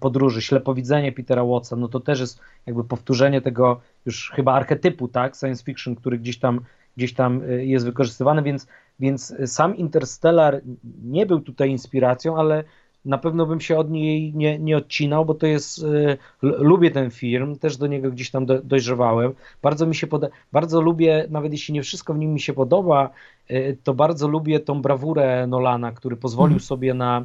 podróży. 0.00 0.42
Ślepowidzenie 0.42 1.12
Petera 1.12 1.44
Wattsa, 1.44 1.76
no 1.76 1.88
to 1.88 2.00
też 2.00 2.20
jest 2.20 2.40
jakby 2.66 2.84
powtórzenie 2.84 3.40
tego 3.40 3.80
już 4.06 4.32
chyba 4.34 4.52
archetypu, 4.52 5.08
tak? 5.08 5.36
Science 5.36 5.64
fiction, 5.64 5.96
który 5.96 6.18
gdzieś 6.18 6.38
tam, 6.38 6.60
gdzieś 6.96 7.14
tam 7.14 7.42
jest 7.60 7.84
wykorzystywany, 7.84 8.42
więc 8.42 8.66
więc 9.00 9.34
sam 9.46 9.76
Interstellar 9.76 10.60
nie 11.04 11.26
był 11.26 11.40
tutaj 11.40 11.70
inspiracją, 11.70 12.36
ale 12.36 12.64
na 13.04 13.18
pewno 13.18 13.46
bym 13.46 13.60
się 13.60 13.78
od 13.78 13.90
niej 13.90 14.32
nie, 14.34 14.58
nie 14.58 14.76
odcinał, 14.76 15.24
bo 15.24 15.34
to 15.34 15.46
jest, 15.46 15.78
y, 15.78 16.18
lubię 16.42 16.90
ten 16.90 17.10
film, 17.10 17.58
też 17.58 17.76
do 17.76 17.86
niego 17.86 18.10
gdzieś 18.10 18.30
tam 18.30 18.46
do, 18.46 18.62
dojrzewałem. 18.62 19.32
Bardzo 19.62 19.86
mi 19.86 19.94
się 19.94 20.06
poda, 20.06 20.28
bardzo 20.52 20.80
lubię, 20.80 21.26
nawet 21.30 21.52
jeśli 21.52 21.74
nie 21.74 21.82
wszystko 21.82 22.14
w 22.14 22.18
nim 22.18 22.32
mi 22.32 22.40
się 22.40 22.52
podoba, 22.52 23.10
y, 23.50 23.76
to 23.84 23.94
bardzo 23.94 24.28
lubię 24.28 24.60
tą 24.60 24.82
brawurę 24.82 25.46
Nolana, 25.46 25.92
który 25.92 26.16
pozwolił 26.16 26.54
mm. 26.54 26.60
sobie 26.60 26.94
na 26.94 27.24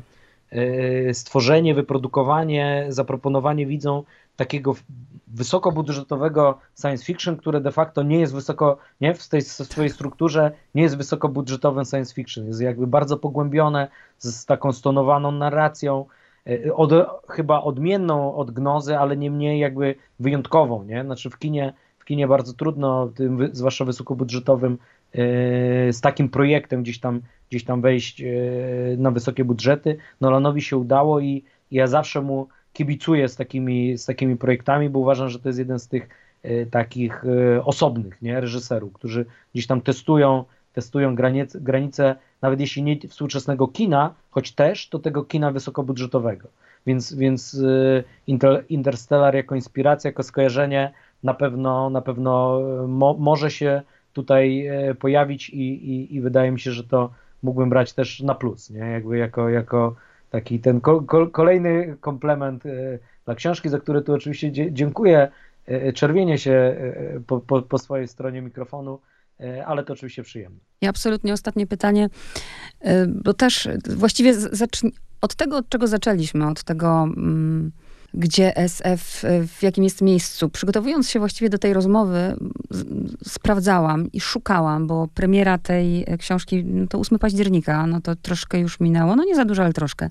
stworzenie, 1.13 1.75
wyprodukowanie, 1.75 2.85
zaproponowanie 2.89 3.65
widzom 3.65 4.03
takiego 4.35 4.75
wysokobudżetowego 5.27 6.57
science 6.81 7.05
fiction, 7.05 7.37
które 7.37 7.61
de 7.61 7.71
facto 7.71 8.03
nie 8.03 8.19
jest 8.19 8.33
wysoko, 8.33 8.77
nie 9.01 9.13
w 9.13 9.29
tej 9.29 9.41
swojej 9.41 9.89
strukturze 9.89 10.51
nie 10.75 10.81
jest 10.81 10.97
wysokobudżetowym 10.97 11.85
science 11.85 12.13
fiction. 12.13 12.47
Jest 12.47 12.61
jakby 12.61 12.87
bardzo 12.87 13.17
pogłębione, 13.17 13.87
z, 14.17 14.35
z 14.35 14.45
taką 14.45 14.71
stonowaną 14.71 15.31
narracją, 15.31 16.05
e, 16.47 16.73
od, 16.73 16.91
chyba 17.29 17.61
odmienną 17.61 18.35
od 18.35 18.51
Gnozy, 18.51 18.97
ale 18.97 19.17
nie 19.17 19.31
mniej 19.31 19.59
jakby 19.59 19.95
wyjątkową, 20.19 20.83
nie? 20.83 21.03
Znaczy 21.03 21.29
w 21.29 21.39
kinie, 21.39 21.73
w 21.99 22.05
kinie 22.05 22.27
bardzo 22.27 22.53
trudno, 22.53 23.07
tym, 23.15 23.49
zwłaszcza 23.51 23.85
wysokobudżetowym, 23.85 24.77
z 25.91 26.01
takim 26.01 26.29
projektem 26.29 26.83
gdzieś 26.83 26.99
tam, 26.99 27.21
gdzieś 27.49 27.63
tam 27.63 27.81
wejść 27.81 28.21
e, 28.21 28.25
na 28.97 29.11
wysokie 29.11 29.45
budżety. 29.45 29.97
Nolanowi 30.21 30.61
się 30.61 30.77
udało 30.77 31.19
i 31.19 31.43
ja 31.71 31.87
zawsze 31.87 32.21
mu 32.21 32.47
kibicuję 32.73 33.27
z 33.27 33.35
takimi, 33.35 33.97
z 33.97 34.05
takimi 34.05 34.35
projektami, 34.35 34.89
bo 34.89 34.99
uważam, 34.99 35.29
że 35.29 35.39
to 35.39 35.49
jest 35.49 35.59
jeden 35.59 35.79
z 35.79 35.87
tych 35.87 36.09
takich 36.71 37.23
osobnych 37.63 38.21
nie, 38.21 38.41
reżyserów, 38.41 38.93
którzy 38.93 39.25
gdzieś 39.53 39.67
tam 39.67 39.81
testują, 39.81 40.43
testują 40.73 41.15
granice, 41.15 41.59
granice, 41.59 42.15
nawet 42.41 42.59
jeśli 42.59 42.83
nie 42.83 42.99
współczesnego 43.09 43.67
kina, 43.67 44.13
choć 44.29 44.51
też, 44.51 44.89
to 44.89 44.99
tego 44.99 45.23
kina 45.23 45.51
wysokobudżetowego. 45.51 46.47
Więc, 46.85 47.13
więc 47.13 47.61
Interstellar 48.69 49.35
jako 49.35 49.55
inspiracja, 49.55 50.07
jako 50.09 50.23
skojarzenie 50.23 50.93
na 51.23 51.33
pewno, 51.33 51.89
na 51.89 52.01
pewno 52.01 52.59
mo, 52.87 53.15
może 53.19 53.51
się 53.51 53.81
tutaj 54.17 54.67
e, 54.67 54.95
pojawić 54.95 55.49
i, 55.49 55.61
i, 55.61 56.15
i, 56.15 56.21
wydaje 56.21 56.51
mi 56.51 56.59
się, 56.59 56.71
że 56.71 56.83
to 56.83 57.11
mógłbym 57.43 57.69
brać 57.69 57.93
też 57.93 58.19
na 58.19 58.35
plus, 58.35 58.69
nie? 58.69 58.79
Jakby 58.79 59.17
jako, 59.17 59.49
jako 59.49 59.95
taki 60.29 60.59
ten 60.59 60.81
ko, 60.81 61.01
ko, 61.01 61.27
kolejny 61.27 61.97
komplement 62.01 62.65
e, 62.65 62.99
dla 63.25 63.35
książki, 63.35 63.69
za 63.69 63.79
który 63.79 64.01
tu 64.01 64.13
oczywiście 64.13 64.51
dziękuję. 64.71 65.27
E, 65.65 65.93
czerwienie 65.93 66.37
się 66.37 66.75
po, 67.27 67.39
po, 67.39 67.61
po 67.61 67.77
swojej 67.77 68.07
stronie 68.07 68.41
mikrofonu, 68.41 68.99
ale 69.65 69.83
to 69.83 69.93
oczywiście 69.93 70.23
przyjemne. 70.23 70.59
I 70.81 70.87
absolutnie 70.87 71.33
ostatnie 71.33 71.67
pytanie, 71.67 72.09
bo 73.07 73.33
też 73.33 73.69
właściwie 73.89 74.33
od 75.21 75.35
tego, 75.35 75.57
od 75.57 75.69
czego 75.69 75.87
zaczęliśmy, 75.87 76.47
od 76.47 76.63
tego... 76.63 77.03
Mm, 77.03 77.71
gdzie 78.13 78.57
SF, 78.57 79.23
w 79.47 79.63
jakim 79.63 79.83
jest 79.83 80.01
miejscu. 80.01 80.49
Przygotowując 80.49 81.09
się 81.09 81.19
właściwie 81.19 81.49
do 81.49 81.57
tej 81.57 81.73
rozmowy, 81.73 82.35
sprawdzałam 83.27 84.11
i 84.11 84.19
szukałam, 84.19 84.87
bo 84.87 85.07
premiera 85.13 85.57
tej 85.57 86.05
książki 86.19 86.63
no 86.63 86.87
to 86.87 86.99
8 86.99 87.19
października, 87.19 87.87
no 87.87 88.01
to 88.01 88.15
troszkę 88.15 88.59
już 88.59 88.79
minęło, 88.79 89.15
no 89.15 89.23
nie 89.23 89.35
za 89.35 89.45
dużo, 89.45 89.63
ale 89.63 89.73
troszkę. 89.73 90.09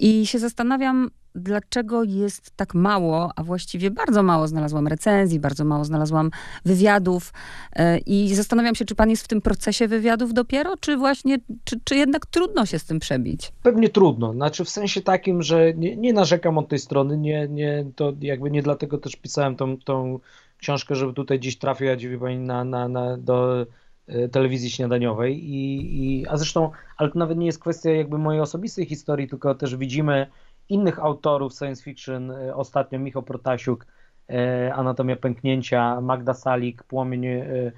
I 0.00 0.26
się 0.26 0.38
zastanawiam, 0.38 1.10
dlaczego 1.34 2.04
jest 2.04 2.50
tak 2.56 2.74
mało, 2.74 3.30
a 3.36 3.42
właściwie 3.42 3.90
bardzo 3.90 4.22
mało 4.22 4.48
znalazłam 4.48 4.86
recenzji, 4.86 5.40
bardzo 5.40 5.64
mało 5.64 5.84
znalazłam 5.84 6.30
wywiadów 6.64 7.32
e, 7.72 7.98
i 7.98 8.34
zastanawiam 8.34 8.74
się, 8.74 8.84
czy 8.84 8.94
pan 8.94 9.10
jest 9.10 9.24
w 9.24 9.28
tym 9.28 9.40
procesie 9.40 9.88
wywiadów 9.88 10.34
dopiero, 10.34 10.74
czy 10.80 10.96
właśnie, 10.96 11.38
czy, 11.64 11.80
czy 11.84 11.96
jednak 11.96 12.26
trudno 12.26 12.66
się 12.66 12.78
z 12.78 12.84
tym 12.84 12.98
przebić? 12.98 13.52
Pewnie 13.62 13.88
trudno, 13.88 14.32
znaczy 14.32 14.64
w 14.64 14.70
sensie 14.70 15.00
takim, 15.00 15.42
że 15.42 15.74
nie, 15.74 15.96
nie 15.96 16.12
narzekam 16.12 16.58
od 16.58 16.68
tej 16.68 16.78
strony, 16.78 17.18
nie, 17.18 17.48
nie, 17.48 17.84
to 17.96 18.12
jakby 18.20 18.50
nie 18.50 18.62
dlatego 18.62 18.98
też 18.98 19.16
pisałem 19.16 19.56
tą, 19.56 19.78
tą 19.78 20.18
książkę, 20.58 20.94
żeby 20.94 21.12
tutaj 21.12 21.40
dziś 21.40 21.58
trafiać, 21.58 22.06
wie 22.06 22.18
pani, 22.18 22.38
na, 22.38 22.64
na, 22.64 22.88
na, 22.88 23.16
do 23.16 23.66
telewizji 24.32 24.70
śniadaniowej 24.70 25.54
i, 25.54 26.20
i 26.20 26.26
a 26.26 26.36
zresztą, 26.36 26.70
ale 26.96 27.10
to 27.10 27.18
nawet 27.18 27.38
nie 27.38 27.46
jest 27.46 27.58
kwestia 27.58 27.90
jakby 27.90 28.18
mojej 28.18 28.40
osobistej 28.40 28.86
historii, 28.86 29.28
tylko 29.28 29.54
też 29.54 29.76
widzimy 29.76 30.26
innych 30.68 30.98
autorów 30.98 31.52
science 31.54 31.82
fiction, 31.82 32.30
e, 32.30 32.56
ostatnio 32.56 32.98
Michał 32.98 33.22
Protasiuk, 33.22 33.86
e, 34.30 34.74
Anatomia 34.74 35.16
Pęknięcia, 35.16 36.00
Magda 36.00 36.34
Salik, 36.34 36.82
Płomień. 36.82 37.26
E, 37.26 37.72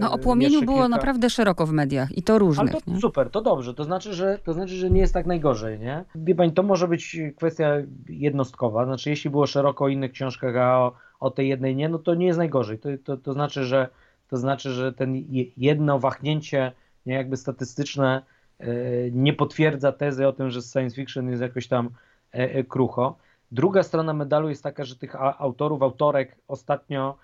no 0.00 0.12
o 0.12 0.18
płomieniu 0.18 0.62
było 0.62 0.76
kilka... 0.76 0.88
naprawdę 0.88 1.30
szeroko 1.30 1.66
w 1.66 1.72
mediach 1.72 2.18
i 2.18 2.22
to 2.22 2.38
różnych. 2.38 2.70
Ale 2.70 2.80
to 2.80 2.90
nie? 2.90 3.00
super, 3.00 3.30
to 3.30 3.40
dobrze, 3.40 3.74
to 3.74 3.84
znaczy, 3.84 4.14
że, 4.14 4.38
to 4.44 4.52
znaczy, 4.52 4.74
że 4.74 4.90
nie 4.90 5.00
jest 5.00 5.14
tak 5.14 5.26
najgorzej, 5.26 5.78
nie? 5.78 6.04
Wie 6.14 6.34
pani, 6.34 6.52
to 6.52 6.62
może 6.62 6.88
być 6.88 7.18
kwestia 7.36 7.76
jednostkowa, 8.08 8.84
znaczy 8.84 9.10
jeśli 9.10 9.30
było 9.30 9.46
szeroko 9.46 9.84
o 9.84 9.88
innych 9.88 10.12
książkach, 10.12 10.56
a 10.56 10.78
o, 10.78 10.92
o 11.20 11.30
tej 11.30 11.48
jednej 11.48 11.76
nie, 11.76 11.88
no 11.88 11.98
to 11.98 12.14
nie 12.14 12.26
jest 12.26 12.38
najgorzej, 12.38 12.78
to, 12.78 12.88
to, 13.04 13.16
to 13.16 13.32
znaczy, 13.32 13.64
że 13.64 13.88
to 14.30 14.36
znaczy, 14.36 14.70
że 14.70 14.92
ten 14.92 15.24
jedno 15.56 15.98
wahnięcie 15.98 16.72
nie, 17.06 17.14
jakby 17.14 17.36
statystyczne 17.36 18.22
E, 18.60 19.10
nie 19.10 19.32
potwierdza 19.32 19.92
tezy 19.92 20.26
o 20.26 20.32
tym, 20.32 20.50
że 20.50 20.62
science 20.62 20.96
fiction 20.96 21.30
jest 21.30 21.42
jakoś 21.42 21.68
tam 21.68 21.90
e, 22.34 22.54
e, 22.54 22.64
krucho. 22.64 23.18
Druga 23.52 23.82
strona 23.82 24.12
medalu 24.12 24.48
jest 24.48 24.62
taka, 24.62 24.84
że 24.84 24.96
tych 24.96 25.16
autorów, 25.38 25.82
autorek 25.82 26.36
ostatnio 26.48 27.18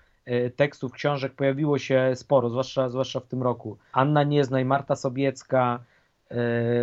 tekstów, 0.55 0.91
książek 0.91 1.33
pojawiło 1.33 1.77
się 1.77 2.11
sporo, 2.15 2.49
zwłaszcza, 2.49 2.89
zwłaszcza 2.89 3.19
w 3.19 3.27
tym 3.27 3.43
roku. 3.43 3.77
Anna 3.91 4.23
Nieznaj, 4.23 4.65
Marta 4.65 4.95
Sobiecka, 4.95 5.79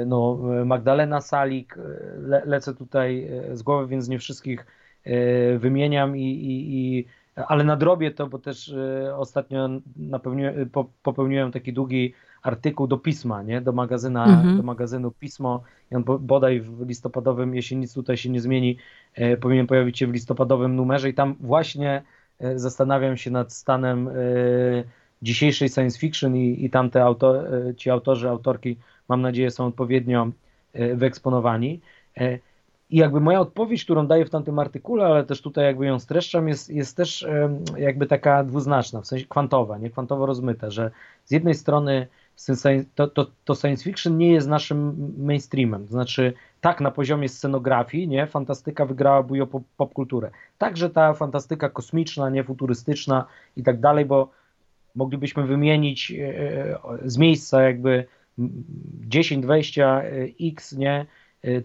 no, 0.06 0.38
Magdalena 0.64 1.20
Salik, 1.20 1.76
le, 2.18 2.42
lecę 2.44 2.74
tutaj 2.74 3.30
z 3.52 3.62
głowy, 3.62 3.86
więc 3.86 4.08
nie 4.08 4.18
wszystkich 4.18 4.66
wymieniam, 5.58 6.16
i, 6.16 6.22
i, 6.22 6.98
i 6.98 7.06
ale 7.36 7.64
nadrobię 7.64 8.10
to, 8.10 8.26
bo 8.26 8.38
też 8.38 8.74
ostatnio 9.16 9.68
popełniłem 11.02 11.52
taki 11.52 11.72
długi 11.72 12.14
artykuł 12.44 12.86
do 12.86 12.98
pisma, 12.98 13.42
nie? 13.42 13.60
Do, 13.60 13.72
magazyna, 13.72 14.24
mhm. 14.24 14.56
do 14.56 14.62
magazynu 14.62 15.10
Pismo. 15.10 15.62
I 15.92 15.94
on 15.94 16.04
bodaj 16.20 16.60
w 16.60 16.88
listopadowym, 16.88 17.54
jeśli 17.54 17.76
nic 17.76 17.94
tutaj 17.94 18.16
się 18.16 18.30
nie 18.30 18.40
zmieni, 18.40 18.76
e, 19.14 19.36
powinien 19.36 19.66
pojawić 19.66 19.98
się 19.98 20.06
w 20.06 20.12
listopadowym 20.12 20.76
numerze 20.76 21.08
i 21.08 21.14
tam 21.14 21.36
właśnie 21.40 22.02
zastanawiam 22.56 23.16
się 23.16 23.30
nad 23.30 23.52
stanem 23.52 24.10
dzisiejszej 25.22 25.68
science 25.68 25.98
fiction 25.98 26.36
i, 26.36 26.64
i 26.64 26.70
tamte 26.70 27.02
auto, 27.02 27.48
e, 27.68 27.74
ci 27.74 27.90
autorzy, 27.90 28.28
autorki, 28.28 28.76
mam 29.08 29.22
nadzieję, 29.22 29.50
są 29.50 29.66
odpowiednio 29.66 30.30
wyeksponowani. 30.94 31.80
I 32.90 32.96
jakby 32.96 33.20
moja 33.20 33.40
odpowiedź, 33.40 33.84
którą 33.84 34.06
daję 34.06 34.24
w 34.24 34.30
tamtym 34.30 34.58
artykule, 34.58 35.06
ale 35.06 35.24
też 35.24 35.42
tutaj 35.42 35.64
jakby 35.64 35.86
ją 35.86 35.98
streszczam, 35.98 36.48
jest, 36.48 36.70
jest 36.70 36.96
też 36.96 37.26
jakby 37.76 38.06
taka 38.06 38.44
dwuznaczna, 38.44 39.00
w 39.00 39.06
sensie 39.06 39.26
kwantowa, 39.26 39.78
nie 39.78 39.90
kwantowo 39.90 40.26
rozmyta, 40.26 40.70
że 40.70 40.90
z 41.24 41.30
jednej 41.30 41.54
strony 41.54 42.06
to, 42.94 43.08
to, 43.08 43.26
to 43.44 43.54
science 43.54 43.84
fiction 43.84 44.18
nie 44.18 44.32
jest 44.32 44.48
naszym 44.48 45.12
mainstreamem. 45.18 45.86
To 45.86 45.92
znaczy, 45.92 46.32
tak 46.60 46.80
na 46.80 46.90
poziomie 46.90 47.28
scenografii, 47.28 48.08
nie, 48.08 48.26
fantastyka 48.26 48.86
wygrała 48.86 49.22
bujo 49.22 49.46
popkulturę. 49.76 50.30
Także 50.58 50.90
ta 50.90 51.14
fantastyka 51.14 51.68
kosmiczna, 51.68 52.30
nie 52.30 52.44
futurystyczna 52.44 53.26
i 53.56 53.62
tak 53.62 53.80
dalej, 53.80 54.04
bo 54.04 54.30
moglibyśmy 54.94 55.46
wymienić 55.46 56.10
e, 56.10 56.14
e, 56.14 56.78
z 57.04 57.18
miejsca 57.18 57.62
jakby 57.62 58.06
10, 58.38 59.42
20 59.42 60.02
e, 60.02 60.10
x 60.40 60.72
nie, 60.72 61.06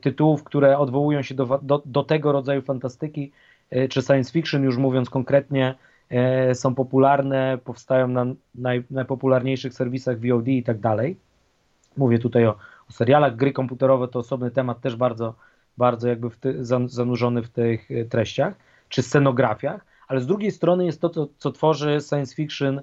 tytułów, 0.02 0.44
które 0.44 0.78
odwołują 0.78 1.22
się 1.22 1.36
do, 1.36 1.60
do, 1.62 1.82
do 1.86 2.04
tego 2.04 2.32
rodzaju 2.32 2.62
fantastyki 2.62 3.32
czy 3.90 4.02
science 4.02 4.32
fiction, 4.32 4.64
już 4.64 4.78
mówiąc 4.78 5.10
konkretnie, 5.10 5.76
E, 6.10 6.56
są 6.56 6.76
popularne, 6.76 7.58
powstają 7.64 8.08
na 8.08 8.26
naj, 8.56 8.84
najpopularniejszych 8.92 9.74
serwisach 9.74 10.18
VOD 10.20 10.48
i 10.48 10.64
tak 10.64 10.80
dalej. 10.80 11.18
Mówię 11.98 12.20
tutaj 12.20 12.46
o, 12.46 12.56
o, 12.90 12.92
serialach, 12.92 13.36
gry 13.36 13.54
komputerowe 13.54 14.08
to 14.08 14.20
osobny 14.20 14.52
temat, 14.52 14.82
też 14.82 14.96
bardzo, 14.96 15.36
bardzo 15.78 16.08
jakby 16.08 16.30
w 16.30 16.38
ty, 16.38 16.66
zanurzony 16.88 17.44
w 17.44 17.50
tych 17.50 17.90
treściach, 18.10 18.54
czy 18.90 19.02
scenografiach, 19.02 19.86
ale 20.08 20.22
z 20.22 20.28
drugiej 20.28 20.52
strony 20.52 20.86
jest 20.86 21.02
to, 21.02 21.10
co, 21.10 21.28
co 21.38 21.52
tworzy 21.52 21.98
science 22.10 22.36
fiction, 22.36 22.82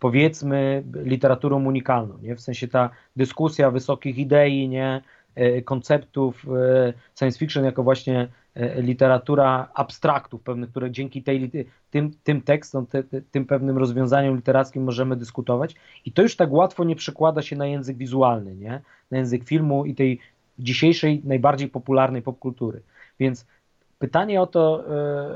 powiedzmy, 0.00 0.84
literaturą 0.94 1.64
unikalną, 1.64 2.18
nie? 2.22 2.36
w 2.36 2.40
sensie 2.40 2.68
ta 2.68 2.90
dyskusja 3.16 3.70
wysokich 3.70 4.18
idei, 4.18 4.68
nie? 4.68 5.02
Konceptów 5.64 6.46
science 7.14 7.38
fiction 7.38 7.64
jako 7.64 7.82
właśnie 7.82 8.28
E, 8.54 8.82
literatura 8.82 9.68
abstraktów 9.74 10.42
pewnych, 10.42 10.70
które 10.70 10.90
dzięki 10.90 11.22
tej, 11.22 11.50
tym, 11.90 12.10
tym 12.24 12.42
tekstom, 12.42 12.86
te, 12.86 13.02
tym 13.30 13.46
pewnym 13.46 13.78
rozwiązaniom 13.78 14.36
literackim 14.36 14.84
możemy 14.84 15.16
dyskutować 15.16 15.74
i 16.04 16.12
to 16.12 16.22
już 16.22 16.36
tak 16.36 16.52
łatwo 16.52 16.84
nie 16.84 16.96
przekłada 16.96 17.42
się 17.42 17.56
na 17.56 17.66
język 17.66 17.96
wizualny, 17.96 18.54
nie? 18.54 18.80
na 19.10 19.18
język 19.18 19.44
filmu 19.44 19.84
i 19.84 19.94
tej 19.94 20.18
dzisiejszej 20.58 21.22
najbardziej 21.24 21.68
popularnej 21.68 22.22
popkultury. 22.22 22.82
Więc 23.20 23.46
pytanie 23.98 24.40
o 24.40 24.46
to, 24.46 24.84
e, 24.90 25.30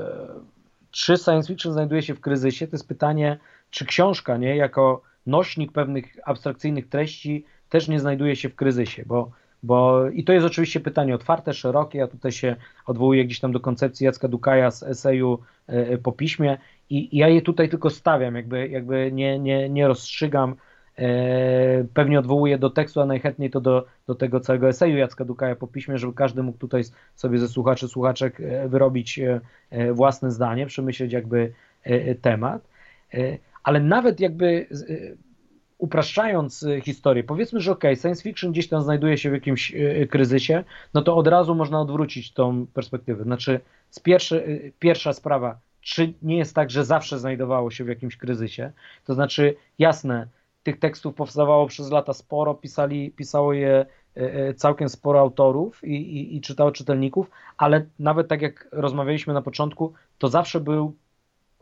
czy 0.91 1.17
science 1.17 1.47
fiction 1.47 1.73
znajduje 1.73 2.01
się 2.01 2.13
w 2.13 2.21
kryzysie, 2.21 2.67
to 2.67 2.75
jest 2.75 2.87
pytanie, 2.87 3.37
czy 3.69 3.85
książka, 3.85 4.37
nie, 4.37 4.55
jako 4.55 5.01
nośnik 5.25 5.71
pewnych 5.71 6.17
abstrakcyjnych 6.25 6.89
treści 6.89 7.45
też 7.69 7.87
nie 7.87 7.99
znajduje 7.99 8.35
się 8.35 8.49
w 8.49 8.55
kryzysie, 8.55 9.03
bo 9.05 9.31
bo, 9.63 10.09
I 10.09 10.23
to 10.23 10.33
jest 10.33 10.45
oczywiście 10.45 10.79
pytanie 10.79 11.15
otwarte, 11.15 11.53
szerokie. 11.53 11.99
Ja 11.99 12.07
tutaj 12.07 12.31
się 12.31 12.55
odwołuję 12.85 13.25
gdzieś 13.25 13.39
tam 13.39 13.51
do 13.51 13.59
koncepcji 13.59 14.05
Jacka 14.05 14.27
Dukaja 14.27 14.71
z 14.71 14.83
eseju 14.83 15.39
e, 15.69 15.71
e, 15.71 15.97
po 15.97 16.11
piśmie 16.11 16.57
i, 16.89 17.15
i 17.15 17.17
ja 17.17 17.27
je 17.27 17.41
tutaj 17.41 17.69
tylko 17.69 17.89
stawiam, 17.89 18.35
jakby, 18.35 18.67
jakby 18.67 19.11
nie, 19.11 19.39
nie, 19.39 19.69
nie 19.69 19.87
rozstrzygam. 19.87 20.55
E, 20.97 21.83
pewnie 21.93 22.19
odwołuję 22.19 22.57
do 22.57 22.69
tekstu, 22.69 23.01
a 23.01 23.05
najchętniej 23.05 23.49
to 23.49 23.61
do, 23.61 23.85
do 24.07 24.15
tego 24.15 24.39
całego 24.39 24.67
eseju 24.67 24.97
Jacka 24.97 25.25
Dukaja 25.25 25.55
po 25.55 25.67
piśmie, 25.67 25.97
żeby 25.97 26.13
każdy 26.13 26.43
mógł 26.43 26.57
tutaj 26.57 26.83
sobie 27.15 27.39
ze 27.39 27.47
słuchaczy, 27.47 27.87
słuchaczek 27.87 28.41
wyrobić 28.67 29.19
własne 29.93 30.31
zdanie, 30.31 30.65
przemyśleć 30.65 31.13
jakby 31.13 31.53
temat. 32.21 32.67
Ale 33.63 33.79
nawet 33.79 34.19
jakby 34.19 34.67
upraszczając 35.77 36.63
y, 36.63 36.81
historię, 36.81 37.23
powiedzmy, 37.23 37.59
że 37.59 37.71
ok, 37.71 37.83
science 38.01 38.23
fiction 38.23 38.51
gdzieś 38.51 38.67
tam 38.67 38.81
znajduje 38.81 39.17
się 39.17 39.29
w 39.29 39.33
jakimś 39.33 39.71
y, 39.71 40.01
y, 40.01 40.07
kryzysie, 40.07 40.63
no 40.93 41.01
to 41.01 41.15
od 41.15 41.27
razu 41.27 41.55
można 41.55 41.81
odwrócić 41.81 42.33
tą 42.33 42.67
perspektywę. 42.67 43.23
Znaczy, 43.23 43.59
z 43.89 43.99
pierwszy, 43.99 44.71
pierwsza 44.79 45.13
sprawa, 45.13 45.59
czy 45.81 46.13
nie 46.21 46.37
jest 46.37 46.55
tak, 46.55 46.69
że 46.69 46.85
zawsze 46.85 47.19
znajdowało 47.19 47.71
się 47.71 47.83
w 47.83 47.87
jakimś 47.87 48.17
kryzysie? 48.17 48.71
To 49.05 49.13
znaczy, 49.13 49.55
jasne, 49.79 50.27
tych 50.63 50.79
tekstów 50.79 51.15
powstawało 51.15 51.67
przez 51.67 51.91
lata 51.91 52.13
sporo, 52.13 52.53
pisali, 52.53 53.11
pisało 53.11 53.53
je 53.53 53.85
całkiem 54.55 54.89
sporo 54.89 55.19
autorów 55.19 55.83
i, 55.83 55.95
i, 55.95 56.35
i 56.35 56.41
czytało 56.41 56.71
czytelników, 56.71 57.29
ale 57.57 57.85
nawet 57.99 58.27
tak 58.27 58.41
jak 58.41 58.67
rozmawialiśmy 58.71 59.33
na 59.33 59.41
początku, 59.41 59.93
to 60.17 60.27
zawsze 60.27 60.59
był 60.59 60.95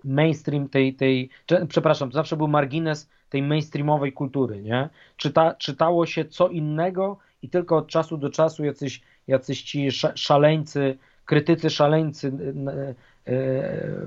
mainstream 0.06 0.70
tej, 0.70 0.96
tej 0.96 1.30
przepraszam, 1.68 2.12
zawsze 2.12 2.38
był 2.38 2.48
margines 2.48 3.10
tej 3.30 3.42
mainstreamowej 3.42 4.14
kultury, 4.14 4.62
nie? 4.62 4.90
Czyta, 5.18 5.54
czytało 5.54 6.06
się 6.06 6.26
co 6.26 6.48
innego 6.48 7.18
i 7.42 7.50
tylko 7.50 7.78
od 7.78 7.88
czasu 7.88 8.18
do 8.18 8.30
czasu 8.30 8.66
jacyś, 8.66 9.02
jacyś 9.28 9.62
ci 9.62 9.92
szaleńcy, 10.16 10.98
krytycy 11.26 11.70
szaleńcy, 11.70 12.34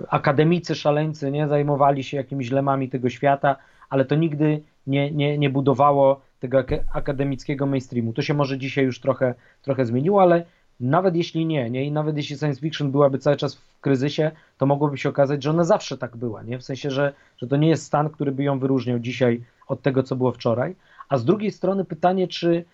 akademicy 0.09 0.75
szaleńcy, 0.75 1.31
nie? 1.31 1.49
Zajmowali 1.49 2.05
się 2.05 2.17
jakimiś 2.17 2.51
lemami 2.51 2.89
tego 2.89 3.11
świata, 3.11 3.57
ale 3.91 4.05
to 4.05 4.15
nigdy 4.15 4.63
nie, 4.87 5.11
nie, 5.11 5.39
nie 5.39 5.51
budowało 5.51 6.21
tego 6.41 6.65
akademickiego 6.95 7.67
mainstreamu. 7.67 8.13
To 8.13 8.23
się 8.23 8.35
może 8.35 8.59
dzisiaj 8.59 8.85
już 8.85 9.01
trochę, 9.01 9.35
trochę 9.63 9.87
zmieniło, 9.87 10.23
ale 10.23 10.45
nawet 10.81 11.17
jeśli 11.17 11.47
nie, 11.47 11.71
nie, 11.71 11.85
i 11.85 11.93
nawet 11.93 12.17
jeśli 12.17 12.39
science 12.39 12.61
fiction 12.61 12.91
byłaby 12.91 13.19
cały 13.19 13.37
czas 13.37 13.55
w 13.55 13.81
kryzysie, 13.81 14.31
to 14.59 14.67
mogłoby 14.67 14.99
się 14.99 15.09
okazać, 15.09 15.43
że 15.43 15.51
ona 15.51 15.65
zawsze 15.65 15.99
tak 15.99 16.17
była, 16.17 16.43
nie? 16.43 16.59
W 16.59 16.65
sensie, 16.65 16.91
że, 16.91 17.13
że 17.37 17.47
to 17.47 17.57
nie 17.57 17.69
jest 17.69 17.85
stan, 17.85 18.11
który 18.11 18.33
by 18.33 18.43
ją 18.43 18.59
wyróżniał 18.59 18.99
dzisiaj 18.99 19.45
od 19.67 19.83
tego, 19.83 20.03
co 20.03 20.17
było 20.17 20.33
wczoraj. 20.33 20.77
A 21.09 21.19
z 21.19 21.25
drugiej 21.25 21.51
strony 21.53 21.85
pytanie, 21.85 22.29
czy 22.29 22.65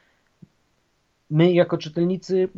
my 1.30 1.52
jako 1.52 1.78
czytelnicy 1.78 2.48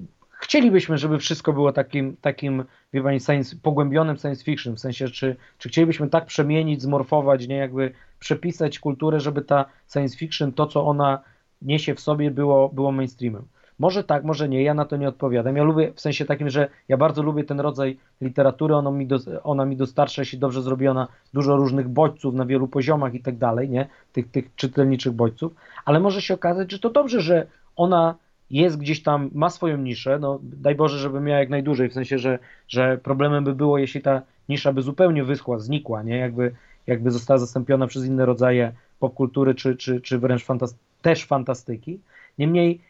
chcielibyśmy, 0.40 0.98
żeby 0.98 1.18
wszystko 1.18 1.52
było 1.52 1.72
takim, 1.72 2.16
takim 2.16 2.64
wie 2.92 3.02
pani, 3.02 3.20
science, 3.20 3.56
pogłębionym 3.62 4.16
science 4.16 4.44
fiction, 4.44 4.76
w 4.76 4.80
sensie, 4.80 5.08
czy, 5.08 5.36
czy 5.58 5.68
chcielibyśmy 5.68 6.08
tak 6.08 6.26
przemienić, 6.26 6.82
zmorfować, 6.82 7.48
nie, 7.48 7.56
jakby 7.56 7.92
przepisać 8.18 8.78
kulturę, 8.78 9.20
żeby 9.20 9.42
ta 9.42 9.64
science 9.92 10.16
fiction, 10.16 10.52
to 10.52 10.66
co 10.66 10.86
ona 10.86 11.22
niesie 11.62 11.94
w 11.94 12.00
sobie, 12.00 12.30
było, 12.30 12.68
było 12.68 12.92
mainstreamem. 12.92 13.46
Może 13.78 14.04
tak, 14.04 14.24
może 14.24 14.48
nie, 14.48 14.62
ja 14.62 14.74
na 14.74 14.84
to 14.84 14.96
nie 14.96 15.08
odpowiadam. 15.08 15.56
Ja 15.56 15.62
lubię 15.62 15.92
w 15.92 16.00
sensie 16.00 16.24
takim, 16.24 16.50
że 16.50 16.68
ja 16.88 16.96
bardzo 16.96 17.22
lubię 17.22 17.44
ten 17.44 17.60
rodzaj 17.60 17.98
literatury, 18.20 18.74
ona 18.74 18.90
mi, 18.90 19.06
do, 19.06 19.18
ona 19.42 19.64
mi 19.64 19.76
dostarcza, 19.76 20.22
jeśli 20.22 20.38
dobrze 20.38 20.62
zrobiona, 20.62 21.08
dużo 21.34 21.56
różnych 21.56 21.88
bodźców 21.88 22.34
na 22.34 22.46
wielu 22.46 22.68
poziomach 22.68 23.14
i 23.14 23.20
tak 23.20 23.36
dalej, 23.38 23.68
nie? 23.68 23.88
Tych, 24.12 24.30
tych 24.30 24.54
czytelniczych 24.54 25.12
bodźców, 25.12 25.54
ale 25.84 26.00
może 26.00 26.22
się 26.22 26.34
okazać, 26.34 26.72
że 26.72 26.78
to 26.78 26.90
dobrze, 26.90 27.20
że 27.20 27.46
ona 27.76 28.14
jest 28.50 28.78
gdzieś 28.78 29.02
tam, 29.02 29.30
ma 29.34 29.50
swoją 29.50 29.76
niszę, 29.76 30.18
no 30.18 30.38
daj 30.42 30.74
Boże, 30.74 30.98
żeby 30.98 31.20
miała 31.20 31.40
jak 31.40 31.48
najdłużej, 31.48 31.88
w 31.88 31.92
sensie, 31.92 32.18
że, 32.18 32.38
że 32.68 32.98
problemem 32.98 33.44
by 33.44 33.54
było, 33.54 33.78
jeśli 33.78 34.00
ta 34.02 34.22
nisza 34.48 34.72
by 34.72 34.82
zupełnie 34.82 35.24
wyschła, 35.24 35.58
znikła, 35.58 36.02
nie? 36.02 36.16
Jakby, 36.16 36.54
jakby 36.86 37.10
została 37.10 37.38
zastąpiona 37.38 37.86
przez 37.86 38.06
inne 38.06 38.26
rodzaje 38.26 38.72
popkultury, 39.00 39.54
czy, 39.54 39.76
czy, 39.76 40.00
czy 40.00 40.18
wręcz 40.18 40.44
fantast 40.44 40.78
też 41.02 41.24
fantastyki. 41.24 42.00
Niemniej 42.38 42.80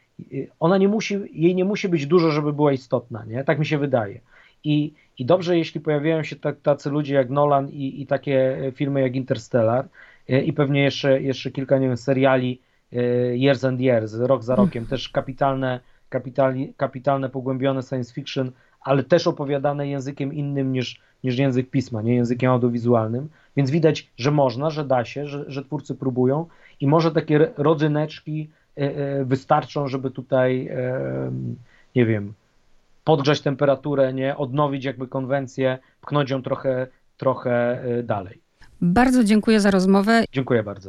ona 0.60 0.78
nie 0.78 0.88
musi, 0.88 1.18
jej 1.32 1.54
nie 1.54 1.64
musi 1.64 1.88
być 1.88 2.06
dużo, 2.06 2.30
żeby 2.30 2.52
była 2.52 2.72
istotna, 2.72 3.24
nie? 3.24 3.44
Tak 3.44 3.58
mi 3.58 3.66
się 3.66 3.78
wydaje. 3.78 4.20
I, 4.64 4.92
i 5.18 5.24
dobrze, 5.24 5.58
jeśli 5.58 5.80
pojawiają 5.80 6.22
się 6.22 6.36
tak, 6.36 6.60
tacy 6.60 6.90
ludzie 6.90 7.14
jak 7.14 7.30
Nolan 7.30 7.68
i, 7.68 8.02
i 8.02 8.06
takie 8.06 8.56
filmy 8.74 9.00
jak 9.00 9.16
Interstellar 9.16 9.88
y, 10.30 10.40
i 10.40 10.52
pewnie 10.52 10.82
jeszcze, 10.82 11.22
jeszcze 11.22 11.50
kilka, 11.50 11.78
nie 11.78 11.86
wiem, 11.86 11.96
seriali 11.96 12.60
y, 12.92 12.96
Years 13.36 13.64
and 13.64 13.80
Years, 13.80 14.14
rok 14.14 14.42
za 14.42 14.54
rokiem, 14.54 14.86
też 14.86 15.08
kapitalne, 15.08 15.80
kapitalne, 16.08 16.66
kapitalne, 16.76 17.28
pogłębione 17.28 17.82
science 17.82 18.14
fiction, 18.14 18.52
ale 18.80 19.02
też 19.02 19.26
opowiadane 19.26 19.88
językiem 19.88 20.34
innym 20.34 20.72
niż, 20.72 21.00
niż 21.24 21.38
język 21.38 21.70
pisma, 21.70 22.02
nie 22.02 22.14
językiem 22.14 22.50
audiowizualnym, 22.50 23.28
więc 23.56 23.70
widać, 23.70 24.10
że 24.16 24.30
można, 24.30 24.70
że 24.70 24.84
da 24.84 25.04
się, 25.04 25.26
że, 25.26 25.44
że 25.48 25.64
twórcy 25.64 25.94
próbują 25.94 26.46
i 26.80 26.86
może 26.86 27.10
takie 27.10 27.52
rodzyneczki 27.56 28.50
e, 28.50 28.65
e, 28.65 28.65
wystarczą, 29.24 29.88
żeby 29.88 30.10
tutaj, 30.10 30.68
e, 30.68 31.30
nie 31.96 32.06
wiem, 32.06 32.32
podgrzać 33.04 33.40
temperaturę, 33.40 34.12
nie, 34.12 34.36
odnowić 34.36 34.84
jakby 34.84 35.08
konwencję, 35.08 35.78
pchnąć 36.00 36.30
ją 36.30 36.42
trochę, 36.42 36.86
trochę 37.16 37.84
dalej. 38.04 38.40
Bardzo 38.80 39.24
dziękuję 39.24 39.60
za 39.60 39.70
rozmowę. 39.70 40.24
Dziękuję 40.32 40.62
bardzo. 40.62 40.84